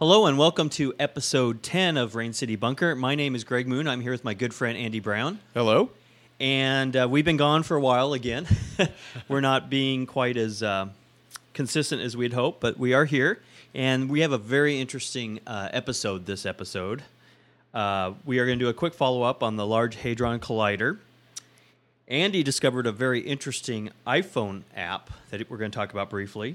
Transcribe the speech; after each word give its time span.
Hello 0.00 0.26
and 0.26 0.38
welcome 0.38 0.68
to 0.68 0.94
episode 1.00 1.60
10 1.60 1.96
of 1.96 2.14
Rain 2.14 2.32
City 2.32 2.54
Bunker. 2.54 2.94
My 2.94 3.16
name 3.16 3.34
is 3.34 3.42
Greg 3.42 3.66
Moon. 3.66 3.88
I'm 3.88 4.00
here 4.00 4.12
with 4.12 4.22
my 4.22 4.32
good 4.32 4.54
friend 4.54 4.78
Andy 4.78 5.00
Brown. 5.00 5.40
Hello. 5.54 5.90
And 6.38 6.96
uh, 6.96 7.08
we've 7.10 7.24
been 7.24 7.36
gone 7.36 7.64
for 7.64 7.76
a 7.76 7.80
while 7.80 8.12
again. 8.12 8.46
We're 9.28 9.40
not 9.40 9.68
being 9.68 10.06
quite 10.06 10.36
as 10.36 10.62
uh, 10.62 10.90
consistent 11.52 12.00
as 12.00 12.16
we'd 12.16 12.32
hoped, 12.32 12.60
but 12.60 12.78
we 12.78 12.94
are 12.94 13.06
here. 13.06 13.40
And 13.74 14.08
we 14.08 14.20
have 14.20 14.30
a 14.30 14.38
very 14.38 14.80
interesting 14.80 15.40
uh, 15.48 15.70
episode 15.72 16.26
this 16.26 16.46
episode. 16.46 17.02
Uh, 17.74 18.12
we 18.24 18.38
are 18.38 18.46
going 18.46 18.60
to 18.60 18.64
do 18.64 18.68
a 18.68 18.74
quick 18.74 18.94
follow 18.94 19.22
up 19.22 19.42
on 19.42 19.56
the 19.56 19.66
Large 19.66 19.96
Hadron 19.96 20.38
Collider. 20.38 20.98
Andy 22.06 22.44
discovered 22.44 22.86
a 22.86 22.92
very 22.92 23.18
interesting 23.18 23.90
iPhone 24.06 24.62
app 24.76 25.10
that 25.30 25.50
we're 25.50 25.58
going 25.58 25.72
to 25.72 25.76
talk 25.76 25.90
about 25.90 26.08
briefly 26.08 26.54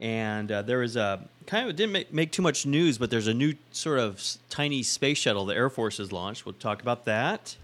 and 0.00 0.50
uh, 0.50 0.62
there 0.62 0.78
was 0.78 0.96
a 0.96 1.20
kind 1.46 1.68
of 1.68 1.74
didn't 1.76 1.92
make, 1.92 2.12
make, 2.12 2.30
too 2.30 2.42
much 2.42 2.66
news, 2.66 2.98
but 2.98 3.10
there's 3.10 3.26
a 3.26 3.34
new 3.34 3.54
sort 3.72 3.98
of 3.98 4.22
tiny 4.48 4.82
space 4.82 5.18
shuttle 5.18 5.46
the 5.46 5.54
Air 5.54 5.70
Force 5.70 5.98
has 5.98 6.12
launched. 6.12 6.46
We'll 6.46 6.52
talk 6.54 6.82
about 6.82 7.04
that. 7.06 7.56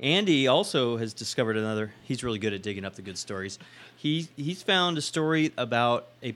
Andy 0.00 0.46
also 0.46 0.96
has 0.96 1.14
discovered 1.14 1.56
another. 1.56 1.92
He's 2.04 2.24
really 2.24 2.38
good 2.38 2.52
at 2.52 2.62
digging 2.62 2.84
up 2.84 2.96
the 2.96 3.02
good 3.02 3.16
stories. 3.16 3.58
He 3.96 4.28
he's 4.36 4.62
found 4.62 4.98
a 4.98 5.02
story 5.02 5.52
about 5.56 6.08
a 6.22 6.34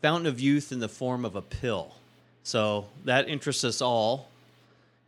fountain 0.00 0.26
of 0.26 0.40
youth 0.40 0.72
in 0.72 0.80
the 0.80 0.88
form 0.88 1.24
of 1.24 1.36
a 1.36 1.42
pill. 1.42 1.94
So 2.42 2.86
that 3.04 3.28
interests 3.28 3.64
us 3.64 3.82
all 3.82 4.28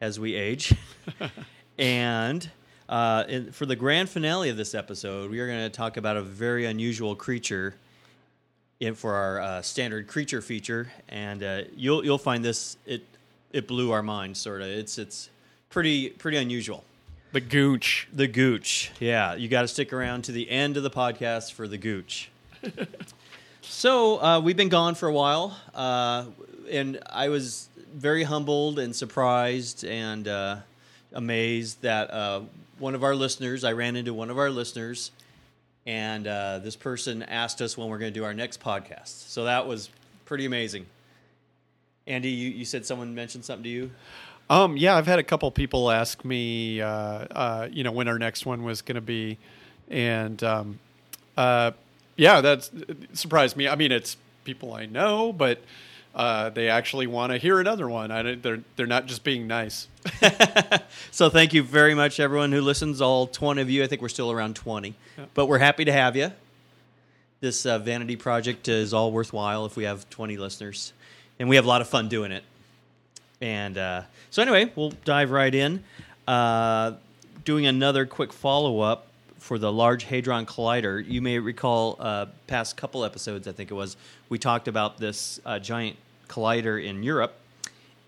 as 0.01 0.20
we 0.20 0.34
age. 0.34 0.74
and 1.79 2.51
uh, 2.88 3.24
in, 3.29 3.52
for 3.52 3.65
the 3.65 3.77
grand 3.77 4.10
finale 4.10 4.51
of 4.51 4.57
this 4.59 4.74
episode, 4.74 5.30
we 5.30 5.41
are 5.41 5.46
going 5.46 5.62
to 5.62 5.70
talk 5.70 5.96
about 5.96 6.18
a 6.18 6.23
very 6.23 6.66
unusual 6.66 7.16
creature 7.16 7.74
in 8.82 8.95
for 8.95 9.14
our 9.14 9.41
uh, 9.41 9.62
standard 9.62 10.09
creature 10.09 10.42
feature, 10.42 10.90
and 11.09 11.42
uh, 11.42 11.62
you'll 11.77 12.04
you'll 12.04 12.18
find 12.18 12.45
this 12.45 12.77
it 12.86 13.02
it 13.52 13.68
blew 13.68 13.92
our 13.92 14.02
minds 14.02 14.40
sort 14.40 14.60
of. 14.60 14.68
It's 14.68 14.98
it's 14.98 15.30
pretty 15.70 16.10
pretty 16.10 16.37
unusual. 16.37 16.84
The 17.32 17.40
gooch. 17.40 18.09
The 18.12 18.26
gooch. 18.26 18.90
Yeah, 19.01 19.34
you 19.34 19.48
got 19.48 19.62
to 19.62 19.68
stick 19.68 19.92
around 19.92 20.24
to 20.24 20.32
the 20.32 20.51
end 20.51 20.76
of 20.76 20.82
the 20.82 20.90
podcast 20.90 21.52
for 21.52 21.66
the 21.66 21.79
gooch. 21.79 22.30
so 23.62 24.23
uh, 24.23 24.40
we've 24.40 24.57
been 24.57 24.68
gone 24.68 24.95
for 24.95 25.09
a 25.09 25.12
while, 25.12 25.57
uh, 25.74 26.26
and 26.70 26.98
I 27.09 27.29
was 27.29 27.68
very 27.95 28.24
humbled 28.24 28.79
and 28.79 28.95
surprised 28.95 29.85
and 29.85 30.29
uh, 30.29 30.57
amazed 31.12 31.80
that 31.82 32.10
uh, 32.10 32.42
one 32.79 32.95
of 32.95 33.04
our 33.04 33.14
listeners. 33.14 33.64
I 33.64 33.73
ran 33.73 33.96
into 33.96 34.12
one 34.12 34.29
of 34.29 34.38
our 34.38 34.51
listeners 34.51 35.12
and 35.87 36.27
uh, 36.27 36.59
this 36.59 36.77
person 36.77 37.23
asked 37.25 37.61
us 37.61 37.77
when 37.77 37.88
we're 37.88 37.99
going 37.99 38.13
to 38.13 38.19
do 38.19 38.25
our 38.25 38.35
next 38.35 38.61
podcast. 38.61 39.29
So 39.29 39.45
that 39.45 39.66
was 39.66 39.91
pretty 40.25 40.47
amazing. 40.47 40.87
Andy, 42.07 42.30
you, 42.30 42.51
you 42.51 42.65
said 42.65 42.85
someone 42.87 43.15
mentioned 43.15 43.45
something 43.45 43.65
to 43.65 43.69
you. 43.69 43.91
Um, 44.51 44.77
yeah, 44.77 44.97
I've 44.97 45.07
had 45.07 45.19
a 45.19 45.23
couple 45.23 45.51
people 45.51 45.91
ask 45.91 46.25
me, 46.25 46.80
uh, 46.80 46.88
uh, 46.88 47.69
you 47.71 47.85
know, 47.85 47.93
when 47.93 48.09
our 48.09 48.19
next 48.19 48.45
one 48.45 48.65
was 48.65 48.83
going 48.83 48.97
to 48.97 49.01
be, 49.01 49.38
and 49.88 50.43
um, 50.43 50.79
uh, 51.37 51.71
yeah, 52.16 52.41
that 52.41 52.69
surprised 53.15 53.57
me. 53.57 53.69
I 53.69 53.77
mean, 53.77 53.93
it's 53.93 54.16
people 54.45 54.75
I 54.75 54.87
know, 54.87 55.33
but 55.33 55.63
uh, 56.15 56.51
they 56.51 56.68
actually 56.68 57.07
want 57.07 57.32
to 57.32 57.38
hear 57.38 57.59
another 57.59 57.88
one. 57.88 58.10
I, 58.10 58.35
they're 58.35 58.60
they're 58.77 58.87
not 58.87 59.07
just 59.07 59.24
being 59.24 59.46
nice. 59.46 59.88
so 61.10 61.30
thank 61.30 61.54
you 61.54 61.63
very 61.63 61.95
much, 61.95 62.21
everyone 62.21 62.52
who 62.52 62.60
listens. 62.60 63.01
All 63.01 63.27
twenty 63.27 63.63
of 63.63 63.71
you. 63.71 63.82
I 63.82 63.87
think 63.87 64.03
we're 64.03 64.09
still 64.09 64.31
around 64.31 64.56
twenty, 64.56 64.94
yeah. 65.16 65.25
but 65.34 65.47
we're 65.47 65.59
happy 65.59 65.84
to 65.84 65.93
have 65.93 66.16
you. 66.16 66.32
This 67.41 67.65
uh, 67.65 67.78
vanity 67.78 68.16
project 68.16 68.69
is 68.69 68.93
all 68.93 69.10
worthwhile 69.10 69.65
if 69.65 69.77
we 69.77 69.84
have 69.84 70.09
twenty 70.10 70.37
listeners, 70.37 70.93
and 71.38 71.49
we 71.49 71.56
have 71.56 71.65
a 71.65 71.69
lot 71.69 71.81
of 71.81 71.88
fun 71.88 72.09
doing 72.09 72.31
it. 72.31 72.44
And 73.41 73.78
uh, 73.78 74.03
so 74.31 74.43
anyway, 74.43 74.71
we'll 74.76 74.93
dive 75.04 75.31
right 75.31 75.54
in. 75.54 75.82
Uh, 76.28 76.93
doing 77.44 77.66
another 77.66 78.06
quick 78.06 78.32
follow 78.32 78.81
up 78.81 79.09
for 79.38 79.59
the 79.59 79.72
Large 79.72 80.04
Hadron 80.04 80.47
Collider. 80.47 81.04
You 81.06 81.20
may 81.20 81.38
recall 81.38 81.97
uh, 81.98 82.26
past 82.47 82.76
couple 82.76 83.04
episodes, 83.04 83.48
I 83.48 83.53
think 83.53 83.72
it 83.72 83.75
was, 83.75 83.97
we 84.28 84.38
talked 84.38 84.69
about 84.69 84.98
this 84.98 85.41
uh, 85.44 85.59
giant 85.59 85.97
collider 86.32 86.82
in 86.82 87.03
Europe. 87.03 87.34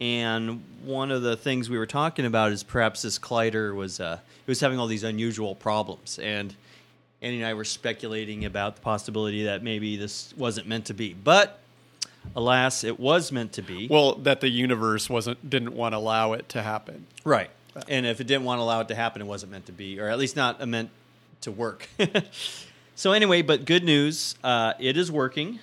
And 0.01 0.63
one 0.85 1.11
of 1.11 1.23
the 1.23 1.37
things 1.37 1.71
we 1.71 1.79
were 1.79 1.87
talking 1.87 2.27
about 2.27 2.53
is 2.53 2.63
perhaps 2.63 3.03
this 3.03 3.19
collider 3.19 3.75
was 3.75 4.01
uh, 4.01 4.19
it 4.47 4.51
was 4.51 4.61
having 4.61 4.79
all 4.79 4.87
these 4.87 5.05
unusual 5.05 5.55
problems, 5.55 6.19
and 6.19 6.55
Andy 7.23 7.39
and 7.39 7.47
I 7.47 7.55
were 7.55 7.65
speculating 7.65 8.45
about 8.45 8.77
the 8.77 8.83
possibility 8.83 9.45
that 9.45 9.63
maybe 9.63 9.97
this 9.97 10.35
wasn't 10.37 10.67
meant 10.67 10.87
to 10.87 10.95
be. 10.95 11.15
But 11.15 11.61
alas, 12.35 12.85
it 12.85 12.99
was 12.99 13.31
meant 13.31 13.53
to 13.53 13.63
be. 13.63 13.87
Well, 13.89 14.17
that 14.17 14.41
the 14.41 14.49
universe 14.49 15.09
wasn't 15.09 15.49
didn't 15.49 15.75
want 15.75 15.93
to 15.93 15.99
allow 15.99 16.33
it 16.33 16.49
to 16.51 16.63
happen. 16.63 17.07
Right. 17.25 17.51
And 17.89 18.05
if 18.05 18.21
it 18.21 18.27
didn't 18.27 18.45
want 18.45 18.59
to 18.59 18.63
allow 18.63 18.81
it 18.81 18.89
to 18.89 18.95
happen, 18.95 19.23
it 19.23 19.27
wasn't 19.27 19.53
meant 19.53 19.67
to 19.67 19.73
be, 19.73 19.99
or 20.01 20.09
at 20.09 20.19
least 20.19 20.37
not 20.37 20.67
meant 20.69 20.91
to 21.43 21.51
work. 21.51 21.89
so 22.95 23.13
anyway, 23.13 23.43
but 23.43 23.65
good 23.65 23.85
news, 23.85 24.37
uh, 24.45 24.75
it 24.79 24.97
is 24.97 25.11
working, 25.11 25.59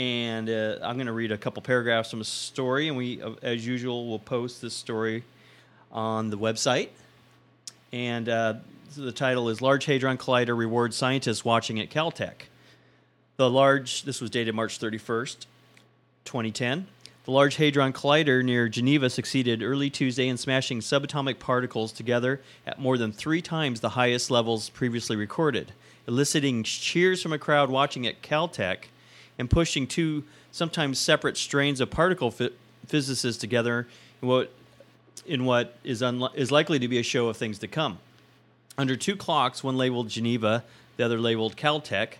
and 0.00 0.48
uh, 0.48 0.78
I'm 0.82 0.96
going 0.96 1.08
to 1.08 1.12
read 1.12 1.30
a 1.30 1.36
couple 1.36 1.60
paragraphs 1.60 2.08
from 2.10 2.22
a 2.22 2.24
story, 2.24 2.88
and 2.88 2.96
we, 2.96 3.20
uh, 3.20 3.32
as 3.42 3.66
usual, 3.66 4.08
will 4.08 4.18
post 4.18 4.62
this 4.62 4.72
story 4.72 5.24
on 5.92 6.30
the 6.30 6.38
website. 6.38 6.88
And 7.92 8.26
uh, 8.26 8.54
the 8.96 9.12
title 9.12 9.50
is 9.50 9.60
"Large 9.60 9.84
Hadron 9.84 10.16
Collider 10.16 10.56
Rewards 10.56 10.96
Scientists 10.96 11.44
Watching 11.44 11.78
at 11.78 11.90
Caltech." 11.90 12.46
The 13.36 13.50
large. 13.50 14.04
This 14.04 14.22
was 14.22 14.30
dated 14.30 14.54
March 14.54 14.78
31st, 14.78 15.44
2010. 16.24 16.86
The 17.24 17.30
Large 17.30 17.56
Hadron 17.56 17.92
Collider 17.92 18.42
near 18.42 18.70
Geneva 18.70 19.10
succeeded 19.10 19.62
early 19.62 19.90
Tuesday 19.90 20.28
in 20.28 20.38
smashing 20.38 20.80
subatomic 20.80 21.38
particles 21.38 21.92
together 21.92 22.40
at 22.66 22.78
more 22.78 22.96
than 22.96 23.12
three 23.12 23.42
times 23.42 23.80
the 23.80 23.90
highest 23.90 24.30
levels 24.30 24.70
previously 24.70 25.16
recorded, 25.16 25.72
eliciting 26.08 26.62
cheers 26.62 27.22
from 27.22 27.34
a 27.34 27.38
crowd 27.38 27.68
watching 27.68 28.06
at 28.06 28.22
Caltech 28.22 28.84
and 29.40 29.48
pushing 29.48 29.86
two 29.86 30.22
sometimes 30.52 30.98
separate 30.98 31.36
strains 31.36 31.80
of 31.80 31.90
particle 31.90 32.32
physicists 32.86 33.40
together 33.40 33.88
in 34.20 34.28
what, 34.28 34.52
in 35.24 35.46
what 35.46 35.78
is, 35.82 36.02
is 36.34 36.52
likely 36.52 36.78
to 36.78 36.86
be 36.86 36.98
a 36.98 37.02
show 37.02 37.28
of 37.28 37.38
things 37.38 37.58
to 37.58 37.66
come. 37.66 37.98
Under 38.76 38.96
two 38.96 39.16
clocks, 39.16 39.64
one 39.64 39.78
labeled 39.78 40.10
Geneva, 40.10 40.62
the 40.98 41.04
other 41.04 41.18
labeled 41.18 41.56
Caltech, 41.56 42.18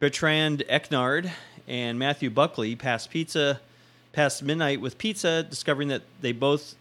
Bertrand 0.00 0.64
Echenard 0.70 1.30
and 1.66 1.98
Matthew 1.98 2.30
Buckley 2.30 2.74
passed 2.74 3.10
pizza 3.10 3.60
past 4.12 4.42
midnight 4.42 4.80
with 4.80 4.96
pizza, 4.96 5.42
discovering 5.42 5.88
that 5.88 6.02
they 6.22 6.32
both 6.32 6.76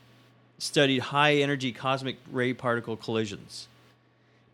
studied 0.60 1.00
high 1.00 1.36
energy 1.36 1.74
cosmic 1.74 2.16
ray 2.32 2.54
particle 2.54 2.96
collisions. 2.96 3.68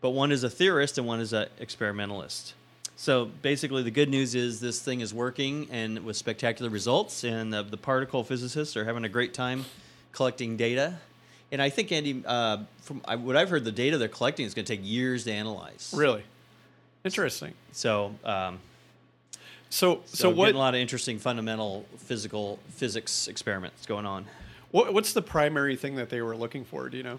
But 0.00 0.10
one 0.10 0.32
is 0.32 0.42
a 0.42 0.50
theorist 0.50 0.98
and 0.98 1.06
one 1.06 1.20
is 1.20 1.32
an 1.32 1.46
experimentalist. 1.60 2.54
So 2.96 3.26
basically, 3.42 3.82
the 3.82 3.90
good 3.90 4.08
news 4.08 4.34
is 4.34 4.60
this 4.60 4.80
thing 4.80 5.00
is 5.00 5.12
working 5.12 5.68
and 5.70 6.04
with 6.04 6.16
spectacular 6.16 6.70
results, 6.70 7.24
and 7.24 7.52
the, 7.52 7.62
the 7.62 7.76
particle 7.76 8.22
physicists 8.22 8.76
are 8.76 8.84
having 8.84 9.04
a 9.04 9.08
great 9.08 9.34
time 9.34 9.64
collecting 10.12 10.56
data. 10.56 10.98
And 11.50 11.60
I 11.60 11.70
think, 11.70 11.92
Andy, 11.92 12.22
uh, 12.24 12.58
from 12.82 13.00
what 13.00 13.36
I've 13.36 13.50
heard, 13.50 13.64
the 13.64 13.72
data 13.72 13.98
they're 13.98 14.08
collecting 14.08 14.46
is 14.46 14.54
going 14.54 14.64
to 14.64 14.76
take 14.76 14.84
years 14.86 15.24
to 15.24 15.32
analyze. 15.32 15.92
Really? 15.96 16.22
Interesting. 17.04 17.52
So, 17.72 18.14
um, 18.24 18.60
so, 19.70 20.00
so, 20.06 20.16
so 20.16 20.30
what? 20.30 20.54
a 20.54 20.58
lot 20.58 20.74
of 20.74 20.80
interesting 20.80 21.18
fundamental 21.18 21.84
physical 21.98 22.60
physics 22.70 23.28
experiments 23.28 23.86
going 23.86 24.06
on. 24.06 24.24
What, 24.70 24.94
what's 24.94 25.12
the 25.12 25.22
primary 25.22 25.76
thing 25.76 25.96
that 25.96 26.10
they 26.10 26.22
were 26.22 26.36
looking 26.36 26.64
for? 26.64 26.88
Do 26.88 26.96
you 26.96 27.02
know? 27.02 27.18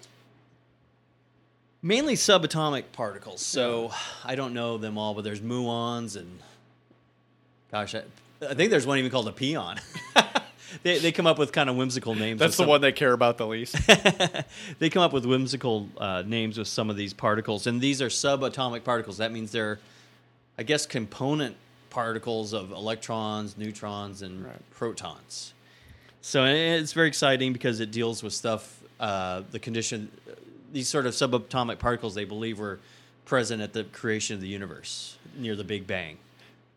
Mainly 1.86 2.16
subatomic 2.16 2.86
particles. 2.94 3.42
So. 3.42 3.92
I 4.24 4.34
don't 4.34 4.56
know 4.56 4.80
them 4.80 4.98
all, 4.98 5.14
but 5.14 5.24
there's 5.24 5.40
muons 5.40 6.16
and 6.16 6.40
gosh, 7.72 7.94
I, 7.94 8.02
I 8.42 8.56
think 8.56 8.72
there's 8.72 8.88
one 8.88 8.98
even 8.98 9.12
called 9.12 9.28
a 9.28 9.32
peon. 9.32 9.80
they, 10.84 10.98
they 10.98 11.12
come 11.12 11.28
up 11.28 11.38
with 11.38 11.52
kind 11.52 11.70
of 11.70 11.76
whimsical 11.76 12.16
names. 12.16 12.40
That's 12.40 12.58
the 12.58 12.64
some, 12.64 12.70
one 12.70 12.82
they 12.82 12.92
care 12.92 13.14
about 13.14 13.38
the 13.38 13.46
least. 13.46 13.78
they 14.80 14.90
come 14.90 15.04
up 15.04 15.14
with 15.14 15.28
whimsical 15.28 15.88
uh, 16.00 16.24
names 16.26 16.58
with 16.58 16.68
some 16.68 16.90
of 16.90 16.98
these 16.98 17.14
particles, 17.14 17.68
and 17.68 17.80
these 17.80 18.02
are 18.02 18.08
subatomic 18.08 18.84
particles. 18.84 19.18
That 19.18 19.32
means 19.32 19.52
they're, 19.52 19.78
I 20.58 20.64
guess, 20.64 20.88
component 20.88 21.56
particles 21.92 22.52
of 22.54 22.72
electrons, 22.72 23.60
neutrons, 23.60 24.24
and 24.24 24.44
right. 24.44 24.72
protons. 24.72 25.54
So 26.22 26.46
it's 26.46 26.94
very 26.94 27.10
exciting 27.10 27.54
because 27.54 27.80
it 27.80 27.92
deals 27.92 28.24
with 28.24 28.34
stuff, 28.34 28.82
uh, 29.00 29.44
the 29.52 29.60
condition, 29.60 30.10
these 30.76 30.90
sort 30.90 31.06
of 31.06 31.14
subatomic 31.14 31.80
particles 31.80 32.16
they 32.16 32.26
believe 32.26 32.60
were 32.60 32.80
present 33.24 33.62
at 33.62 33.72
the 33.72 33.86
creation 33.86 34.36
of 34.36 34.42
the 34.42 34.48
universe 34.50 35.18
near 35.38 35.56
the 35.56 35.64
Big 35.64 35.88
Bang. 35.88 36.18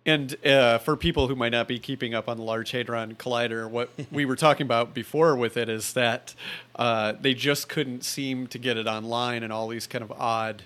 And 0.06 0.36
uh, 0.46 0.78
for 0.78 0.96
people 0.96 1.26
who 1.26 1.34
might 1.34 1.50
not 1.52 1.66
be 1.66 1.78
keeping 1.80 2.14
up 2.14 2.28
on 2.28 2.36
the 2.36 2.44
Large 2.44 2.70
Hadron 2.70 3.16
Collider, 3.16 3.68
what 3.68 3.90
we 4.12 4.24
were 4.24 4.36
talking 4.36 4.64
about 4.66 4.94
before 4.94 5.34
with 5.36 5.56
it 5.56 5.68
is 5.68 5.92
that 5.94 6.34
uh, 6.76 7.14
they 7.20 7.34
just 7.34 7.68
couldn't 7.68 8.04
seem 8.04 8.46
to 8.46 8.58
get 8.58 8.76
it 8.76 8.86
online 8.86 9.42
and 9.42 9.52
all 9.52 9.66
these 9.66 9.88
kind 9.88 10.02
of 10.04 10.12
odd 10.12 10.62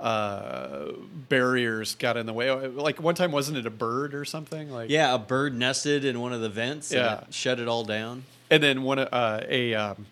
uh, 0.00 0.88
barriers 1.28 1.94
got 1.94 2.16
in 2.16 2.26
the 2.26 2.32
way. 2.32 2.50
Like 2.50 3.00
one 3.00 3.14
time, 3.14 3.30
wasn't 3.30 3.58
it 3.58 3.66
a 3.66 3.70
bird 3.70 4.12
or 4.14 4.24
something? 4.24 4.70
Like 4.70 4.90
Yeah, 4.90 5.14
a 5.14 5.18
bird 5.18 5.54
nested 5.56 6.04
in 6.04 6.20
one 6.20 6.32
of 6.32 6.40
the 6.40 6.48
vents. 6.48 6.90
and 6.90 6.98
Yeah. 7.00 7.20
it 7.20 7.32
shut 7.32 7.60
it 7.60 7.68
all 7.68 7.84
down. 7.84 8.24
and 8.50 8.60
then 8.62 8.82
one 8.82 8.98
uh, 8.98 9.46
a 9.48 9.72
um, 9.74 10.06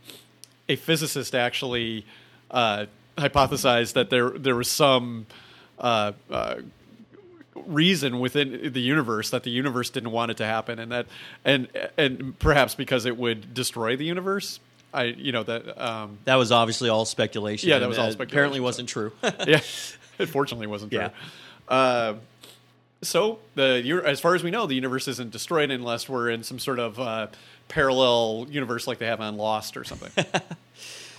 a 0.69 0.76
physicist 0.76 1.34
actually 1.34 2.06
uh, 2.50 2.87
hypothesized 3.17 3.94
that 3.94 4.11
there 4.11 4.31
there 4.31 4.56
was 4.56 4.69
some 4.69 5.26
uh, 5.79 6.12
uh, 6.31 6.56
reason 7.67 8.20
within 8.20 8.73
the 8.73 8.81
universe 8.81 9.31
that 9.31 9.43
the 9.43 9.50
universe 9.50 9.91
didn't 9.91 10.11
want 10.11 10.31
it 10.31 10.37
to 10.38 10.44
happen, 10.44 10.79
and 10.79 10.93
that 10.93 11.06
and 11.44 11.69
and 11.97 12.38
perhaps 12.38 12.75
because 12.75 13.06
it 13.06 13.17
would 13.17 13.55
destroy 13.55 13.97
the 13.97 14.05
universe. 14.05 14.61
I 14.93 15.05
you 15.05 15.32
know 15.32 15.43
that 15.44 15.81
um, 15.81 16.19
That 16.25 16.37
was 16.37 16.50
obviously 16.50 16.88
all 16.88 17.05
speculation. 17.05 17.69
Yeah, 17.69 17.79
that 17.79 17.88
was 17.88 17.99
all 17.99 18.11
speculation, 18.11 18.32
Apparently, 18.32 18.61
wasn't 18.61 18.88
true. 18.88 19.12
yeah, 19.23 19.61
it 20.19 20.26
fortunately 20.26 20.67
wasn't 20.67 20.93
true. 20.93 21.00
Yeah. 21.00 21.11
Uh, 21.69 22.14
so 23.02 23.38
the 23.55 24.02
as 24.05 24.20
far 24.20 24.35
as 24.35 24.43
we 24.43 24.50
know, 24.50 24.67
the 24.67 24.75
universe 24.75 25.08
isn't 25.08 25.31
destroyed 25.31 25.70
unless 25.70 26.08
we're 26.08 26.31
in 26.31 26.43
some 26.43 26.58
sort 26.58 26.79
of 26.79 26.99
uh, 26.99 27.29
parallel 27.69 28.47
universe 28.50 28.87
like 28.87 28.99
they 28.99 29.06
have 29.06 29.20
on 29.20 29.37
Lost 29.37 29.76
or 29.76 29.85
something. 29.85 30.25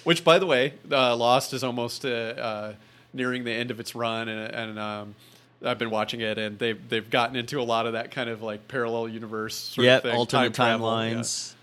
Which, 0.03 0.24
by 0.24 0.39
the 0.39 0.45
way, 0.45 0.74
uh, 0.92 1.15
Lost 1.15 1.53
is 1.53 1.63
almost 1.63 2.06
uh, 2.06 2.09
uh, 2.09 2.74
nearing 3.13 3.44
the 3.44 3.51
end 3.51 3.71
of 3.71 3.80
its 3.80 3.94
run, 3.94 4.27
and, 4.30 4.53
and 4.53 4.80
um, 4.80 5.15
I've 5.63 5.77
been 5.77 5.92
watching 5.92 6.21
it, 6.21 6.38
and 6.38 6.57
they've 6.57 6.89
they've 6.89 7.07
gotten 7.09 7.36
into 7.36 7.59
a 7.59 7.63
lot 7.63 7.86
of 7.86 7.94
that 7.94 8.12
kind 8.12 8.30
of 8.30 8.42
like 8.42 8.68
parallel 8.68 9.07
universe 9.07 9.56
sort 9.56 9.86
yeah, 9.86 9.98
of 9.98 10.03
thing, 10.03 10.15
alternate 10.15 10.53
time 10.53 10.80
travel, 10.80 10.88
yeah. 10.88 11.15
timelines. 11.15 11.53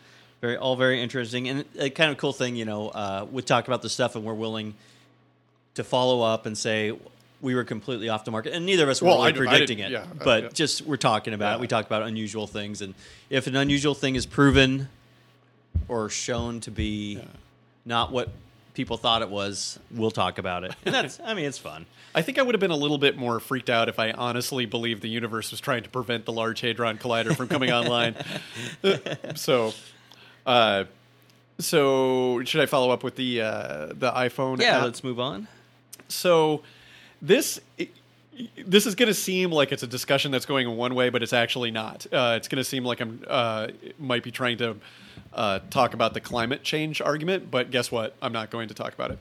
Very, 0.41 0.57
all 0.57 0.77
very 0.77 1.03
interesting, 1.03 1.49
and 1.49 1.65
a 1.79 1.91
kind 1.91 2.13
of 2.13 2.17
cool 2.17 2.33
thing. 2.33 2.55
You 2.55 2.65
know, 2.65 2.89
uh, 2.91 3.27
we 3.31 3.43
talk 3.43 3.67
about 3.67 3.83
the 3.83 3.89
stuff, 3.89 4.15
and 4.15 4.25
we're 4.25 4.35
willing 4.35 4.75
to 5.75 5.83
follow 5.83 6.23
up 6.23 6.47
and 6.47 6.57
say 6.57 6.93
we 7.41 7.55
were 7.55 7.65
completely 7.65 8.09
off 8.09 8.25
the 8.25 8.31
market, 8.31 8.53
and 8.53 8.65
neither 8.65 8.85
of 8.85 8.89
us 8.89 9.03
were 9.03 9.09
Well, 9.09 9.19
really 9.19 9.29
I 9.29 9.33
d- 9.33 9.41
I 9.41 9.51
predicting 9.51 9.79
it. 9.81 9.91
yeah, 9.91 10.03
uh, 10.03 10.25
but 10.25 10.43
yeah. 10.43 10.49
just 10.51 10.83
we're 10.83 10.97
talking 10.97 11.35
about 11.35 11.57
it. 11.57 11.61
We 11.61 11.67
talk 11.67 11.87
about 11.87 12.03
unusual 12.03 12.47
things, 12.47 12.83
and 12.83 12.95
if 13.31 13.49
an 13.49 13.57
unusual 13.57 13.95
thing 13.95 14.15
is 14.15 14.27
proven 14.27 14.89
or 15.89 16.09
shown 16.09 16.61
to 16.61 16.71
be 16.71 17.21
not 17.89 18.13
what 18.13 18.29
people 18.75 18.97
thought 18.97 19.23
it 19.23 19.29
was, 19.29 19.81
we'll 19.91 20.13
talk 20.13 20.39
about 20.39 20.63
it. 20.63 20.73
And 20.85 20.95
that's, 20.95 21.19
I 21.25 21.35
mean, 21.35 21.47
it's 21.47 21.59
fun. 21.59 21.87
I 22.15 22.23
think 22.23 22.39
I 22.39 22.43
would 22.43 22.55
have 22.55 22.61
been 22.61 22.71
a 22.71 22.77
little 22.77 22.99
bit 22.99 23.17
more 23.17 23.41
freaked 23.41 23.71
out 23.71 23.89
if 23.89 23.99
I 23.99 24.13
honestly 24.13 24.67
believed 24.67 25.03
the 25.03 25.09
universe 25.09 25.51
was 25.51 25.61
trying 25.61 25.83
to 25.83 25.89
prevent 25.89 26.25
the 26.25 26.33
Large 26.33 26.61
Hadron 26.61 26.99
Collider 26.99 27.35
from 27.35 27.49
coming 27.49 27.73
online. 27.73 28.15
so, 29.35 29.73
uh, 30.47 30.85
so 31.59 32.43
should 32.45 32.61
I 32.61 32.67
follow 32.67 32.91
up 32.91 33.03
with 33.03 33.17
the 33.17 33.43
uh, 33.43 33.87
the 33.87 34.13
iPhone? 34.13 34.61
Yeah, 34.61 34.79
app? 34.79 34.85
let's 34.85 35.03
move 35.03 35.19
on. 35.19 35.49
So 36.09 36.63
this 37.21 37.61
this 38.65 38.87
is 38.87 38.95
going 38.95 39.09
to 39.09 39.15
seem 39.15 39.51
like 39.51 39.73
it's 39.73 39.83
a 39.83 39.89
discussion 39.89 40.31
that's 40.31 40.47
going 40.47 40.69
in 40.69 40.77
one 40.77 40.95
way, 40.95 41.11
but 41.11 41.23
it's 41.23 41.33
actually 41.33 41.73
not. 41.73 42.07
Uh, 42.13 42.35
it's 42.37 42.47
going 42.47 42.59
to 42.59 42.65
seem 42.65 42.85
like 42.85 43.01
I'm 43.01 43.25
uh, 43.27 43.69
might 43.99 44.23
be 44.23 44.31
trying 44.31 44.59
to 44.59 44.77
uh, 45.33 45.61
talk 45.71 45.95
about 45.95 46.15
the 46.15 46.21
climate 46.21 46.63
change 46.63 47.01
argument, 47.01 47.51
but 47.51 47.71
guess 47.71 47.91
what? 47.91 48.15
I'm 48.23 48.33
not 48.33 48.51
going 48.51 48.69
to 48.69 48.75
talk 48.75 48.95
about 48.95 49.11
it. 49.11 49.19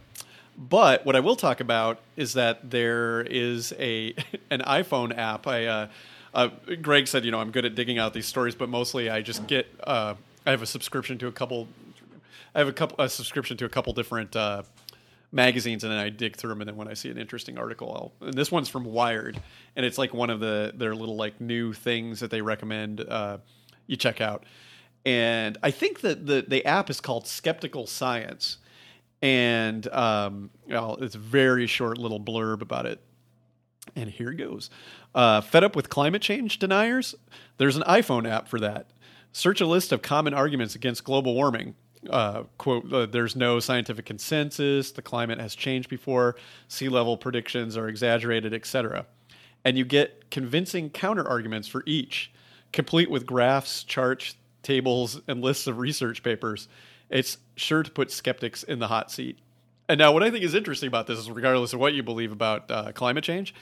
But 0.57 1.05
what 1.05 1.15
I 1.15 1.19
will 1.19 1.35
talk 1.35 1.59
about 1.59 1.99
is 2.15 2.33
that 2.33 2.71
there 2.71 3.21
is 3.21 3.73
a 3.77 4.15
an 4.49 4.61
iPhone 4.61 5.15
app. 5.15 5.45
I 5.45 5.65
uh, 5.65 5.87
uh, 6.33 6.49
Greg 6.81 7.07
said, 7.07 7.25
you 7.25 7.31
know, 7.31 7.39
I'm 7.39 7.51
good 7.51 7.65
at 7.65 7.75
digging 7.75 7.99
out 7.99 8.13
these 8.13 8.25
stories, 8.25 8.55
but 8.55 8.69
mostly 8.69 9.09
I 9.09 9.21
just 9.21 9.47
get. 9.47 9.67
Uh, 9.83 10.15
I 10.45 10.51
have 10.51 10.61
a 10.61 10.65
subscription 10.67 11.17
to 11.19 11.27
a 11.27 11.31
couple. 11.31 11.67
I 12.55 12.59
have 12.59 12.67
a 12.67 12.73
couple 12.73 13.03
a 13.03 13.09
subscription 13.09 13.57
to 13.57 13.65
a 13.65 13.69
couple 13.69 13.93
different 13.93 14.35
uh, 14.35 14.63
magazines, 15.31 15.83
and 15.83 15.91
then 15.91 15.99
I 15.99 16.09
dig 16.09 16.35
through 16.35 16.49
them. 16.49 16.61
And 16.61 16.67
then 16.69 16.75
when 16.75 16.87
I 16.87 16.93
see 16.93 17.09
an 17.09 17.17
interesting 17.17 17.57
article, 17.57 18.13
I'll, 18.21 18.27
and 18.27 18.33
this 18.33 18.51
one's 18.51 18.69
from 18.69 18.85
Wired, 18.85 19.39
and 19.75 19.85
it's 19.85 19.97
like 19.97 20.13
one 20.13 20.29
of 20.29 20.39
the 20.39 20.73
their 20.75 20.95
little 20.95 21.15
like 21.15 21.39
new 21.39 21.73
things 21.73 22.19
that 22.21 22.31
they 22.31 22.41
recommend 22.41 23.01
uh, 23.01 23.37
you 23.85 23.95
check 23.95 24.21
out. 24.21 24.43
And 25.07 25.57
I 25.63 25.71
think 25.71 26.01
that 26.01 26.25
the 26.27 26.43
the 26.45 26.65
app 26.65 26.89
is 26.89 26.99
called 26.99 27.27
Skeptical 27.27 27.87
Science, 27.87 28.57
and 29.21 29.87
um, 29.93 30.49
well, 30.67 30.97
it's 30.99 31.15
a 31.15 31.19
very 31.19 31.65
short 31.65 31.97
little 31.97 32.19
blurb 32.19 32.61
about 32.61 32.85
it. 32.85 33.01
And 33.95 34.09
here 34.09 34.33
goes. 34.33 34.69
Uh, 35.15 35.39
fed 35.39 35.63
up 35.63 35.77
with 35.77 35.89
climate 35.89 36.21
change 36.21 36.59
deniers? 36.59 37.15
There's 37.55 37.77
an 37.77 37.83
iPhone 37.83 38.29
app 38.29 38.49
for 38.49 38.59
that. 38.59 38.87
Search 39.31 39.61
a 39.61 39.65
list 39.65 39.93
of 39.93 40.01
common 40.01 40.33
arguments 40.33 40.75
against 40.75 41.05
global 41.05 41.33
warming. 41.33 41.75
Uh, 42.09 42.43
quote, 42.57 42.91
uh, 42.91 43.05
there's 43.05 43.35
no 43.37 43.61
scientific 43.61 44.05
consensus, 44.05 44.91
the 44.91 45.01
climate 45.01 45.39
has 45.39 45.55
changed 45.55 45.87
before, 45.87 46.35
sea 46.67 46.89
level 46.89 47.15
predictions 47.15 47.77
are 47.77 47.87
exaggerated, 47.87 48.53
etc. 48.53 49.05
And 49.63 49.77
you 49.77 49.85
get 49.85 50.29
convincing 50.31 50.89
counter 50.89 51.25
arguments 51.25 51.69
for 51.69 51.81
each, 51.85 52.29
complete 52.73 53.09
with 53.09 53.25
graphs, 53.25 53.83
charts, 53.83 54.35
tables, 54.67 55.19
and 55.27 55.41
lists 55.41 55.65
of 55.65 55.79
research 55.79 56.21
papers. 56.21 56.67
It's 57.09 57.37
sure 57.55 57.83
to 57.83 57.89
put 57.89 58.11
skeptics 58.11 58.63
in 58.63 58.79
the 58.79 58.87
hot 58.87 59.09
seat. 59.09 59.39
And 59.89 59.97
now, 59.97 60.11
what 60.11 60.21
I 60.21 60.29
think 60.29 60.43
is 60.43 60.53
interesting 60.53 60.87
about 60.87 61.07
this 61.07 61.17
is, 61.17 61.31
regardless 61.31 61.73
of 61.73 61.79
what 61.79 61.93
you 61.93 62.03
believe 62.03 62.31
about 62.33 62.69
uh, 62.69 62.91
climate 62.91 63.23
change, 63.23 63.55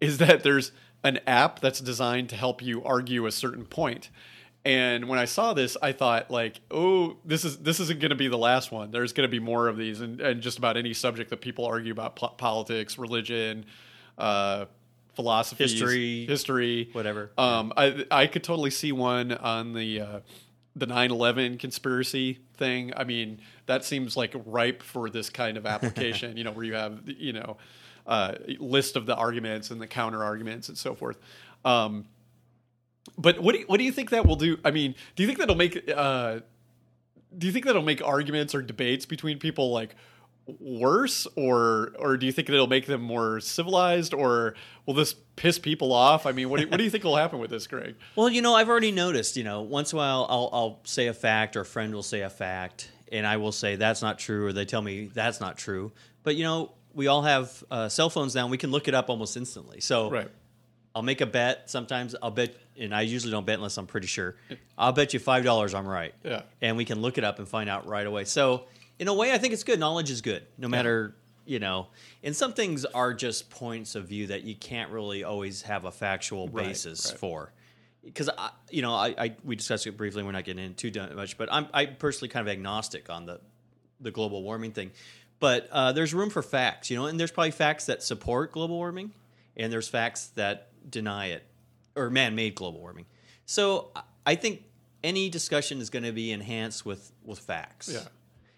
is 0.00 0.18
that 0.18 0.42
there's 0.42 0.72
an 1.02 1.18
app 1.26 1.60
that's 1.60 1.80
designed 1.80 2.28
to 2.28 2.36
help 2.36 2.62
you 2.62 2.84
argue 2.84 3.26
a 3.26 3.32
certain 3.32 3.64
point. 3.64 4.10
And 4.64 5.08
when 5.08 5.18
I 5.18 5.24
saw 5.24 5.54
this, 5.54 5.76
I 5.82 5.90
thought 5.92 6.30
like, 6.30 6.60
oh, 6.70 7.16
this 7.24 7.44
is 7.44 7.58
this 7.58 7.80
isn't 7.80 7.98
going 7.98 8.10
to 8.10 8.16
be 8.16 8.28
the 8.28 8.38
last 8.38 8.70
one. 8.70 8.90
There's 8.90 9.12
going 9.12 9.28
to 9.28 9.30
be 9.30 9.40
more 9.40 9.66
of 9.66 9.76
these, 9.76 10.00
and, 10.00 10.20
and 10.20 10.40
just 10.42 10.58
about 10.58 10.76
any 10.76 10.92
subject 10.92 11.30
that 11.30 11.40
people 11.40 11.64
argue 11.64 11.92
about 11.92 12.14
po- 12.16 12.28
politics, 12.28 12.98
religion, 12.98 13.64
uh, 14.18 14.66
philosophy, 15.14 15.64
History. 15.64 16.26
history, 16.26 16.88
Whatever. 16.92 17.30
Um, 17.38 17.72
I 17.76 18.04
I 18.10 18.26
could 18.26 18.44
totally 18.44 18.70
see 18.70 18.92
one 18.92 19.32
on 19.32 19.72
the 19.74 20.00
uh, 20.00 20.20
the 20.74 20.86
9/11 20.86 21.58
conspiracy 21.58 22.38
thing. 22.56 22.92
I 22.96 23.04
mean, 23.04 23.40
that 23.66 23.84
seems 23.84 24.16
like 24.16 24.34
ripe 24.46 24.82
for 24.82 25.10
this 25.10 25.30
kind 25.30 25.56
of 25.56 25.66
application. 25.66 26.36
you 26.38 26.44
know, 26.44 26.52
where 26.52 26.64
you 26.64 26.74
have 26.74 27.02
you 27.06 27.32
know 27.32 27.56
uh, 28.06 28.34
list 28.58 28.96
of 28.96 29.06
the 29.06 29.14
arguments 29.14 29.70
and 29.70 29.80
the 29.80 29.86
counter 29.86 30.22
arguments 30.22 30.68
and 30.68 30.78
so 30.78 30.94
forth. 30.94 31.18
Um, 31.64 32.06
but 33.18 33.40
what 33.40 33.52
do 33.52 33.60
you, 33.60 33.66
what 33.66 33.78
do 33.78 33.84
you 33.84 33.92
think 33.92 34.10
that 34.10 34.26
will 34.26 34.36
do? 34.36 34.58
I 34.64 34.70
mean, 34.70 34.94
do 35.16 35.22
you 35.22 35.26
think 35.26 35.38
that'll 35.38 35.56
make 35.56 35.90
uh, 35.94 36.40
do 37.36 37.46
you 37.46 37.52
think 37.52 37.64
that'll 37.66 37.82
make 37.82 38.02
arguments 38.06 38.54
or 38.54 38.62
debates 38.62 39.06
between 39.06 39.38
people 39.38 39.70
like 39.70 39.94
worse 40.58 41.26
or 41.36 41.92
or 41.98 42.16
do 42.16 42.26
you 42.26 42.32
think 42.32 42.48
it'll 42.48 42.66
make 42.66 42.86
them 42.86 43.00
more 43.00 43.38
civilized 43.40 44.12
or 44.12 44.54
will 44.86 44.94
this 44.94 45.14
piss 45.36 45.58
people 45.58 45.92
off? 45.92 46.26
I 46.26 46.32
mean, 46.32 46.50
what 46.50 46.58
do 46.58 46.64
you, 46.64 46.68
what 46.70 46.78
do 46.78 46.84
you 46.84 46.90
think 46.90 47.04
will 47.04 47.16
happen 47.16 47.38
with 47.38 47.50
this, 47.50 47.66
Greg? 47.66 47.94
Well, 48.16 48.28
you 48.28 48.42
know, 48.42 48.54
I've 48.54 48.68
already 48.68 48.92
noticed. 48.92 49.36
You 49.36 49.44
know, 49.44 49.62
once 49.62 49.92
in 49.92 49.98
a 49.98 50.00
while, 50.00 50.26
I'll, 50.28 50.50
I'll 50.52 50.80
say 50.84 51.06
a 51.06 51.14
fact, 51.14 51.56
or 51.56 51.60
a 51.60 51.64
friend 51.64 51.94
will 51.94 52.02
say 52.02 52.22
a 52.22 52.30
fact, 52.30 52.90
and 53.10 53.26
I 53.26 53.36
will 53.36 53.52
say 53.52 53.76
that's 53.76 54.02
not 54.02 54.18
true, 54.18 54.46
or 54.46 54.52
they 54.52 54.64
tell 54.64 54.82
me 54.82 55.06
that's 55.06 55.40
not 55.40 55.56
true. 55.56 55.92
But 56.24 56.36
you 56.36 56.42
know, 56.44 56.72
we 56.92 57.06
all 57.06 57.22
have 57.22 57.64
uh, 57.70 57.88
cell 57.88 58.10
phones 58.10 58.34
now; 58.34 58.42
and 58.42 58.50
we 58.50 58.58
can 58.58 58.70
look 58.70 58.88
it 58.88 58.94
up 58.94 59.08
almost 59.10 59.36
instantly. 59.36 59.80
So, 59.80 60.10
Right. 60.10 60.30
I'll 60.94 61.02
make 61.02 61.22
a 61.22 61.26
bet. 61.26 61.70
Sometimes 61.70 62.14
I'll 62.22 62.30
bet, 62.30 62.54
and 62.78 62.94
I 62.94 63.00
usually 63.02 63.30
don't 63.30 63.46
bet 63.46 63.54
unless 63.56 63.78
I'm 63.78 63.86
pretty 63.86 64.08
sure. 64.08 64.36
I'll 64.76 64.92
bet 64.92 65.14
you 65.14 65.20
five 65.20 65.42
dollars 65.44 65.72
I'm 65.72 65.86
right. 65.86 66.14
Yeah. 66.24 66.42
and 66.60 66.76
we 66.76 66.84
can 66.84 67.00
look 67.00 67.16
it 67.16 67.24
up 67.24 67.38
and 67.38 67.48
find 67.48 67.70
out 67.70 67.86
right 67.86 68.06
away. 68.06 68.24
So, 68.24 68.64
in 69.02 69.08
a 69.08 69.14
way, 69.14 69.32
I 69.32 69.38
think 69.38 69.52
it's 69.52 69.64
good. 69.64 69.80
Knowledge 69.80 70.10
is 70.10 70.20
good, 70.22 70.44
no 70.56 70.68
matter 70.68 71.14
you 71.44 71.58
know. 71.58 71.88
And 72.22 72.36
some 72.36 72.52
things 72.52 72.84
are 72.84 73.12
just 73.12 73.50
points 73.50 73.96
of 73.96 74.06
view 74.06 74.28
that 74.28 74.44
you 74.44 74.54
can't 74.54 74.90
really 74.92 75.24
always 75.24 75.62
have 75.62 75.84
a 75.84 75.90
factual 75.90 76.46
Right, 76.48 76.66
basis 76.68 77.10
right. 77.10 77.18
for. 77.18 77.52
Because 78.04 78.28
I, 78.38 78.50
you 78.70 78.80
know, 78.82 78.94
I, 78.94 79.14
I 79.18 79.36
we 79.44 79.56
discussed 79.56 79.86
it 79.88 79.96
briefly. 79.96 80.22
We're 80.22 80.30
not 80.32 80.44
getting 80.44 80.64
into 80.64 80.90
too 80.92 81.14
much, 81.16 81.36
but 81.36 81.48
I'm 81.52 81.66
I 81.74 81.86
personally 81.86 82.28
kind 82.28 82.46
of 82.46 82.52
agnostic 82.52 83.10
on 83.10 83.26
the 83.26 83.40
the 84.00 84.10
global 84.12 84.42
warming 84.42 84.70
thing. 84.72 84.92
But 85.40 85.68
uh, 85.72 85.90
there's 85.90 86.14
room 86.14 86.30
for 86.30 86.42
facts, 86.42 86.88
you 86.90 86.96
know, 86.96 87.06
and 87.06 87.18
there's 87.18 87.32
probably 87.32 87.50
facts 87.50 87.86
that 87.86 88.02
support 88.04 88.52
global 88.52 88.76
warming, 88.76 89.12
and 89.56 89.72
there's 89.72 89.88
facts 89.88 90.28
that 90.36 90.68
deny 90.88 91.26
it 91.26 91.42
or 91.96 92.08
man-made 92.10 92.54
global 92.54 92.78
warming. 92.80 93.06
So 93.46 93.90
I- 93.96 94.02
I 94.24 94.34
think 94.36 94.62
any 95.02 95.28
discussion 95.28 95.80
is 95.80 95.90
going 95.90 96.04
to 96.04 96.12
be 96.12 96.30
enhanced 96.30 96.86
with 96.86 97.10
with 97.24 97.40
facts. 97.40 97.88
Yeah. 97.92 98.06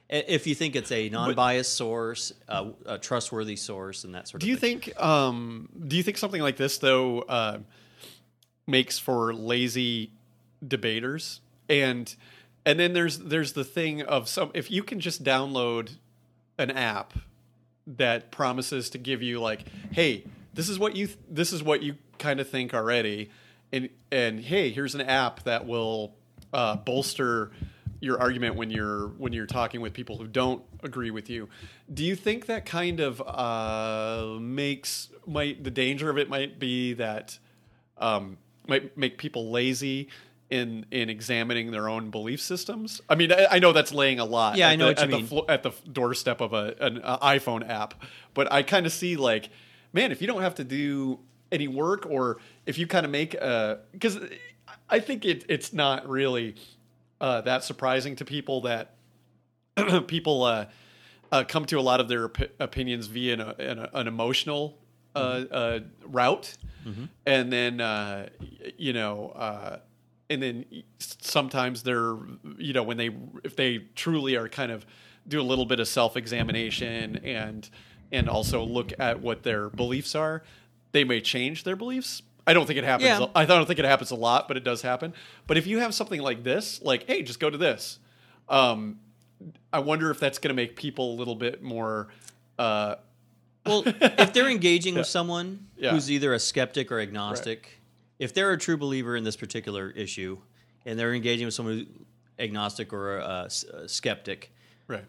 If 0.08 0.46
you 0.46 0.54
think 0.54 0.76
it's 0.76 0.92
a 0.92 1.08
non-biased 1.08 1.72
source, 1.74 2.32
a, 2.48 2.66
a 2.86 2.98
trustworthy 2.98 3.56
source, 3.56 4.04
and 4.04 4.14
that 4.14 4.28
sort 4.28 4.42
of 4.42 4.46
Do 4.46 4.48
you 4.48 4.56
thing. 4.56 4.80
think 4.80 5.00
um, 5.02 5.68
do 5.88 5.96
you 5.96 6.02
think 6.02 6.18
something 6.18 6.42
like 6.42 6.56
this 6.56 6.78
though 6.78 7.20
uh, 7.22 7.58
makes 8.66 8.98
for 8.98 9.32
lazy 9.34 10.10
debaters 10.66 11.40
and 11.68 12.14
and 12.64 12.78
then 12.80 12.92
there's 12.94 13.18
there's 13.18 13.52
the 13.52 13.64
thing 13.64 14.02
of 14.02 14.28
some 14.28 14.50
if 14.54 14.70
you 14.70 14.82
can 14.82 15.00
just 15.00 15.22
download 15.22 15.90
an 16.58 16.70
app 16.70 17.12
that 17.86 18.30
promises 18.30 18.88
to 18.90 18.98
give 18.98 19.22
you 19.22 19.40
like 19.40 19.64
hey 19.92 20.24
this 20.54 20.68
is 20.70 20.78
what 20.78 20.96
you 20.96 21.06
th- 21.06 21.18
this 21.30 21.52
is 21.52 21.62
what 21.62 21.82
you 21.82 21.96
kind 22.18 22.40
of 22.40 22.48
think 22.48 22.72
already 22.72 23.28
and 23.72 23.90
and 24.10 24.40
hey 24.40 24.70
here's 24.70 24.94
an 24.94 25.02
app 25.02 25.42
that 25.44 25.66
will 25.66 26.14
uh, 26.54 26.76
bolster 26.76 27.50
your 28.04 28.20
argument 28.20 28.54
when 28.54 28.70
you're 28.70 29.08
when 29.18 29.32
you're 29.32 29.46
talking 29.46 29.80
with 29.80 29.92
people 29.92 30.16
who 30.16 30.26
don't 30.26 30.62
agree 30.82 31.10
with 31.10 31.28
you. 31.30 31.48
Do 31.92 32.04
you 32.04 32.14
think 32.14 32.46
that 32.46 32.66
kind 32.66 33.00
of 33.00 33.20
uh, 33.20 34.38
makes 34.38 35.08
might 35.26 35.64
the 35.64 35.70
danger 35.70 36.10
of 36.10 36.18
it 36.18 36.28
might 36.28 36.58
be 36.58 36.92
that 36.94 37.38
um, 37.98 38.36
might 38.68 38.96
make 38.96 39.18
people 39.18 39.50
lazy 39.50 40.08
in 40.50 40.86
in 40.90 41.08
examining 41.08 41.70
their 41.70 41.88
own 41.88 42.10
belief 42.10 42.40
systems? 42.40 43.00
I 43.08 43.14
mean, 43.14 43.32
I, 43.32 43.46
I 43.52 43.58
know 43.58 43.72
that's 43.72 43.92
laying 43.92 44.20
a 44.20 44.24
lot. 44.24 44.56
Yeah, 44.56 44.68
at 44.68 44.72
I 44.72 44.76
know 44.76 44.92
the, 44.92 45.00
what 45.00 45.10
you 45.10 45.16
at 45.16 45.20
the 45.20 45.26
flo- 45.26 45.46
at 45.48 45.62
the 45.62 45.72
doorstep 45.90 46.40
of 46.40 46.52
a 46.52 46.74
an 46.80 47.00
uh, 47.02 47.18
iPhone 47.18 47.68
app, 47.68 47.94
but 48.34 48.52
I 48.52 48.62
kind 48.62 48.86
of 48.86 48.92
see 48.92 49.16
like, 49.16 49.50
man, 49.92 50.12
if 50.12 50.20
you 50.20 50.26
don't 50.26 50.42
have 50.42 50.54
to 50.56 50.64
do 50.64 51.18
any 51.50 51.68
work, 51.68 52.06
or 52.06 52.38
if 52.66 52.78
you 52.78 52.86
kind 52.86 53.04
of 53.04 53.12
make 53.12 53.34
a 53.34 53.80
because 53.92 54.18
I 54.88 55.00
think 55.00 55.24
it 55.24 55.44
it's 55.48 55.72
not 55.72 56.08
really 56.08 56.56
uh, 57.20 57.40
that 57.42 57.64
surprising 57.64 58.16
to 58.16 58.24
people 58.24 58.62
that 58.62 58.94
people 60.06 60.42
uh, 60.44 60.66
uh, 61.32 61.44
come 61.46 61.64
to 61.66 61.78
a 61.78 61.82
lot 61.82 62.00
of 62.00 62.08
their 62.08 62.26
op- 62.26 62.50
opinions 62.60 63.06
via 63.06 63.34
an, 63.34 63.40
an, 63.40 63.88
an 63.92 64.06
emotional 64.06 64.78
uh, 65.16 65.44
uh, 65.50 65.80
route, 66.06 66.54
and 67.26 67.52
then 67.52 67.80
uh, 67.80 68.28
you 68.76 68.92
know, 68.92 69.30
uh, 69.30 69.78
and 70.28 70.42
then 70.42 70.64
sometimes 70.98 71.82
they're 71.82 72.16
you 72.58 72.72
know 72.72 72.82
when 72.82 72.96
they 72.96 73.10
if 73.42 73.56
they 73.56 73.78
truly 73.94 74.36
are 74.36 74.48
kind 74.48 74.70
of 74.72 74.84
do 75.26 75.40
a 75.40 75.42
little 75.42 75.66
bit 75.66 75.80
of 75.80 75.88
self 75.88 76.16
examination 76.16 77.16
and 77.24 77.70
and 78.12 78.28
also 78.28 78.62
look 78.62 78.92
at 78.98 79.20
what 79.20 79.42
their 79.42 79.70
beliefs 79.70 80.14
are, 80.14 80.42
they 80.92 81.04
may 81.04 81.20
change 81.20 81.64
their 81.64 81.76
beliefs. 81.76 82.22
I 82.46 82.52
don't 82.52 82.66
think 82.66 82.78
it 82.78 82.84
happens. 82.84 83.06
Yeah. 83.08 83.26
I 83.34 83.44
don't 83.46 83.66
think 83.66 83.78
it 83.78 83.84
happens 83.84 84.10
a 84.10 84.16
lot, 84.16 84.48
but 84.48 84.56
it 84.56 84.64
does 84.64 84.82
happen. 84.82 85.14
But 85.46 85.56
if 85.56 85.66
you 85.66 85.78
have 85.78 85.94
something 85.94 86.20
like 86.20 86.42
this, 86.44 86.82
like, 86.82 87.06
hey, 87.06 87.22
just 87.22 87.40
go 87.40 87.48
to 87.48 87.56
this, 87.56 87.98
um, 88.48 88.98
I 89.72 89.78
wonder 89.78 90.10
if 90.10 90.20
that's 90.20 90.38
going 90.38 90.50
to 90.50 90.54
make 90.54 90.76
people 90.76 91.14
a 91.14 91.16
little 91.16 91.34
bit 91.36 91.62
more. 91.62 92.08
Uh, 92.58 92.96
Well, 93.66 93.82
if 93.86 94.32
they're 94.34 94.50
engaging 94.50 94.94
with 95.00 95.06
someone 95.06 95.68
Yeah. 95.78 95.92
who's 95.92 96.10
either 96.10 96.34
a 96.34 96.38
skeptic 96.38 96.92
or 96.92 97.00
agnostic, 97.00 97.80
if 98.18 98.34
they're 98.34 98.52
a 98.52 98.58
true 98.58 98.76
believer 98.76 99.16
in 99.16 99.24
this 99.24 99.36
particular 99.36 99.90
issue, 99.90 100.36
and 100.84 100.98
they're 100.98 101.14
engaging 101.14 101.46
with 101.46 101.54
someone 101.54 101.78
who's 101.78 101.86
agnostic 102.38 102.92
or 102.92 103.18
a, 103.18 103.44
s- 103.46 103.64
a 103.64 103.88
skeptic, 103.88 104.52
right. 104.86 105.04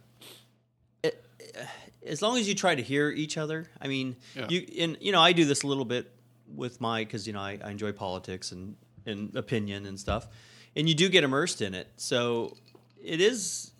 as 2.06 2.22
long 2.22 2.38
as 2.38 2.48
you 2.48 2.56
try 2.56 2.76
to 2.76 2.82
hear 2.82 3.10
each 3.10 3.38
other, 3.38 3.68
I 3.82 3.88
mean, 3.88 4.16
Yeah. 4.36 4.48
you 4.50 4.66
and 4.80 4.98
you 5.02 5.12
know, 5.12 5.22
I 5.22 5.34
do 5.34 5.44
this 5.46 5.64
a 5.64 5.68
little 5.68 5.86
bit 5.86 6.12
with 6.54 6.82
my 6.82 7.04
because 7.04 7.28
you 7.28 7.34
know 7.34 7.40
I, 7.40 7.60
I 7.64 7.72
enjoy 7.72 7.92
politics 7.92 8.52
and 8.52 8.76
and 9.06 9.36
opinion 9.36 9.86
and 9.86 10.00
stuff, 10.00 10.28
and 10.76 10.88
you 10.90 10.96
do 10.96 11.10
get 11.10 11.24
immersed 11.24 11.62
in 11.62 11.74
it. 11.74 11.88
So 11.98 12.56
it 13.04 13.22
is. 13.22 13.72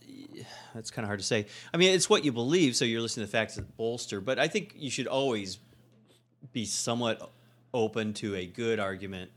That's 0.74 0.92
kind 0.92 1.06
of 1.06 1.08
hard 1.08 1.20
to 1.20 1.26
say. 1.26 1.46
I 1.74 1.78
mean, 1.78 1.94
it's 1.94 2.10
what 2.10 2.26
you 2.26 2.32
believe, 2.34 2.76
so 2.76 2.84
you're 2.84 3.02
listening 3.02 3.26
to 3.26 3.32
facts 3.32 3.56
that 3.56 3.78
bolster. 3.78 4.20
But 4.20 4.38
I 4.40 4.48
think 4.48 4.74
you 4.76 4.90
should 4.90 5.08
always 5.08 5.60
be 6.52 6.66
somewhat 6.66 7.32
open 7.74 8.14
to 8.16 8.36
a 8.36 8.46
good 8.46 8.80
argument 8.80 9.32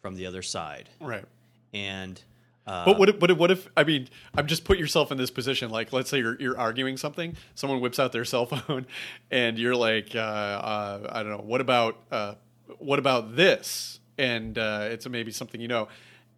from 0.00 0.14
the 0.14 0.26
other 0.26 0.42
side. 0.42 0.88
Right. 1.00 1.24
And 1.74 2.20
uh, 2.66 2.84
But 2.84 2.98
what 2.98 3.08
if, 3.08 3.20
what 3.20 3.30
if, 3.30 3.38
what 3.38 3.50
if 3.50 3.68
I 3.76 3.84
mean, 3.84 4.08
I'm 4.34 4.46
just 4.46 4.64
put 4.64 4.78
yourself 4.78 5.10
in 5.10 5.18
this 5.18 5.30
position. 5.30 5.70
Like, 5.70 5.92
let's 5.92 6.10
say 6.10 6.18
you're, 6.18 6.38
you're 6.40 6.58
arguing 6.58 6.96
something, 6.96 7.36
someone 7.54 7.80
whips 7.80 7.98
out 7.98 8.12
their 8.12 8.24
cell 8.24 8.46
phone, 8.54 8.86
and 9.30 9.58
you're 9.58 9.74
like, 9.74 10.14
uh, 10.14 10.18
uh, 10.18 11.08
I 11.10 11.22
don't 11.22 11.32
know, 11.32 11.44
what 11.44 11.60
about 11.60 11.96
uh, 12.10 12.34
what 12.78 12.98
about 12.98 13.36
this? 13.36 14.00
And 14.16 14.58
uh, 14.58 14.88
it's 14.90 15.08
maybe 15.08 15.30
something 15.30 15.60
you 15.60 15.68
know, 15.68 15.88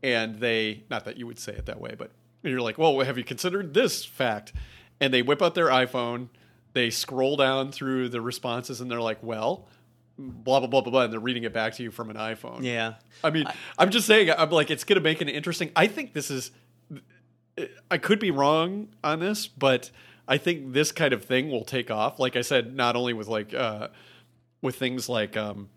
and 0.03 0.39
they 0.39 0.85
not 0.91 1.05
that 1.07 1.17
you 1.17 1.27
would 1.27 1.39
say 1.39 1.53
it 1.53 1.67
that 1.67 1.81
way, 1.81 1.95
but 1.97 2.11
you're 2.43 2.61
like, 2.61 2.79
well, 2.79 2.99
have 3.01 3.19
you 3.19 3.25
considered 3.25 3.75
this 3.75 4.05
fact? 4.05 4.53
And 5.01 5.13
they 5.13 5.23
whip 5.23 5.43
out 5.43 5.55
their 5.55 5.69
iPhone, 5.69 6.29
they 6.73 6.91
scroll 6.91 7.37
down 7.37 7.73
through 7.73 8.11
the 8.11 8.21
responses, 8.21 8.81
and 8.81 8.91
they're 8.91 9.01
like, 9.01 9.23
well. 9.23 9.67
Blah 10.19 10.59
blah 10.59 10.69
blah 10.69 10.83
blah 10.83 10.91
blah, 10.91 11.03
and 11.05 11.13
they're 11.15 11.19
reading 11.19 11.45
it 11.45 11.55
back 11.55 11.73
to 11.77 11.83
you 11.83 11.91
from 11.91 12.11
an 12.11 12.17
iPhone. 12.17 12.63
yeah, 12.63 12.97
I 13.25 13.31
mean, 13.31 13.47
I, 13.47 13.83
am 13.83 13.89
just 13.89 14.07
saying. 14.07 14.31
I'm 14.31 14.51
like, 14.51 14.71
it's 14.71 14.85
going 14.85 14.99
to 14.99 15.03
make 15.03 15.23
it 15.23 15.31
interesting. 15.31 15.71
I 15.75 15.87
think 15.87 16.13
this 16.13 16.31
is. 16.31 16.51
I 17.91 17.97
could 17.97 18.21
be 18.21 18.31
wrong 18.31 18.89
on 19.03 19.21
this, 19.21 19.47
but 19.47 19.91
I 20.31 20.39
think 20.39 20.73
this 20.73 20.93
kind 20.93 21.13
of 21.13 21.25
thing 21.25 21.51
will 21.51 21.65
take 21.65 21.91
off. 21.91 22.21
Like 22.21 22.37
I 22.37 22.43
said, 22.43 22.77
not 22.77 22.95
only 22.95 23.13
with 23.13 23.27
like 23.27 23.53
uh, 23.53 23.89
with 24.63 24.77
things 24.77 25.09
like 25.09 25.37
um, 25.37 25.71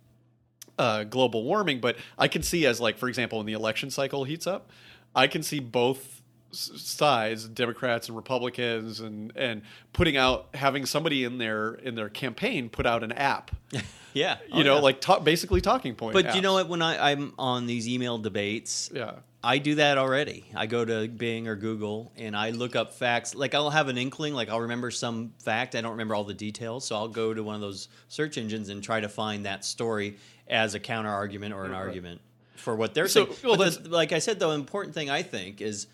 uh, 0.80 1.04
global 1.04 1.44
warming, 1.44 1.80
but 1.80 1.98
I 2.18 2.28
can 2.28 2.44
see 2.44 2.66
as 2.66 2.80
like, 2.82 2.98
for 2.98 3.08
example, 3.10 3.38
when 3.40 3.46
the 3.48 3.54
election 3.54 3.90
cycle 3.92 4.24
heats 4.24 4.48
up, 4.48 4.70
I 5.16 5.28
can 5.28 5.44
see 5.44 5.60
both 5.60 6.22
sides, 6.52 7.48
Democrats 7.48 8.08
and 8.08 8.16
Republicans, 8.16 9.00
and 9.00 9.32
and 9.36 9.62
putting 9.92 10.18
out 10.18 10.48
having 10.54 10.86
somebody 10.86 11.24
in 11.24 11.38
their 11.38 11.74
in 11.76 11.96
their 11.96 12.10
campaign 12.10 12.70
put 12.70 12.86
out 12.86 13.04
an 13.04 13.12
app. 13.12 13.52
yeah, 14.14 14.38
You 14.48 14.62
Oh, 14.62 14.64
know, 14.64 14.76
yeah. 14.76 14.82
like 14.82 15.02
ta- 15.02 15.20
basically 15.20 15.62
talking 15.62 15.96
point. 15.96 16.14
But 16.14 16.36
you 16.36 16.42
know 16.42 16.54
what? 16.54 16.70
When 16.70 16.82
I, 16.82 17.12
I'm 17.12 17.34
on 17.38 17.66
these 17.66 17.88
email 17.88 18.18
debates, 18.18 18.90
Yeah. 18.94 19.14
I 19.46 19.58
do 19.58 19.76
that 19.76 19.98
already. 19.98 20.46
I 20.56 20.68
go 20.68 20.86
to 20.86 21.06
Bing 21.10 21.50
or 21.50 21.58
Google 21.58 22.14
and 22.16 22.34
I 22.34 22.52
look 22.52 22.78
up 22.78 22.94
facts. 22.94 23.36
Like 23.36 23.54
I'll 23.54 23.72
have 23.72 23.90
an 23.90 23.98
inkling, 23.98 24.34
like 24.34 24.48
I'll 24.48 24.62
remember 24.62 24.90
some 24.90 25.34
fact. 25.44 25.76
I 25.76 25.82
don't 25.82 25.92
remember 25.92 26.16
all 26.16 26.24
the 26.24 26.34
details, 26.34 26.86
so 26.86 26.96
I'll 26.96 27.10
go 27.10 27.34
to 27.34 27.44
one 27.44 27.56
of 27.56 27.60
those 27.62 27.90
search 28.08 28.38
engines 28.38 28.70
and 28.70 28.82
try 28.82 29.02
to 29.02 29.10
find 29.10 29.46
that 29.46 29.66
story 29.66 30.16
as 30.48 30.76
a 30.76 30.80
counter 30.80 31.10
argument 31.10 31.54
or 31.54 31.66
an 31.66 31.74
argument 31.74 32.22
for 32.56 32.76
what 32.76 32.94
they're 32.94 33.08
So, 33.08 33.26
saying. 33.26 33.38
well, 33.44 33.56
the- 33.70 33.90
like 33.90 34.12
I 34.12 34.20
said, 34.20 34.40
the 34.40 34.50
important 34.50 34.94
thing 34.94 35.10
I 35.10 35.22
think 35.24 35.62
is 35.62 35.88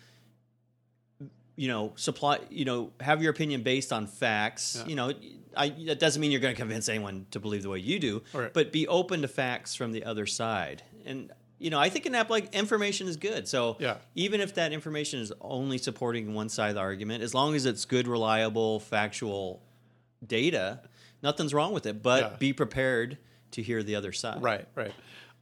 you 1.56 1.68
know 1.68 1.92
supply 1.96 2.38
you 2.48 2.64
know 2.64 2.90
have 3.00 3.22
your 3.22 3.30
opinion 3.30 3.62
based 3.62 3.92
on 3.92 4.06
facts 4.06 4.76
Yeah. 4.80 4.86
you 4.88 4.94
know 4.96 5.12
I, 5.56 5.68
that 5.86 5.98
doesn't 5.98 6.20
mean 6.20 6.30
you're 6.30 6.40
going 6.40 6.54
to 6.54 6.58
convince 6.60 6.88
anyone 6.88 7.26
to 7.32 7.40
believe 7.40 7.62
the 7.64 7.68
way 7.68 7.80
you 7.80 7.98
do 7.98 8.22
Right. 8.32 8.52
but 8.52 8.72
be 8.72 8.86
open 8.88 9.22
to 9.22 9.28
facts 9.28 9.74
from 9.74 9.92
the 9.92 10.04
other 10.04 10.24
side 10.26 10.82
and 11.04 11.30
you 11.58 11.68
know 11.68 11.78
i 11.78 11.90
think 11.90 12.06
an 12.06 12.14
app 12.14 12.30
like 12.30 12.54
information 12.54 13.08
is 13.08 13.16
good 13.18 13.46
so 13.46 13.76
Yeah. 13.78 13.96
even 14.14 14.40
if 14.40 14.54
that 14.54 14.72
information 14.72 15.20
is 15.20 15.32
only 15.40 15.76
supporting 15.76 16.32
one 16.34 16.48
side 16.48 16.70
of 16.70 16.74
the 16.76 16.80
argument 16.80 17.22
as 17.22 17.34
long 17.34 17.54
as 17.54 17.66
it's 17.66 17.84
good 17.84 18.06
reliable 18.08 18.80
factual 18.80 19.60
data 20.26 20.80
nothing's 21.22 21.52
wrong 21.52 21.72
with 21.74 21.84
it 21.84 22.02
but 22.02 22.22
Yeah. 22.22 22.36
be 22.38 22.52
prepared 22.54 23.18
to 23.52 23.62
hear 23.62 23.82
the 23.82 23.96
other 23.96 24.12
side 24.12 24.42
Right, 24.42 24.66
right. 24.74 24.92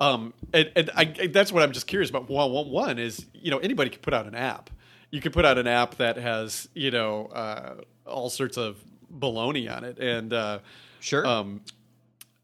Um, 0.00 0.33
and 0.53 0.71
and 0.77 0.91
I, 0.95 1.12
I- 1.21 1.27
that's 1.27 1.50
what 1.53 1.62
I'm 1.62 1.73
just 1.73 1.87
curious 1.87 2.09
about. 2.11 2.29
One, 2.31 2.53
one, 2.53 2.71
one 2.71 2.99
is 2.99 3.27
you 3.35 3.50
know 3.50 3.59
anybody 3.59 3.91
could 3.91 4.03
put 4.03 4.15
out 4.15 4.27
an 4.27 4.35
app. 4.35 4.71
You 5.11 5.21
could 5.21 5.33
put 5.33 5.45
out 5.45 5.59
an 5.59 5.67
app 5.67 5.97
that 5.97 6.17
has 6.17 6.69
you 6.75 6.91
know 6.91 7.27
uh, 7.27 7.75
all 8.07 8.31
sorts 8.31 8.57
of 8.57 8.77
baloney 9.12 9.69
on 9.75 9.83
it, 9.85 9.99
and 9.99 10.33
uh, 10.33 10.59
sure 11.00 11.27
um, 11.27 11.62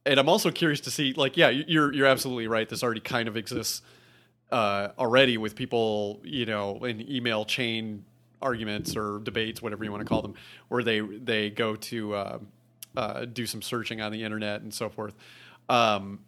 and 0.07 0.19
I'm 0.19 0.29
also 0.29 0.51
curious 0.51 0.81
to 0.81 0.91
see 0.91 1.13
like 1.13 1.37
yeah, 1.37 1.49
you- 1.51 1.65
you're 1.69 1.93
you're 1.93 2.07
absolutely 2.07 2.49
right. 2.49 2.69
This 2.69 2.83
already 2.83 3.01
kind 3.01 3.29
of 3.29 3.37
exists 3.37 3.83
uh, 4.51 4.89
already 4.99 5.37
with 5.39 5.55
people 5.55 6.21
you 6.25 6.47
know 6.47 6.85
in 6.85 7.09
email 7.11 7.45
chain 7.45 8.05
arguments 8.43 8.97
or 8.97 9.21
debates, 9.21 9.63
whatever 9.63 9.85
you 9.85 9.91
want 9.93 10.03
to 10.03 10.09
call 10.09 10.23
them, 10.23 10.35
where 10.69 10.83
they 10.83 11.01
they 11.01 11.51
go 11.51 11.77
to 11.77 12.15
uh, 12.15 12.39
uh, 12.97 13.25
do 13.27 13.47
some 13.47 13.63
searching 13.63 14.01
on 14.01 14.11
the 14.13 14.23
internet 14.25 14.61
and 14.63 14.73
so 14.75 14.89
forth. 14.89 15.15
Um, 15.69 16.21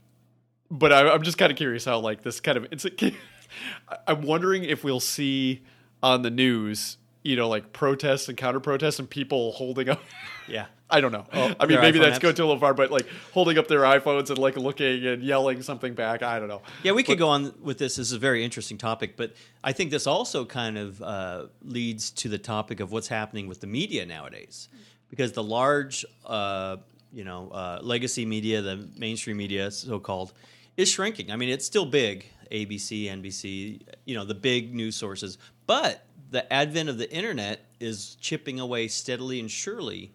but 0.70 0.92
I, 0.92 1.08
I'm 1.08 1.22
just 1.22 1.38
kind 1.38 1.50
of 1.50 1.58
curious 1.58 1.84
how 1.84 1.98
like 2.00 2.22
this 2.22 2.40
kind 2.40 2.58
of 2.58 2.66
it's. 2.70 2.86
I'm 4.06 4.22
wondering 4.22 4.64
if 4.64 4.82
we'll 4.84 5.00
see 5.00 5.62
on 6.02 6.22
the 6.22 6.30
news, 6.30 6.98
you 7.22 7.36
know, 7.36 7.48
like 7.48 7.72
protests 7.72 8.28
and 8.28 8.36
counter 8.36 8.60
protests 8.60 8.98
and 8.98 9.08
people 9.08 9.52
holding 9.52 9.88
up. 9.88 10.02
yeah 10.48 10.66
I 10.88 11.00
don't 11.00 11.10
know. 11.10 11.26
I 11.32 11.66
mean, 11.66 11.80
maybe 11.80 11.98
iPhone 11.98 12.02
that's 12.02 12.18
apps? 12.18 12.22
going 12.22 12.34
too 12.36 12.44
a 12.44 12.46
little 12.46 12.60
far, 12.60 12.72
but 12.72 12.92
like 12.92 13.08
holding 13.32 13.58
up 13.58 13.66
their 13.66 13.80
iPhones 13.80 14.28
and 14.28 14.38
like 14.38 14.56
looking 14.56 15.04
and 15.04 15.22
yelling 15.22 15.62
something 15.62 15.94
back. 15.94 16.22
I 16.22 16.38
don't 16.38 16.48
know. 16.48 16.62
Yeah, 16.84 16.92
we 16.92 17.02
could 17.02 17.18
go 17.18 17.28
on 17.28 17.54
with 17.60 17.78
this. 17.78 17.96
This 17.96 18.08
is 18.08 18.12
a 18.12 18.18
very 18.18 18.44
interesting 18.44 18.78
topic, 18.78 19.16
but 19.16 19.34
I 19.64 19.72
think 19.72 19.90
this 19.90 20.06
also 20.06 20.44
kind 20.44 20.78
of 20.78 21.02
uh, 21.02 21.46
leads 21.62 22.10
to 22.12 22.28
the 22.28 22.38
topic 22.38 22.78
of 22.78 22.92
what's 22.92 23.08
happening 23.08 23.48
with 23.48 23.60
the 23.60 23.66
media 23.66 24.06
nowadays, 24.06 24.68
because 25.10 25.32
the 25.32 25.42
large, 25.42 26.04
uh, 26.24 26.76
you 27.16 27.24
know, 27.24 27.48
uh, 27.48 27.78
legacy 27.82 28.26
media, 28.26 28.60
the 28.60 28.88
mainstream 28.96 29.38
media, 29.38 29.70
so 29.70 29.98
called, 29.98 30.34
is 30.76 30.90
shrinking. 30.90 31.30
I 31.32 31.36
mean, 31.36 31.48
it's 31.48 31.64
still 31.64 31.86
big. 31.86 32.26
ABC, 32.52 33.06
NBC, 33.06 33.80
you 34.04 34.14
know, 34.14 34.24
the 34.24 34.34
big 34.34 34.72
news 34.74 34.94
sources, 34.94 35.36
but 35.66 36.04
the 36.30 36.52
advent 36.52 36.88
of 36.88 36.96
the 36.98 37.10
internet 37.12 37.64
is 37.80 38.16
chipping 38.20 38.60
away 38.60 38.86
steadily 38.86 39.40
and 39.40 39.50
surely 39.50 40.12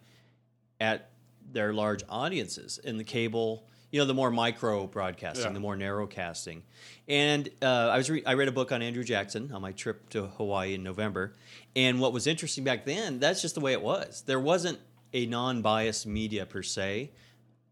at 0.80 1.10
their 1.52 1.74
large 1.74 2.02
audiences 2.08 2.78
in 2.78 2.96
the 2.96 3.04
cable, 3.04 3.66
you 3.90 4.00
know, 4.00 4.06
the 4.06 4.14
more 4.14 4.30
micro 4.30 4.86
broadcasting, 4.86 5.44
Yeah. 5.44 5.52
the 5.52 5.60
more 5.60 5.76
narrow 5.76 6.06
casting. 6.06 6.62
And 7.06 7.50
uh, 7.60 7.66
I 7.92 7.98
was 7.98 8.08
re- 8.08 8.24
I 8.24 8.32
read 8.34 8.48
a 8.48 8.52
book 8.52 8.72
on 8.72 8.80
Andrew 8.80 9.04
Jackson 9.04 9.50
on 9.52 9.60
my 9.60 9.72
trip 9.72 10.08
to 10.10 10.28
Hawaii 10.28 10.72
in 10.74 10.82
November, 10.82 11.34
and 11.76 12.00
what 12.00 12.12
was 12.14 12.26
interesting 12.26 12.64
back 12.64 12.86
then, 12.86 13.18
that's 13.18 13.42
just 13.42 13.54
the 13.56 13.60
way 13.60 13.72
it 13.72 13.82
was. 13.82 14.22
There 14.24 14.40
wasn't 14.40 14.78
a 15.12 15.26
non-biased 15.26 16.06
media 16.06 16.46
per 16.46 16.62
se. 16.62 17.10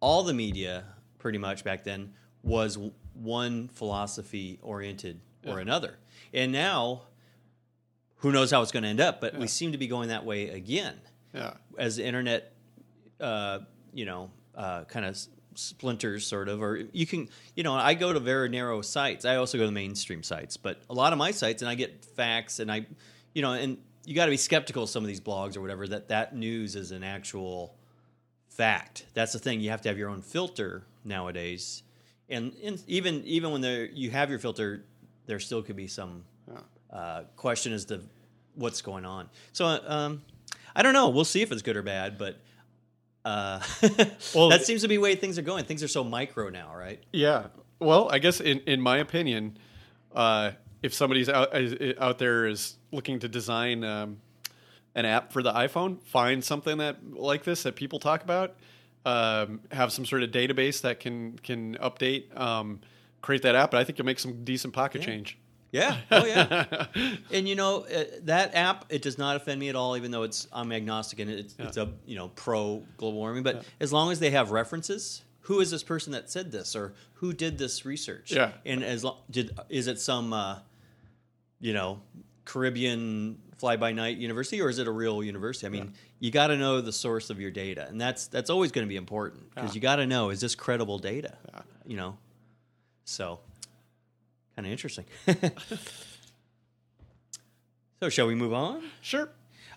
All 0.01 0.23
the 0.23 0.35
media, 0.35 0.85
pretty 1.19 1.39
much 1.39 1.65
back 1.65 1.85
then, 1.85 2.13
was 2.43 2.79
one 3.15 3.69
philosophy 3.69 4.59
oriented 4.63 5.21
or 5.47 5.57
Yeah. 5.57 5.61
another. 5.63 5.99
And 6.33 6.53
now 6.53 7.03
who 8.17 8.33
knows 8.33 8.51
how 8.51 8.63
it's 8.63 8.73
going 8.73 8.83
to 8.83 8.89
end 8.89 9.01
up? 9.01 9.21
But 9.21 9.37
we 9.37 9.47
seem 9.47 9.73
to 9.73 9.79
be 9.79 9.87
going 9.87 10.09
that 10.09 10.25
way 10.25 10.49
again 10.51 11.01
Yeah. 11.35 11.55
as 11.79 11.97
the 11.97 12.05
internet, 12.05 12.53
uh, 13.19 13.61
you 13.95 14.05
know, 14.05 14.31
uh, 14.55 14.85
kind 14.85 15.07
of 15.07 15.19
splinters, 15.55 16.27
sort 16.27 16.49
of. 16.49 16.63
Or 16.63 16.77
you 16.93 17.07
can, 17.07 17.29
you 17.57 17.63
know, 17.63 17.75
I 17.75 17.95
go 17.95 18.13
to 18.13 18.21
very 18.21 18.49
narrow 18.49 18.83
sites. 18.83 19.25
I 19.25 19.37
also 19.37 19.59
go 19.59 19.65
to 19.67 19.73
mainstream 19.73 20.23
sites, 20.23 20.57
but 20.57 20.81
a 20.89 20.95
lot 20.95 21.13
of 21.13 21.19
my 21.19 21.31
sites, 21.31 21.63
and 21.63 21.69
I 21.69 21.75
get 21.75 22.05
facts, 22.05 22.59
and 22.61 22.71
I, 22.71 22.87
you 23.35 23.43
know, 23.43 23.53
and 23.53 23.79
you 24.05 24.15
got 24.15 24.27
to 24.27 24.31
be 24.31 24.37
skeptical 24.37 24.85
of 24.85 24.91
some 24.91 25.03
of 25.05 25.09
these 25.09 25.21
blogs 25.21 25.57
or 25.57 25.61
whatever 25.61 25.87
that 25.89 26.09
that 26.09 26.35
news 26.35 26.77
is 26.77 26.91
an 26.91 27.05
actual 27.05 27.75
fact. 28.49 29.07
That's 29.15 29.33
the 29.33 29.39
thing. 29.39 29.61
You 29.61 29.71
have 29.71 29.83
to 29.83 29.89
have 29.89 29.99
your 29.99 30.09
own 30.09 30.23
filter 30.23 30.85
nowadays, 31.05 31.83
and, 32.29 32.55
and 32.63 32.83
even 32.87 33.23
even 33.25 33.53
when 33.53 33.61
there 33.61 33.87
you 33.87 34.11
have 34.11 34.31
your 34.31 34.39
filter, 34.39 34.85
there 35.27 35.39
still 35.39 35.63
could 35.63 35.77
be 35.77 35.87
some 35.87 36.25
uh, 36.93 37.23
question 37.37 37.73
as 37.73 37.85
to 37.87 38.01
what's 38.55 38.83
going 38.83 39.05
on. 39.05 39.29
So 39.53 39.81
um, 39.87 40.23
I 40.75 40.83
don't 40.83 40.93
know. 40.93 41.09
We'll 41.09 41.25
see 41.25 41.43
if 41.43 41.53
it's 41.53 41.63
good 41.63 41.77
or 41.77 41.83
bad, 41.83 42.19
but 42.19 42.41
uh, 43.25 43.61
Well, 44.35 44.49
that 44.49 44.65
seems 44.65 44.83
to 44.83 44.89
be 44.89 44.97
the 44.97 45.03
way 45.03 45.15
things 45.15 45.39
are 45.39 45.43
going. 45.43 45.65
Things 45.65 45.83
are 45.83 45.89
so 45.89 46.03
micro 46.03 46.49
now, 46.49 46.75
right? 46.75 47.03
Yeah. 47.13 47.47
Well, 47.79 48.09
I 48.11 48.19
guess 48.19 48.41
in 48.41 48.61
in 48.61 48.81
my 48.81 48.99
opinion, 48.99 49.57
uh, 50.15 50.53
if 50.83 50.95
somebody's 50.95 51.29
out 51.29 51.57
is- 51.57 51.95
out 51.99 52.19
there 52.19 52.47
is 52.47 52.77
looking 52.93 53.19
to 53.21 53.29
design 53.29 53.85
um, 53.85 54.19
an 54.95 55.05
app 55.05 55.33
for 55.33 55.43
the 55.43 55.53
iPhone, 55.53 56.03
find 56.03 56.43
something 56.45 56.79
that 56.79 56.99
like 57.13 57.45
this 57.45 57.63
that 57.65 57.77
people 57.77 57.99
talk 57.99 58.23
about. 58.23 58.57
Um, 59.07 59.61
have 59.73 59.93
some 59.93 60.05
sort 60.05 60.23
of 60.23 60.31
database 60.31 60.83
that 60.83 61.01
can 61.01 61.39
can 61.39 61.77
update, 61.77 62.39
um, 62.39 62.81
create 63.23 63.41
that 63.43 63.55
app, 63.55 63.73
and 63.73 63.81
I 63.81 63.85
think 63.85 63.97
you'll 63.99 64.05
make 64.05 64.19
some 64.19 64.45
decent 64.45 64.75
pocket 64.75 65.01
change. 65.01 65.39
Yeah. 65.73 65.97
Oh 66.11 66.27
yeah. 66.27 66.87
and 67.33 67.49
you 67.49 67.55
know 67.55 67.85
uh, 67.85 68.05
that 68.25 68.55
app, 68.55 68.85
it 68.91 69.01
does 69.03 69.17
not 69.17 69.37
offend 69.37 69.59
me 69.61 69.69
at 69.69 69.77
all, 69.77 69.97
even 69.97 70.11
though 70.11 70.25
it's 70.25 70.49
I'm 70.53 70.71
agnostic 70.73 71.19
and 71.21 71.31
it's 71.31 71.55
it's 71.59 71.77
a 71.77 71.93
you 72.05 72.17
know 72.17 72.29
pro 72.29 72.83
global 72.99 73.19
warming. 73.19 73.43
But 73.43 73.65
as 73.81 73.93
long 73.93 74.11
as 74.13 74.19
they 74.21 74.31
have 74.31 74.51
references, 74.51 75.23
who 75.43 75.61
is 75.61 75.71
this 75.71 75.83
person 75.83 76.13
that 76.13 76.31
said 76.31 76.53
this, 76.53 76.77
or 76.77 76.93
who 77.15 77.33
did 77.33 77.57
this 77.57 77.85
research? 77.87 78.33
Yeah. 78.33 78.53
And 78.67 78.85
as 78.85 79.05
long 79.05 79.17
did 79.31 79.59
is 79.69 79.87
it 79.87 80.01
some 80.01 80.33
uh, 80.33 80.59
you 81.61 81.73
know 81.73 82.01
Caribbean 82.45 83.39
fly 83.59 83.77
by 83.77 83.93
night 83.93 84.17
university, 84.17 84.61
or 84.61 84.69
is 84.71 84.79
it 84.79 84.87
a 84.87 84.91
real 84.91 85.23
university? 85.23 85.67
I 85.67 85.71
mean, 85.71 85.93
you 86.19 86.31
got 86.31 86.47
to 86.49 86.57
know 86.57 86.81
the 86.81 86.93
source 86.93 87.29
of 87.31 87.39
your 87.41 87.51
data, 87.51 87.87
and 87.89 88.01
that's 88.01 88.27
that's 88.27 88.51
always 88.51 88.73
going 88.73 88.87
to 88.87 88.89
be 88.89 88.97
important 88.97 89.55
because 89.55 89.71
Yeah. 89.71 89.75
you 89.75 89.81
got 89.81 89.97
to 89.97 90.07
know 90.07 90.31
is 90.31 90.41
this 90.41 90.55
credible 90.55 90.99
data? 90.99 91.35
You 91.87 91.97
know, 91.97 92.17
so 93.05 93.41
kind 94.57 94.67
of 94.67 94.73
interesting. 94.73 95.05
so, 98.03 98.09
shall 98.09 98.27
we 98.27 98.35
move 98.35 98.53
on? 98.53 98.83
Sure. 99.03 99.29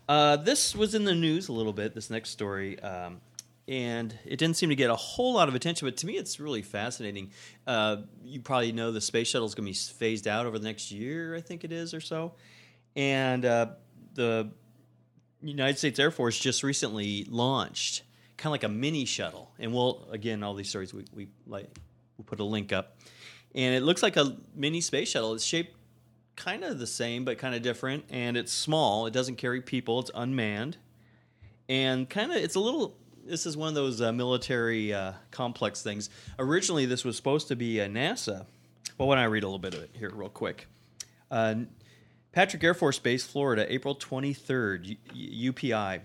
Uh, 0.07 0.35
this 0.37 0.75
was 0.75 0.95
in 0.95 1.03
the 1.05 1.15
news 1.15 1.47
a 1.47 1.53
little 1.53 1.73
bit. 1.73 1.93
This 1.95 2.09
next 2.09 2.29
story, 2.31 2.79
um, 2.81 3.21
and 3.67 4.17
it 4.25 4.37
didn't 4.37 4.57
seem 4.57 4.69
to 4.69 4.75
get 4.75 4.89
a 4.89 4.95
whole 4.95 5.33
lot 5.33 5.47
of 5.47 5.55
attention. 5.55 5.87
But 5.87 5.97
to 5.97 6.05
me, 6.05 6.17
it's 6.17 6.39
really 6.39 6.61
fascinating. 6.61 7.31
Uh, 7.65 7.97
you 8.23 8.41
probably 8.41 8.71
know 8.71 8.91
the 8.91 9.01
space 9.01 9.29
shuttle 9.29 9.47
is 9.47 9.55
going 9.55 9.71
to 9.71 9.71
be 9.71 9.93
phased 9.95 10.27
out 10.27 10.45
over 10.45 10.59
the 10.59 10.67
next 10.67 10.91
year, 10.91 11.35
I 11.35 11.41
think 11.41 11.63
it 11.63 11.71
is, 11.71 11.93
or 11.93 12.01
so. 12.01 12.33
And 12.95 13.45
uh, 13.45 13.67
the 14.13 14.51
United 15.41 15.77
States 15.77 15.99
Air 15.99 16.11
Force 16.11 16.37
just 16.39 16.63
recently 16.63 17.25
launched 17.29 18.03
kind 18.37 18.47
of 18.47 18.51
like 18.51 18.63
a 18.63 18.73
mini 18.73 19.05
shuttle, 19.05 19.51
and 19.59 19.73
we'll 19.73 20.07
again 20.11 20.43
all 20.43 20.53
these 20.53 20.69
stories 20.69 20.93
we 20.93 21.05
we 21.13 21.27
like 21.47 21.69
we'll 22.17 22.25
put 22.25 22.39
a 22.39 22.43
link 22.43 22.73
up, 22.73 22.97
and 23.55 23.75
it 23.75 23.83
looks 23.83 24.03
like 24.03 24.17
a 24.17 24.37
mini 24.55 24.81
space 24.81 25.09
shuttle. 25.09 25.33
It's 25.33 25.43
shaped 25.43 25.75
kind 26.35 26.63
of 26.63 26.79
the 26.79 26.87
same 26.87 27.25
but 27.25 27.37
kind 27.37 27.55
of 27.55 27.61
different, 27.61 28.05
and 28.09 28.37
it's 28.37 28.51
small. 28.51 29.05
It 29.05 29.13
doesn't 29.13 29.35
carry 29.35 29.61
people. 29.61 29.99
It's 29.99 30.11
unmanned, 30.13 30.77
and 31.69 32.09
kind 32.09 32.31
of 32.31 32.37
it's 32.37 32.55
a 32.55 32.59
little. 32.59 32.97
This 33.25 33.45
is 33.45 33.55
one 33.55 33.69
of 33.69 33.75
those 33.75 34.01
uh, 34.01 34.11
military 34.11 34.93
uh, 34.93 35.13
complex 35.31 35.81
things. 35.81 36.09
Originally, 36.37 36.85
this 36.85 37.05
was 37.05 37.15
supposed 37.15 37.47
to 37.47 37.55
be 37.55 37.79
a 37.79 37.87
NASA. 37.87 38.45
Well, 38.97 39.07
why 39.07 39.15
don't 39.15 39.23
I 39.23 39.27
read 39.27 39.43
a 39.43 39.47
little 39.47 39.59
bit 39.59 39.73
of 39.73 39.81
it 39.81 39.91
here, 39.97 40.11
real 40.13 40.29
quick? 40.29 40.67
Uh, 41.31 41.55
Patrick 42.33 42.63
Air 42.63 42.73
Force 42.73 42.99
Base, 42.99 43.25
Florida, 43.25 43.71
April 43.71 43.95
23rd, 43.95 44.97
U- 45.13 45.53
UPI. 45.53 46.01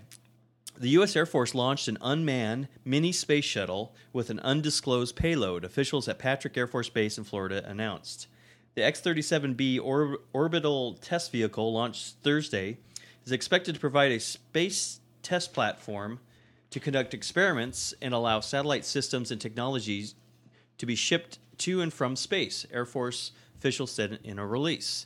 The 0.77 0.89
U.S. 0.89 1.13
Air 1.17 1.25
Force 1.25 1.53
launched 1.53 1.89
an 1.89 1.97
unmanned 1.99 2.69
mini 2.85 3.11
space 3.11 3.43
shuttle 3.43 3.93
with 4.13 4.29
an 4.29 4.39
undisclosed 4.39 5.17
payload, 5.17 5.65
officials 5.65 6.07
at 6.07 6.19
Patrick 6.19 6.55
Air 6.55 6.67
Force 6.67 6.87
Base 6.87 7.17
in 7.17 7.25
Florida 7.25 7.67
announced. 7.67 8.27
The 8.75 8.83
X 8.85 9.01
37B 9.01 9.77
or- 9.83 10.19
orbital 10.31 10.93
test 10.93 11.33
vehicle, 11.33 11.73
launched 11.73 12.15
Thursday, 12.23 12.77
is 13.25 13.33
expected 13.33 13.75
to 13.75 13.81
provide 13.81 14.13
a 14.13 14.21
space 14.21 15.01
test 15.21 15.53
platform 15.53 16.21
to 16.71 16.79
conduct 16.79 17.13
experiments 17.13 17.93
and 18.01 18.13
allow 18.13 18.39
satellite 18.39 18.85
systems 18.85 19.31
and 19.31 19.41
technologies 19.41 20.15
to 20.77 20.85
be 20.85 20.95
shipped 20.95 21.39
to 21.59 21.81
and 21.81 21.93
from 21.93 22.15
space, 22.15 22.65
Air 22.71 22.85
Force 22.85 23.31
officials 23.57 23.91
said 23.91 24.19
in 24.23 24.39
a 24.39 24.45
release. 24.45 25.05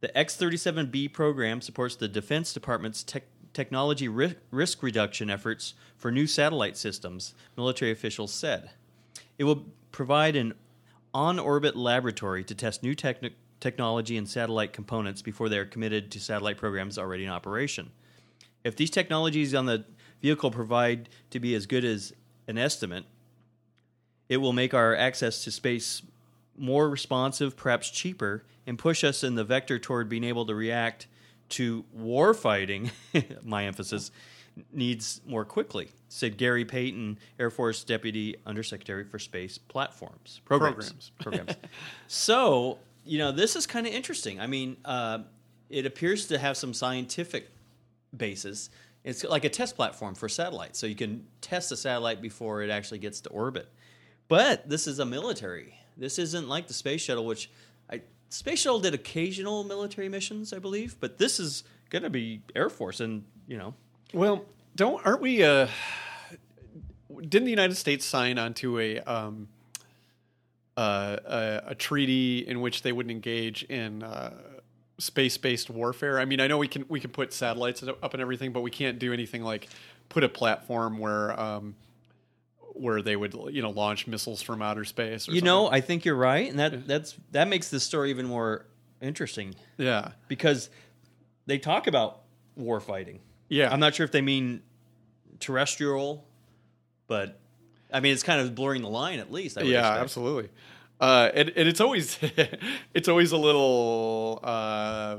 The 0.00 0.16
X 0.16 0.36
37B 0.36 1.12
program 1.12 1.60
supports 1.60 1.96
the 1.96 2.08
Defense 2.08 2.52
Department's 2.52 3.02
tech 3.02 3.24
technology 3.52 4.08
ri- 4.08 4.36
risk 4.50 4.82
reduction 4.82 5.28
efforts 5.28 5.74
for 5.96 6.10
new 6.10 6.26
satellite 6.26 6.76
systems, 6.76 7.34
military 7.56 7.90
officials 7.90 8.32
said. 8.32 8.70
It 9.38 9.44
will 9.44 9.66
provide 9.92 10.36
an 10.36 10.54
on 11.12 11.38
orbit 11.38 11.76
laboratory 11.76 12.44
to 12.44 12.54
test 12.54 12.82
new 12.82 12.94
techni- 12.94 13.32
technology 13.58 14.16
and 14.16 14.28
satellite 14.28 14.72
components 14.72 15.20
before 15.20 15.48
they 15.48 15.58
are 15.58 15.66
committed 15.66 16.10
to 16.12 16.20
satellite 16.20 16.56
programs 16.56 16.96
already 16.96 17.24
in 17.24 17.30
operation. 17.30 17.90
If 18.64 18.76
these 18.76 18.90
technologies 18.90 19.54
on 19.54 19.66
the 19.66 19.84
vehicle 20.20 20.50
provide 20.50 21.08
to 21.30 21.40
be 21.40 21.54
as 21.54 21.66
good 21.66 21.84
as 21.84 22.12
an 22.46 22.58
estimate, 22.58 23.04
it 24.28 24.38
will 24.38 24.52
make 24.52 24.74
our 24.74 24.94
access 24.94 25.44
to 25.44 25.50
space 25.50 26.02
more 26.56 26.88
responsive, 26.88 27.56
perhaps 27.56 27.90
cheaper, 27.90 28.44
and 28.66 28.78
push 28.78 29.02
us 29.02 29.24
in 29.24 29.34
the 29.34 29.44
vector 29.44 29.78
toward 29.78 30.08
being 30.08 30.24
able 30.24 30.46
to 30.46 30.54
react 30.54 31.06
to 31.48 31.84
war 31.92 32.34
fighting, 32.34 32.90
my 33.42 33.64
emphasis, 33.66 34.10
needs 34.72 35.20
more 35.26 35.44
quickly, 35.44 35.88
said 36.08 36.36
Gary 36.36 36.64
Payton, 36.64 37.18
Air 37.38 37.50
Force 37.50 37.82
Deputy 37.84 38.36
Undersecretary 38.46 39.04
for 39.04 39.18
Space 39.18 39.58
Platforms 39.58 40.40
Programs. 40.44 41.10
Programs. 41.20 41.56
so, 42.06 42.78
you 43.04 43.18
know, 43.18 43.32
this 43.32 43.56
is 43.56 43.66
kind 43.66 43.86
of 43.86 43.92
interesting. 43.92 44.40
I 44.40 44.46
mean, 44.46 44.76
uh, 44.84 45.20
it 45.68 45.86
appears 45.86 46.26
to 46.28 46.38
have 46.38 46.56
some 46.56 46.74
scientific 46.74 47.48
basis. 48.16 48.70
It's 49.02 49.24
like 49.24 49.44
a 49.44 49.48
test 49.48 49.76
platform 49.76 50.14
for 50.14 50.28
satellites, 50.28 50.78
so 50.78 50.86
you 50.86 50.94
can 50.94 51.26
test 51.40 51.72
a 51.72 51.76
satellite 51.76 52.20
before 52.20 52.62
it 52.62 52.70
actually 52.70 52.98
gets 52.98 53.20
to 53.22 53.30
orbit. 53.30 53.68
But 54.28 54.68
this 54.68 54.86
is 54.86 54.98
a 54.98 55.06
military. 55.06 55.74
This 55.96 56.18
isn't 56.18 56.48
like 56.48 56.66
the 56.66 56.74
space 56.74 57.00
shuttle, 57.00 57.24
which 57.24 57.50
I 57.90 58.02
space 58.28 58.60
shuttle 58.60 58.80
did 58.80 58.94
occasional 58.94 59.64
military 59.64 60.08
missions, 60.08 60.52
I 60.52 60.58
believe, 60.58 60.96
but 61.00 61.18
this 61.18 61.40
is 61.40 61.64
going 61.88 62.02
to 62.02 62.10
be 62.10 62.42
Air 62.54 62.68
Force, 62.68 63.00
and 63.00 63.24
you 63.48 63.58
know, 63.58 63.74
Well, 64.12 64.44
don't 64.76 65.04
aren't 65.04 65.22
we? 65.22 65.42
Uh, 65.42 65.66
didn't 67.20 67.44
the 67.44 67.50
United 67.50 67.76
States 67.76 68.04
sign 68.04 68.38
onto 68.38 68.78
a 68.78 69.00
um, 69.00 69.48
uh, 70.76 71.16
a, 71.24 71.62
a 71.68 71.74
treaty 71.74 72.38
in 72.38 72.60
which 72.60 72.82
they 72.82 72.92
wouldn't 72.92 73.10
engage 73.10 73.64
in 73.64 74.02
uh, 74.02 74.32
space-based 75.00 75.70
warfare? 75.70 76.20
I 76.20 76.24
mean, 76.24 76.40
I 76.40 76.46
know 76.46 76.58
we 76.58 76.68
can 76.68 76.84
we 76.88 77.00
can 77.00 77.10
put 77.10 77.32
satellites 77.32 77.82
up 77.82 78.14
and 78.14 78.20
everything, 78.20 78.52
but 78.52 78.60
we 78.60 78.70
can't 78.70 78.98
do 78.98 79.12
anything 79.12 79.42
like 79.42 79.68
put 80.08 80.22
a 80.22 80.28
platform 80.28 80.98
where 80.98 81.38
um, 81.40 81.74
where 82.74 83.02
they 83.02 83.16
would 83.16 83.34
you 83.50 83.62
know 83.62 83.70
launch 83.70 84.06
missiles 84.06 84.42
from 84.42 84.62
outer 84.62 84.84
space. 84.84 85.28
Or 85.28 85.32
you 85.32 85.40
something. 85.40 85.44
know, 85.44 85.70
I 85.70 85.80
think 85.80 86.04
you're 86.04 86.14
right, 86.14 86.48
and 86.48 86.58
that 86.58 86.86
that's 86.86 87.16
that 87.32 87.48
makes 87.48 87.70
this 87.70 87.82
story 87.82 88.10
even 88.10 88.26
more 88.26 88.66
interesting 89.00 89.54
yeah, 89.78 90.12
because 90.28 90.70
they 91.46 91.58
talk 91.58 91.86
about 91.86 92.20
war 92.56 92.80
fighting. 92.80 93.20
yeah. 93.48 93.72
I'm 93.72 93.80
not 93.80 93.94
sure 93.94 94.04
if 94.04 94.12
they 94.12 94.20
mean 94.20 94.62
terrestrial, 95.38 96.24
but 97.06 97.38
I 97.92 98.00
mean 98.00 98.12
it's 98.12 98.22
kind 98.22 98.40
of 98.40 98.54
blurring 98.54 98.82
the 98.82 98.88
line 98.88 99.18
at 99.18 99.32
least. 99.32 99.58
I 99.58 99.62
would 99.62 99.70
yeah, 99.70 99.80
expect. 99.80 100.02
absolutely. 100.02 100.50
Uh, 101.00 101.30
and, 101.34 101.48
and 101.56 101.66
it's 101.68 101.80
always 101.80 102.18
it's 102.94 103.08
always 103.08 103.32
a 103.32 103.36
little. 103.38 104.38
Uh, 104.42 105.16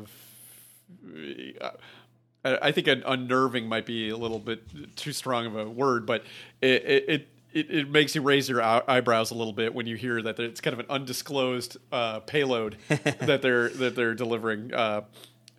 I 2.44 2.58
I 2.62 2.72
think 2.72 2.88
un- 2.88 3.04
unnerving 3.06 3.68
might 3.68 3.86
be 3.86 4.10
a 4.10 4.18
little 4.18 4.40
bit 4.40 4.96
too 4.96 5.12
strong 5.14 5.46
of 5.46 5.56
a 5.56 5.70
word, 5.70 6.06
but 6.06 6.24
it 6.62 6.84
it, 6.86 7.28
it, 7.54 7.70
it 7.72 7.90
makes 7.90 8.16
you 8.16 8.22
raise 8.22 8.48
your 8.50 8.62
eyebrows 8.64 9.32
a 9.32 9.36
little 9.36 9.54
bit 9.54 9.74
when 9.74 9.88
you 9.88 9.96
hear 9.96 10.22
that 10.22 10.40
it's 10.40 10.62
kind 10.62 10.74
of 10.74 10.80
an 10.80 10.86
undisclosed 10.90 11.78
uh, 11.92 12.20
payload 12.22 12.78
that 12.88 13.42
they're 13.42 13.70
that 13.70 13.96
they're 13.96 14.16
delivering, 14.16 14.74
uh, 14.74 15.02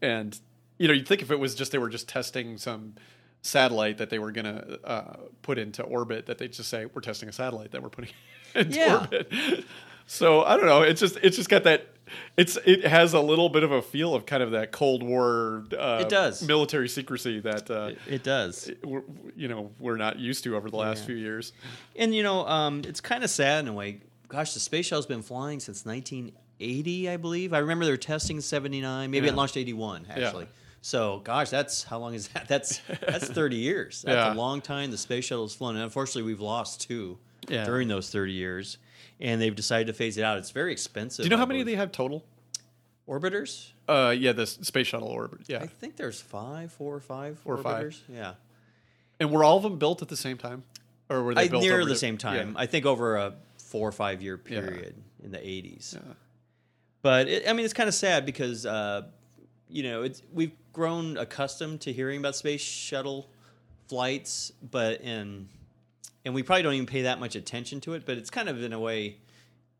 and 0.00 0.38
you 0.78 0.88
know 0.88 0.94
you'd 0.94 1.06
think 1.08 1.22
if 1.22 1.30
it 1.30 1.38
was 1.38 1.54
just 1.54 1.72
they 1.72 1.78
were 1.78 1.90
just 1.90 2.08
testing 2.08 2.56
some 2.58 2.94
satellite 3.42 3.98
that 3.98 4.08
they 4.08 4.20
were 4.20 4.30
going 4.30 4.44
to 4.44 4.78
uh, 4.85 5.16
put 5.42 5.58
into 5.58 5.82
orbit 5.82 6.26
that 6.26 6.38
they'd 6.38 6.52
just 6.52 6.70
say 6.70 6.87
we're 6.94 7.00
testing 7.00 7.28
a 7.28 7.32
satellite 7.32 7.72
that 7.72 7.82
we're 7.82 7.88
putting 7.88 8.11
into 8.54 8.78
Yeah. 8.78 9.00
orbit. 9.00 9.64
So 10.12 10.42
I 10.42 10.57
don't 10.59 10.66
know. 10.66 10.83
It's 10.83 11.01
just 11.01 11.16
it's 11.22 11.37
just 11.37 11.48
got 11.48 11.64
that 11.64 11.87
it's 12.37 12.59
it 12.66 12.85
has 12.85 13.14
a 13.14 13.20
little 13.20 13.48
bit 13.48 13.62
of 13.62 13.72
a 13.72 13.81
feel 13.81 14.14
of 14.14 14.27
kind 14.27 14.42
of 14.42 14.51
that 14.51 14.70
Cold 14.70 15.03
War. 15.03 15.64
Uh, 15.77 16.01
It 16.03 16.11
does. 16.11 16.42
military 16.46 16.88
secrecy 16.90 17.40
that 17.40 17.70
uh, 17.70 17.92
It, 17.92 17.98
it 18.16 18.22
does. 18.22 18.70
you 19.35 19.48
know 19.48 19.70
we're 19.79 19.96
not 19.96 20.18
used 20.18 20.44
to 20.44 20.55
over 20.55 20.68
the 20.68 20.77
last 20.77 21.01
Yeah. 21.01 21.07
few 21.07 21.16
years. 21.16 21.55
And 21.96 22.14
you 22.14 22.22
know, 22.22 22.46
um, 22.46 22.83
it's 22.87 23.01
kind 23.01 23.25
of 23.25 23.31
sad 23.31 23.61
in 23.61 23.68
a 23.68 23.72
way. 23.72 24.01
Gosh, 24.29 24.53
the 24.53 24.61
space 24.61 24.85
shuttle's 24.87 25.07
been 25.07 25.22
flying 25.22 25.61
since 25.61 25.87
1980, 25.87 27.09
I 27.09 27.16
believe. 27.16 27.55
I 27.55 27.59
remember 27.59 27.87
they 27.87 27.90
were 27.90 27.96
testing 27.96 28.37
in 28.37 28.42
79. 28.42 29.11
Maybe 29.11 29.27
Yeah. 29.27 29.33
it 29.33 29.37
launched 29.37 29.57
81 29.57 30.05
Yeah. 30.09 30.27
actually. 30.27 30.46
So, 30.83 31.20
gosh, 31.25 31.48
that's 31.48 31.85
how 31.85 31.98
long 31.98 32.12
is 32.14 32.29
that? 32.29 32.48
That's 32.53 32.81
that's 33.07 33.29
30 33.38 33.57
years. 33.57 34.03
That's 34.03 34.14
Yeah. 34.16 34.35
a 34.35 34.37
long 34.37 34.61
time 34.61 34.90
the 34.90 34.98
space 34.98 35.25
shuttle's 35.25 35.55
flown. 35.55 35.77
And 35.77 35.85
unfortunately, 35.85 36.25
we've 36.25 36.40
lost 36.40 36.81
two 36.83 37.18
Yeah. 37.48 37.64
during 37.64 37.88
those 37.88 38.11
30 38.11 38.33
years, 38.33 38.79
and 39.22 39.40
they've 39.40 39.54
decided 39.54 39.87
to 39.87 39.94
phase 39.94 40.18
it 40.18 40.22
out. 40.24 40.37
It's 40.37 40.50
very 40.50 40.72
expensive. 40.72 41.22
Do 41.22 41.26
you 41.26 41.30
know 41.30 41.37
I 41.37 41.38
how 41.38 41.46
many 41.46 41.62
they 41.62 41.76
have 41.76 41.92
total? 41.92 42.26
orbiters? 43.08 43.70
Uh, 43.88 44.14
yeah, 44.16 44.32
the 44.32 44.42
s- 44.42 44.58
space 44.62 44.87
shuttle 44.88 45.08
orbit. 45.08 45.40
Yeah, 45.48 45.58
I 45.61 45.66
think 45.66 45.96
there's 45.96 46.20
five, 46.20 46.72
four 46.72 46.94
or 46.94 47.00
five 47.00 47.38
Four 47.38 47.54
or 47.54 47.62
five. 47.62 47.87
orbiters. 47.87 47.98
Yeah. 48.08 48.35
and 49.18 49.30
were 49.30 49.44
all 49.44 49.56
of 49.56 49.62
them 49.62 49.78
built 49.78 50.02
at 50.02 50.08
the 50.08 50.16
same 50.16 50.37
time, 50.38 50.62
or 51.08 51.22
were 51.22 51.35
they 51.35 51.42
I, 51.42 51.48
built 51.48 51.62
near 51.62 51.80
over 51.80 51.88
the 51.88 51.96
same 51.96 52.18
time. 52.18 52.56
I 52.56 52.66
think 52.66 52.85
over 52.87 53.16
a 53.16 53.35
four 53.58 53.88
or 53.88 53.92
five 53.92 54.20
year 54.22 54.40
Yeah. 54.48 54.61
period 54.61 54.94
in 55.22 55.30
the 55.30 55.38
80s. 55.38 55.94
Yeah. 55.94 56.00
But 57.02 57.28
it, 57.28 57.48
I 57.48 57.52
mean, 57.52 57.64
it's 57.64 57.74
kind 57.74 57.88
of 57.88 57.94
sad 57.94 58.24
because 58.26 58.66
uh, 58.66 59.02
you 59.68 59.82
know 59.85 60.02
it's 60.02 60.22
we've 60.32 60.52
grown 60.72 61.16
accustomed 61.16 61.80
to 61.82 61.92
hearing 61.92 62.18
about 62.18 62.35
space 62.37 62.61
shuttle 62.61 63.28
flights, 63.88 64.52
but 64.70 65.00
in 65.00 65.48
and 66.24 66.35
we 66.35 66.42
probably 66.42 66.62
don't 66.62 66.74
even 66.74 66.87
pay 66.87 67.02
that 67.02 67.20
much 67.20 67.37
attention 67.37 67.80
to 67.82 67.94
it. 67.94 68.06
But 68.06 68.18
it's 68.18 68.30
kind 68.30 68.48
of 68.48 68.62
in 68.62 68.72
a 68.72 68.80
way, 68.80 69.18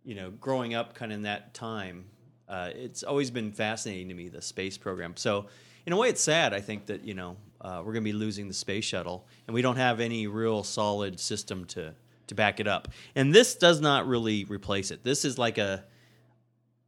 you 0.05 0.14
know, 0.14 0.31
growing 0.31 0.74
up 0.74 0.94
kind 0.94 1.12
of 1.12 1.16
in 1.16 1.22
that 1.22 1.55
time, 1.55 2.07
uh, 2.48 2.70
it's 2.74 3.02
always 3.02 3.31
been 3.31 3.52
fascinating 3.52 4.09
to 4.09 4.14
me 4.14 4.28
the 4.28 4.42
space 4.42 4.76
program. 4.76 5.16
So 5.16 5.46
in 5.87 5.92
a 5.92 5.96
way, 5.96 6.09
it's 6.09 6.22
sad. 6.22 6.52
I 6.52 6.61
think 6.61 6.87
that 6.87 7.05
you 7.05 7.14
know 7.14 7.37
uh, 7.61 7.78
we're 7.78 7.92
going 7.92 8.05
to 8.05 8.11
be 8.11 8.12
losing 8.12 8.48
the 8.48 8.55
space 8.55 8.85
shuttle, 8.85 9.26
and 9.46 9.55
we 9.55 9.62
don't 9.62 9.76
have 9.76 10.00
any 10.00 10.26
real 10.26 10.62
solid 10.62 11.18
system 11.18 11.64
to 11.66 11.94
to 12.28 12.35
back 12.35 12.61
it 12.61 12.68
up. 12.68 12.88
And 13.14 13.35
this 13.35 13.55
does 13.55 13.81
not 13.81 14.07
really 14.07 14.44
replace 14.44 14.90
it. 14.90 15.02
This 15.02 15.24
is 15.24 15.38
like 15.38 15.59
a 15.59 15.85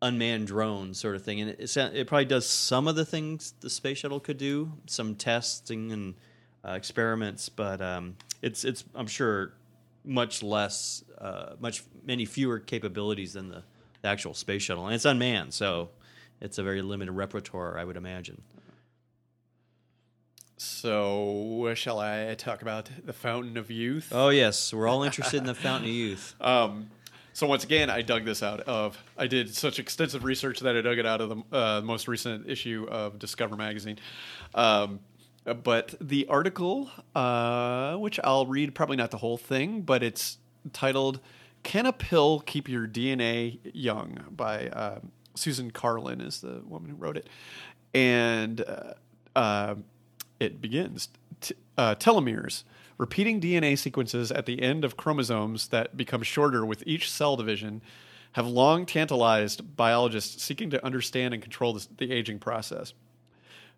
unmanned 0.03 0.47
drone 0.47 0.95
sort 0.95 1.17
of 1.17 1.25
thing, 1.25 1.41
and 1.41 1.51
it, 1.51 1.61
it, 1.61 1.77
it 1.77 2.07
probably 2.07 2.27
does 2.27 2.49
some 2.49 2.87
of 2.87 2.95
the 2.95 3.05
things 3.05 3.55
the 3.61 3.71
space 3.71 3.99
shuttle 3.99 4.21
could 4.21 4.39
do, 4.39 4.73
some 4.87 5.15
testing 5.15 5.93
and 5.93 6.15
uh, 6.67 6.73
experiments, 6.73 7.49
but 7.49 7.81
um, 7.81 8.17
it's 8.43 8.65
it's 8.65 8.85
I'm 8.95 9.07
sure 9.07 9.53
much 10.05 10.43
less, 10.43 11.05
uh, 11.19 11.55
much 11.61 11.83
many 12.05 12.25
fewer 12.25 12.59
capabilities 12.59 13.33
than 13.35 13.49
the, 13.49 13.63
the 14.03 14.09
actual 14.09 14.35
space 14.35 14.63
shuttle, 14.63 14.87
and 14.87 14.95
it's 14.95 15.05
unmanned, 15.05 15.55
so 15.55 15.91
it's 16.41 16.59
a 16.59 16.63
very 16.63 16.83
limited 16.83 17.13
repertoire, 17.13 17.79
I 17.79 17.85
would 17.85 17.97
imagine. 17.97 18.43
So, 20.57 21.73
shall 21.75 21.99
I 21.99 22.35
talk 22.35 22.63
about 22.63 22.89
the 23.05 23.13
Fountain 23.13 23.57
of 23.57 23.71
Youth? 23.71 24.09
Oh 24.13 24.29
yes, 24.29 24.73
we're 24.73 24.87
all 24.87 25.03
interested 25.03 25.39
in 25.39 25.45
the 25.45 25.55
Fountain 25.55 25.89
of 25.89 25.95
Youth. 25.95 26.35
Um, 26.41 26.91
so 27.35 27.49
once 27.49 27.65
again, 27.65 27.91
I 27.91 28.03
dug 28.03 28.25
this 28.25 28.45
out 28.45 28.61
of. 28.61 28.97
I 29.19 29.27
did 29.27 29.53
such 29.53 29.81
extensive 29.81 30.23
research 30.23 30.61
that 30.61 30.77
I 30.77 30.81
dug 30.83 30.99
it 30.99 31.07
out 31.07 31.21
of 31.21 31.29
the 31.31 31.57
uh, 31.57 31.81
most 31.83 32.07
recent 32.07 32.49
issue 32.49 32.87
of 32.89 33.19
Discover 33.19 33.57
magazine. 33.57 33.99
Um, 34.55 35.01
but 35.45 35.95
the 36.01 36.27
article, 36.29 36.91
uh, 37.15 37.97
which 37.97 38.19
I'll 38.25 38.47
read, 38.47 38.75
probably 38.75 38.97
not 38.97 39.11
the 39.11 39.19
whole 39.19 39.37
thing, 39.37 39.83
but 39.83 40.03
it's 40.03 40.39
titled 40.73 41.21
"Can 41.63 41.87
a 41.87 41.93
Pill 41.93 42.41
Keep 42.41 42.69
Your 42.69 42.87
DNA 42.87 43.59
Young?" 43.73 44.25
by 44.31 44.69
uh, 44.69 45.01
Susan 45.35 45.71
Carlin 45.71 46.21
is 46.21 46.41
the 46.41 46.63
woman 46.65 46.91
who 46.91 46.97
wrote 46.97 47.17
it, 47.17 47.29
and 47.93 48.63
uh, 48.63 48.95
uh, 49.37 49.75
it 50.41 50.61
begins 50.61 51.09
T- 51.41 51.55
uh, 51.77 51.95
telomeres 51.97 52.63
repeating 52.97 53.41
dna 53.41 53.77
sequences 53.77 54.31
at 54.31 54.47
the 54.47 54.63
end 54.63 54.85
of 54.85 54.97
chromosomes 54.97 55.69
that 55.69 55.97
become 55.97 56.23
shorter 56.23 56.65
with 56.65 56.83
each 56.87 57.11
cell 57.11 57.37
division 57.37 57.83
have 58.33 58.47
long 58.47 58.87
tantalized 58.87 59.77
biologists 59.77 60.43
seeking 60.43 60.71
to 60.71 60.85
understand 60.85 61.35
and 61.35 61.43
control 61.43 61.73
this, 61.73 61.89
the 61.99 62.13
aging 62.13 62.39
process 62.39 62.95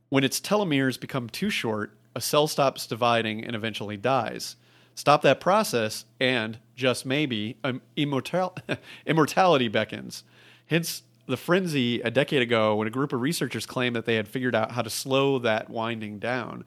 when 0.08 0.24
its 0.24 0.40
telomeres 0.40 0.98
become 0.98 1.28
too 1.28 1.50
short 1.50 1.92
a 2.14 2.20
cell 2.20 2.46
stops 2.46 2.86
dividing 2.86 3.44
and 3.44 3.54
eventually 3.54 3.96
dies 3.96 4.56
stop 4.94 5.22
that 5.22 5.40
process 5.40 6.04
and 6.20 6.58
just 6.74 7.04
maybe 7.04 7.56
um, 7.64 7.80
immortal- 7.96 8.56
immortality 9.06 9.68
beckons 9.68 10.24
hence 10.66 11.02
the 11.26 11.36
frenzy 11.36 12.00
a 12.00 12.10
decade 12.10 12.42
ago 12.42 12.76
when 12.76 12.86
a 12.86 12.90
group 12.90 13.12
of 13.12 13.20
researchers 13.20 13.66
claimed 13.66 13.96
that 13.96 14.06
they 14.06 14.14
had 14.14 14.28
figured 14.28 14.54
out 14.54 14.72
how 14.72 14.82
to 14.82 14.90
slow 14.90 15.38
that 15.40 15.68
winding 15.68 16.18
down. 16.18 16.64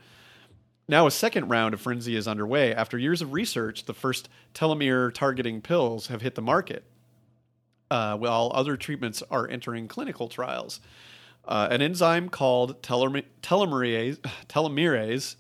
Now, 0.88 1.08
a 1.08 1.12
second 1.12 1.50
round 1.50 1.74
of 1.74 1.82
frenzy 1.82 2.16
is 2.16 2.28
underway. 2.28 2.74
After 2.74 2.98
years 2.98 3.22
of 3.22 3.34
research, 3.34 3.86
the 3.86 3.94
first 3.94 4.28
telomere 4.54 5.14
targeting 5.14 5.62
pills 5.62 6.08
have 6.08 6.22
hit 6.22 6.36
the 6.36 6.42
market, 6.42 6.84
uh, 7.92 8.18
while 8.18 8.52
other 8.54 8.76
treatments 8.76 9.24
are 9.30 9.48
entering 9.48 9.88
clinical 9.88 10.28
trials. 10.28 10.82
Uh, 11.50 11.68
an 11.72 11.82
enzyme 11.82 12.30
called 12.30 12.82
telome- 12.84 13.26
telomerase, 13.42 14.18
telomerase 14.48 15.36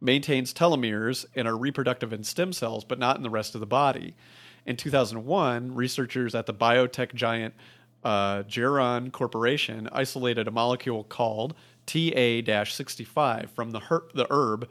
maintains 0.00 0.54
telomeres 0.54 1.26
and 1.36 1.46
are 1.46 1.56
reproductive 1.56 2.12
in 2.12 2.24
stem 2.24 2.52
cells, 2.52 2.82
but 2.84 2.98
not 2.98 3.16
in 3.18 3.22
the 3.22 3.28
rest 3.30 3.54
of 3.54 3.60
the 3.60 3.66
body. 3.66 4.16
In 4.64 4.76
2001, 4.76 5.74
researchers 5.74 6.34
at 6.34 6.46
the 6.46 6.54
biotech 6.54 7.12
giant 7.14 7.54
uh, 8.02 8.42
Geron 8.44 9.12
Corporation 9.12 9.88
isolated 9.92 10.48
a 10.48 10.50
molecule 10.50 11.04
called 11.04 11.54
TA-65 11.86 13.50
from 13.50 13.70
the, 13.72 13.80
her- 13.80 14.04
the 14.14 14.26
herb 14.30 14.68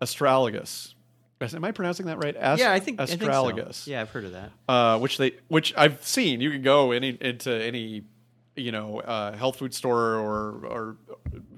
astragalus. 0.00 0.94
Am 1.42 1.64
I 1.64 1.72
pronouncing 1.72 2.06
that 2.06 2.22
right? 2.22 2.36
Ast- 2.36 2.60
yeah, 2.60 2.72
I 2.72 2.80
think 2.80 3.00
I 3.00 3.06
think 3.06 3.22
so. 3.22 3.28
astragalus 3.28 3.86
Yeah, 3.86 4.02
I've 4.02 4.10
heard 4.10 4.24
of 4.26 4.32
that. 4.32 4.50
uh, 4.68 4.98
which 4.98 5.16
they 5.16 5.32
which 5.48 5.72
I've 5.76 6.04
seen. 6.06 6.42
You 6.42 6.50
can 6.50 6.60
go 6.60 6.92
any 6.92 7.16
into 7.18 7.50
any 7.50 8.02
you 8.60 8.72
know 8.72 9.00
uh, 9.00 9.36
health 9.36 9.56
food 9.56 9.74
store 9.74 10.16
or 10.16 10.66
or 10.66 10.96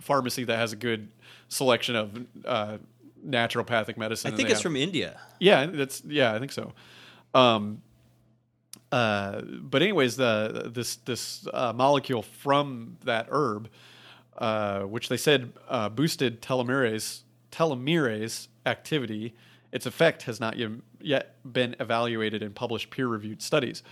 pharmacy 0.00 0.44
that 0.44 0.56
has 0.56 0.72
a 0.72 0.76
good 0.76 1.08
selection 1.48 1.96
of 1.96 2.26
uh, 2.44 2.78
naturopathic 3.26 3.96
medicine. 3.96 4.32
I 4.32 4.36
think 4.36 4.48
it's 4.48 4.58
have- 4.58 4.62
from 4.62 4.76
India. 4.76 5.20
yeah, 5.38 5.66
that's 5.66 6.02
yeah, 6.04 6.34
I 6.34 6.38
think 6.38 6.52
so. 6.52 6.72
Um, 7.34 7.82
uh, 8.90 9.40
but 9.42 9.82
anyways, 9.82 10.16
the 10.16 10.70
this 10.72 10.96
this 10.96 11.46
uh, 11.52 11.72
molecule 11.72 12.22
from 12.22 12.96
that 13.04 13.26
herb, 13.30 13.68
uh, 14.38 14.80
which 14.82 15.08
they 15.08 15.16
said 15.16 15.52
uh, 15.68 15.88
boosted 15.88 16.42
telomerase 16.42 17.22
telomerase 17.50 18.48
activity, 18.66 19.34
its 19.72 19.86
effect 19.86 20.22
has 20.22 20.40
not 20.40 20.56
yet, 20.56 20.70
yet 21.00 21.36
been 21.52 21.76
evaluated 21.80 22.42
in 22.42 22.52
published 22.52 22.90
peer-reviewed 22.90 23.42
studies. 23.42 23.82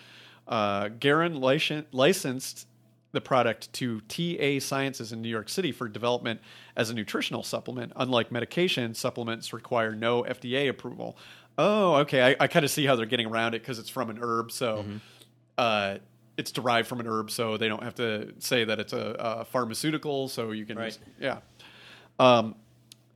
Uh, 0.49 0.89
Geron 0.89 1.39
licen- 1.39 1.85
licensed 1.93 2.67
the 3.13 3.21
product 3.21 3.73
to 3.75 4.01
TA 4.03 4.61
Sciences 4.65 5.13
in 5.13 5.21
New 5.23 5.29
York 5.29 5.49
City 5.49 5.73
for 5.73 5.89
development 5.89 6.41
as 6.77 6.91
a 6.91 6.95
nutritional 6.95 7.43
supplement. 7.43 7.93
Unlike 7.97 8.31
medication, 8.31 8.95
supplements 8.95 9.53
require 9.53 9.95
no 9.95 10.23
FDA 10.23 10.69
approval. 10.69 11.17
Oh, 11.59 11.97
okay. 11.97 12.23
I, 12.23 12.45
I 12.45 12.47
kind 12.47 12.65
of 12.65 12.71
see 12.71 12.87
how 12.87 12.95
they're 12.97 13.07
getting 13.07 13.27
around 13.27 13.55
it 13.55 13.63
because 13.63 13.79
it's 13.79 13.89
from 13.91 14.11
an 14.11 14.19
herb, 14.23 14.53
so 14.53 14.85
uh, 15.59 15.99
it's 16.37 16.53
derived 16.53 16.89
from 16.89 17.01
an 17.01 17.07
herb, 17.07 17.31
so 17.31 17.57
they 17.57 17.69
don't 17.69 17.83
have 17.83 17.97
to 17.97 18.33
say 18.39 18.65
that 18.65 18.79
it's 18.79 18.93
a, 18.93 19.17
a 19.19 19.45
pharmaceutical. 19.45 20.29
So 20.29 20.53
you 20.53 20.65
can, 20.65 20.79
Right. 20.79 20.87
just, 20.87 21.01
yeah. 21.21 21.39
Um, 22.19 22.55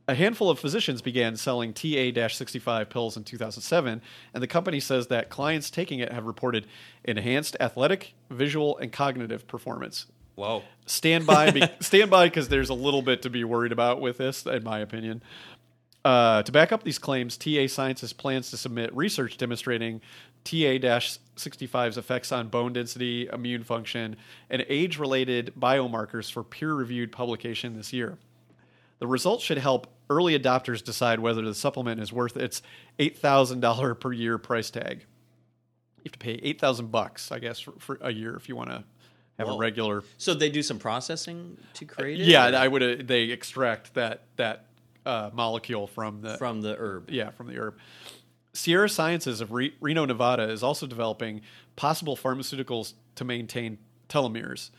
a 0.07 0.15
handful 0.15 0.49
of 0.49 0.59
physicians 0.59 1.01
began 1.01 1.35
selling 1.35 1.73
TA-65 1.73 2.89
pills 2.89 3.17
in 3.17 3.23
2007, 3.23 4.01
and 4.33 4.43
the 4.43 4.47
company 4.47 4.79
says 4.79 5.07
that 5.07 5.29
clients 5.29 5.69
taking 5.69 5.99
it 5.99 6.11
have 6.11 6.25
reported 6.25 6.67
enhanced 7.03 7.57
athletic, 7.59 8.13
visual, 8.29 8.77
and 8.77 8.91
cognitive 8.91 9.47
performance. 9.47 10.05
Whoa. 10.35 10.63
Stand 10.85 11.25
by, 11.25 11.51
be, 11.51 11.63
stand 11.79 12.11
by, 12.11 12.27
because 12.27 12.49
there's 12.49 12.69
a 12.69 12.75
little 12.75 13.01
bit 13.01 13.21
to 13.23 13.29
be 13.29 13.43
worried 13.43 13.71
about 13.71 14.01
with 14.01 14.17
this, 14.17 14.45
in 14.45 14.63
my 14.63 14.79
opinion. 14.79 15.23
Uh, 16.03 16.43
to 16.43 16.51
back 16.51 16.71
up 16.71 16.83
these 16.83 16.99
claims, 16.99 17.35
TA 17.35 17.65
Sciences 17.67 18.13
plans 18.13 18.51
to 18.51 18.57
submit 18.57 18.95
research 18.95 19.37
demonstrating 19.37 20.01
TA-65's 20.43 21.97
effects 21.97 22.31
on 22.31 22.49
bone 22.49 22.73
density, 22.73 23.27
immune 23.33 23.63
function, 23.63 24.15
and 24.51 24.63
age-related 24.69 25.53
biomarkers 25.57 26.31
for 26.31 26.43
peer-reviewed 26.43 27.11
publication 27.11 27.75
this 27.75 27.91
year. 27.91 28.19
The 28.99 29.07
results 29.07 29.43
should 29.43 29.57
help 29.57 29.87
early 30.09 30.37
adopters 30.37 30.83
decide 30.83 31.19
whether 31.19 31.41
the 31.41 31.55
supplement 31.55 31.99
is 31.99 32.13
worth 32.13 32.37
its 32.37 32.61
eight 32.99 33.17
thousand 33.17 33.59
dollar 33.59 33.95
per 33.95 34.11
year 34.11 34.37
price 34.37 34.69
tag. 34.69 35.05
You 35.97 36.09
have 36.09 36.13
to 36.13 36.19
pay 36.19 36.39
eight 36.43 36.59
thousand 36.59 36.91
bucks, 36.91 37.31
I 37.31 37.39
guess, 37.39 37.59
for, 37.59 37.73
for 37.79 37.97
a 38.01 38.11
year 38.11 38.35
if 38.35 38.47
you 38.47 38.55
want 38.55 38.69
to 38.69 38.83
have 39.37 39.47
Whoa. 39.47 39.55
a 39.55 39.57
regular. 39.57 40.03
So 40.17 40.33
they 40.33 40.49
do 40.49 40.61
some 40.61 40.79
processing 40.79 41.57
to 41.73 41.85
create 41.85 42.21
it? 42.21 42.27
Yeah, 42.27 42.49
or 42.49 42.55
I 42.55 42.67
would. 42.67 42.83
Uh, 42.83 43.03
they 43.03 43.23
extract 43.23 43.93
that 43.95 44.23
that 44.37 44.67
uh, 45.05 45.29
molecule 45.33 45.87
from 45.87 46.21
the 46.21 46.37
from 46.37 46.61
the 46.61 46.75
herb. 46.77 47.09
yeah 47.09 47.31
from 47.31 47.47
the 47.47 47.57
herb. 47.57 47.77
Sierra 48.53 48.87
Sciences 48.87 49.41
of 49.41 49.51
Re- 49.51 49.75
Reno, 49.81 50.05
Nevada, 50.05 50.43
is 50.43 50.63
also 50.63 50.87
developing 50.87 51.41
possible 51.75 52.15
pharmaceuticals 52.15 52.93
to 53.15 53.25
maintain 53.25 53.77
telomeres. 54.07 54.69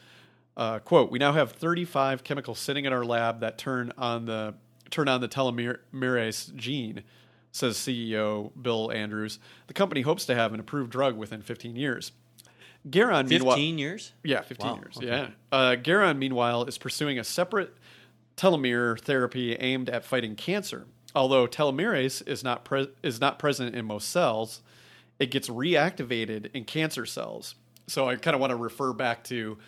Uh, 0.57 0.79
quote: 0.79 1.11
We 1.11 1.19
now 1.19 1.33
have 1.33 1.53
35 1.53 2.25
chemicals 2.25 2.59
sitting 2.59 2.85
in 2.87 2.93
our 2.93 3.05
lab 3.05 3.41
that 3.41 3.59
turn 3.59 3.93
on 3.99 4.25
the 4.27 4.55
turn 4.91 5.09
on 5.09 5.21
the 5.21 5.29
telomerase 5.29 6.55
gene, 6.55 7.03
says 7.53 7.77
CEO 7.77 8.51
Bill 8.61 8.91
Andrews. 8.93 9.39
The 9.67 9.75
company 9.75 10.03
hopes 10.03 10.25
to 10.27 10.35
have 10.35 10.55
an 10.55 10.61
approved 10.61 10.91
drug 10.91 11.17
within 11.17 11.43
15 11.43 11.77
years. 11.77 12.13
Geron, 12.89 13.29
meanwhile, 13.29 13.57
15 13.57 13.79
years? 13.79 14.13
yeah, 14.23 14.43
15 14.43 14.67
Wow, 14.69 14.77
years. 14.77 14.97
okay. 14.97 15.07
Yeah. 15.09 15.29
Uh, 15.51 15.75
Geron, 15.75 16.19
meanwhile, 16.19 16.65
is 16.67 16.79
pursuing 16.79 17.19
a 17.19 17.25
separate 17.25 17.75
telomere 18.37 18.99
therapy 19.01 19.55
aimed 19.57 19.91
at 19.91 20.05
fighting 20.05 20.37
cancer. 20.37 20.87
Although 21.15 21.49
telomerase 21.49 22.27
is 22.29 22.45
not 22.45 22.65
pre- 22.65 22.91
is 23.03 23.21
not 23.21 23.39
present 23.41 23.75
in 23.75 23.85
most 23.87 24.09
cells, 24.11 24.63
it 25.19 25.31
gets 25.33 25.49
reactivated 25.49 26.51
in 26.55 26.65
cancer 26.65 27.07
cells. 27.07 27.57
So 27.89 28.09
I 28.09 28.17
kind 28.17 28.35
of 28.35 28.41
want 28.41 28.51
to 28.53 28.57
refer 28.57 28.93
back 28.93 29.25
to, 29.25 29.59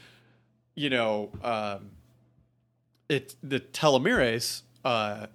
you 0.79 0.91
know, 0.91 1.31
um, 1.43 1.91
it 3.09 3.35
the 3.43 3.59
telomerase 3.59 4.63
uh, 4.85 5.27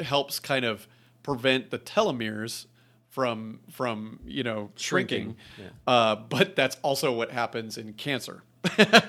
helps 0.00 0.38
kind 0.38 0.64
of 0.64 0.86
prevent 1.22 1.70
the 1.70 1.78
telomeres 1.78 2.66
from 3.08 3.60
from 3.70 4.20
you 4.26 4.42
know 4.42 4.70
shrinking, 4.76 5.36
Shrinking, 5.56 5.76
uh, 5.86 6.16
but 6.16 6.54
that's 6.54 6.76
also 6.82 7.12
what 7.12 7.30
happens 7.30 7.78
in 7.78 7.94
cancer. 7.94 8.42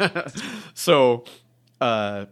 so, 0.73 1.25
uh, 1.82 2.25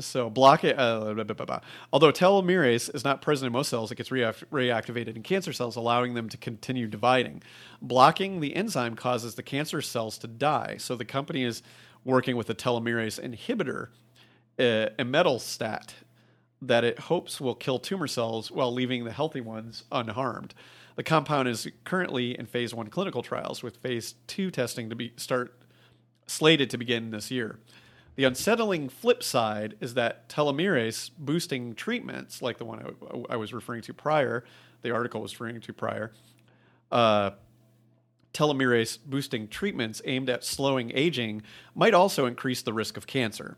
so 0.00 0.30
block 0.30 0.64
it. 0.64 0.78
Uh, 0.78 1.14
blah, 1.14 1.24
blah, 1.24 1.46
blah. 1.46 1.60
Although 1.92 2.12
telomerase 2.12 2.94
is 2.94 3.04
not 3.04 3.22
present 3.22 3.46
in 3.46 3.52
most 3.52 3.68
cells, 3.68 3.90
it 3.90 3.96
gets 3.96 4.10
react- 4.10 4.50
reactivated 4.50 5.16
in 5.16 5.22
cancer 5.22 5.52
cells, 5.52 5.76
allowing 5.76 6.14
them 6.14 6.28
to 6.28 6.36
continue 6.36 6.86
dividing. 6.86 7.42
Blocking 7.80 8.40
the 8.40 8.56
enzyme 8.56 8.94
causes 8.96 9.34
the 9.34 9.42
cancer 9.42 9.80
cells 9.80 10.18
to 10.18 10.26
die. 10.26 10.76
So 10.78 10.96
the 10.96 11.04
company 11.04 11.44
is 11.44 11.62
working 12.04 12.36
with 12.36 12.50
a 12.50 12.54
telomerase 12.54 13.20
inhibitor, 13.20 13.88
uh, 14.58 14.90
imetelstat, 14.98 15.90
that 16.60 16.84
it 16.84 16.98
hopes 16.98 17.40
will 17.40 17.54
kill 17.54 17.78
tumor 17.78 18.08
cells 18.08 18.50
while 18.50 18.72
leaving 18.72 19.04
the 19.04 19.12
healthy 19.12 19.40
ones 19.40 19.84
unharmed. 19.92 20.54
The 20.96 21.04
compound 21.04 21.46
is 21.46 21.68
currently 21.84 22.36
in 22.36 22.46
phase 22.46 22.74
one 22.74 22.88
clinical 22.88 23.22
trials, 23.22 23.62
with 23.62 23.76
phase 23.76 24.16
two 24.26 24.50
testing 24.50 24.90
to 24.90 24.96
be 24.96 25.12
start 25.16 25.54
slated 26.26 26.70
to 26.70 26.78
begin 26.78 27.10
this 27.10 27.30
year. 27.30 27.60
The 28.18 28.24
unsettling 28.24 28.88
flip 28.88 29.22
side 29.22 29.76
is 29.78 29.94
that 29.94 30.28
telomerase 30.28 31.12
boosting 31.16 31.76
treatments, 31.76 32.42
like 32.42 32.58
the 32.58 32.64
one 32.64 32.96
I, 33.30 33.34
I 33.34 33.36
was 33.36 33.54
referring 33.54 33.82
to 33.82 33.94
prior, 33.94 34.42
the 34.82 34.90
article 34.90 35.20
was 35.20 35.38
referring 35.38 35.60
to 35.60 35.72
prior, 35.72 36.10
uh, 36.90 37.30
telomerase 38.34 38.98
boosting 39.06 39.46
treatments 39.46 40.02
aimed 40.04 40.28
at 40.28 40.42
slowing 40.42 40.90
aging 40.96 41.42
might 41.76 41.94
also 41.94 42.26
increase 42.26 42.60
the 42.60 42.72
risk 42.72 42.96
of 42.96 43.06
cancer. 43.06 43.56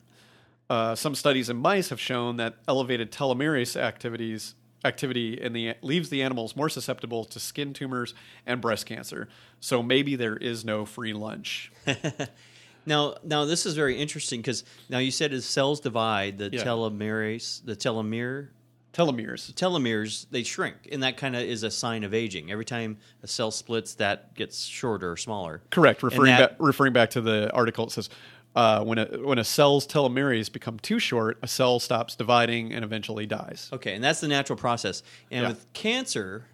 Uh, 0.68 0.94
some 0.94 1.14
studies 1.14 1.48
in 1.48 1.56
mice 1.56 1.88
have 1.88 1.98
shown 1.98 2.36
that 2.36 2.56
elevated 2.68 3.10
telomerase 3.10 3.80
activities 3.80 4.56
activity 4.84 5.40
in 5.40 5.54
the 5.54 5.74
leaves 5.80 6.10
the 6.10 6.22
animals 6.22 6.54
more 6.54 6.68
susceptible 6.68 7.24
to 7.24 7.40
skin 7.40 7.72
tumors 7.72 8.12
and 8.44 8.60
breast 8.60 8.84
cancer. 8.84 9.26
So 9.58 9.82
maybe 9.82 10.16
there 10.16 10.36
is 10.36 10.66
no 10.66 10.84
free 10.84 11.14
lunch. 11.14 11.72
Now, 12.86 13.14
now 13.24 13.44
this 13.44 13.66
is 13.66 13.74
very 13.74 13.96
interesting 13.98 14.40
because 14.40 14.64
now 14.88 14.98
you 14.98 15.10
said 15.10 15.32
as 15.32 15.44
cells 15.44 15.80
divide, 15.80 16.38
the 16.38 16.50
Yeah. 16.52 16.64
telomerase, 16.64 17.64
the 17.64 17.76
telomere, 17.76 18.48
Telomeres. 18.92 19.52
telomeres, 19.54 20.26
they 20.30 20.42
shrink, 20.42 20.88
and 20.90 21.02
that 21.04 21.16
kind 21.16 21.36
of 21.36 21.42
is 21.42 21.62
a 21.62 21.70
sign 21.70 22.02
of 22.02 22.12
aging. 22.12 22.50
Every 22.50 22.64
time 22.64 22.98
a 23.22 23.28
cell 23.28 23.50
splits, 23.52 23.94
that 23.94 24.34
gets 24.34 24.64
shorter 24.64 25.12
or 25.12 25.16
smaller. 25.16 25.62
Correct. 25.70 26.02
Referring 26.02 26.32
that- 26.32 26.50
back, 26.52 26.56
referring 26.58 26.92
back 26.92 27.10
to 27.10 27.20
the 27.20 27.52
article, 27.52 27.86
it 27.86 27.92
says 27.92 28.08
uh, 28.56 28.82
when 28.82 28.98
a 28.98 29.04
when 29.22 29.38
a 29.38 29.44
cell's 29.44 29.86
telomeres 29.86 30.50
become 30.52 30.76
too 30.80 30.98
short, 30.98 31.38
a 31.40 31.46
cell 31.46 31.78
stops 31.78 32.16
dividing 32.16 32.72
and 32.72 32.84
eventually 32.84 33.24
dies. 33.24 33.70
Okay, 33.72 33.94
and 33.94 34.02
that's 34.02 34.20
the 34.20 34.26
natural 34.26 34.56
process. 34.58 35.04
And 35.30 35.42
Yeah. 35.42 35.48
with 35.50 35.72
cancer, 35.72 36.46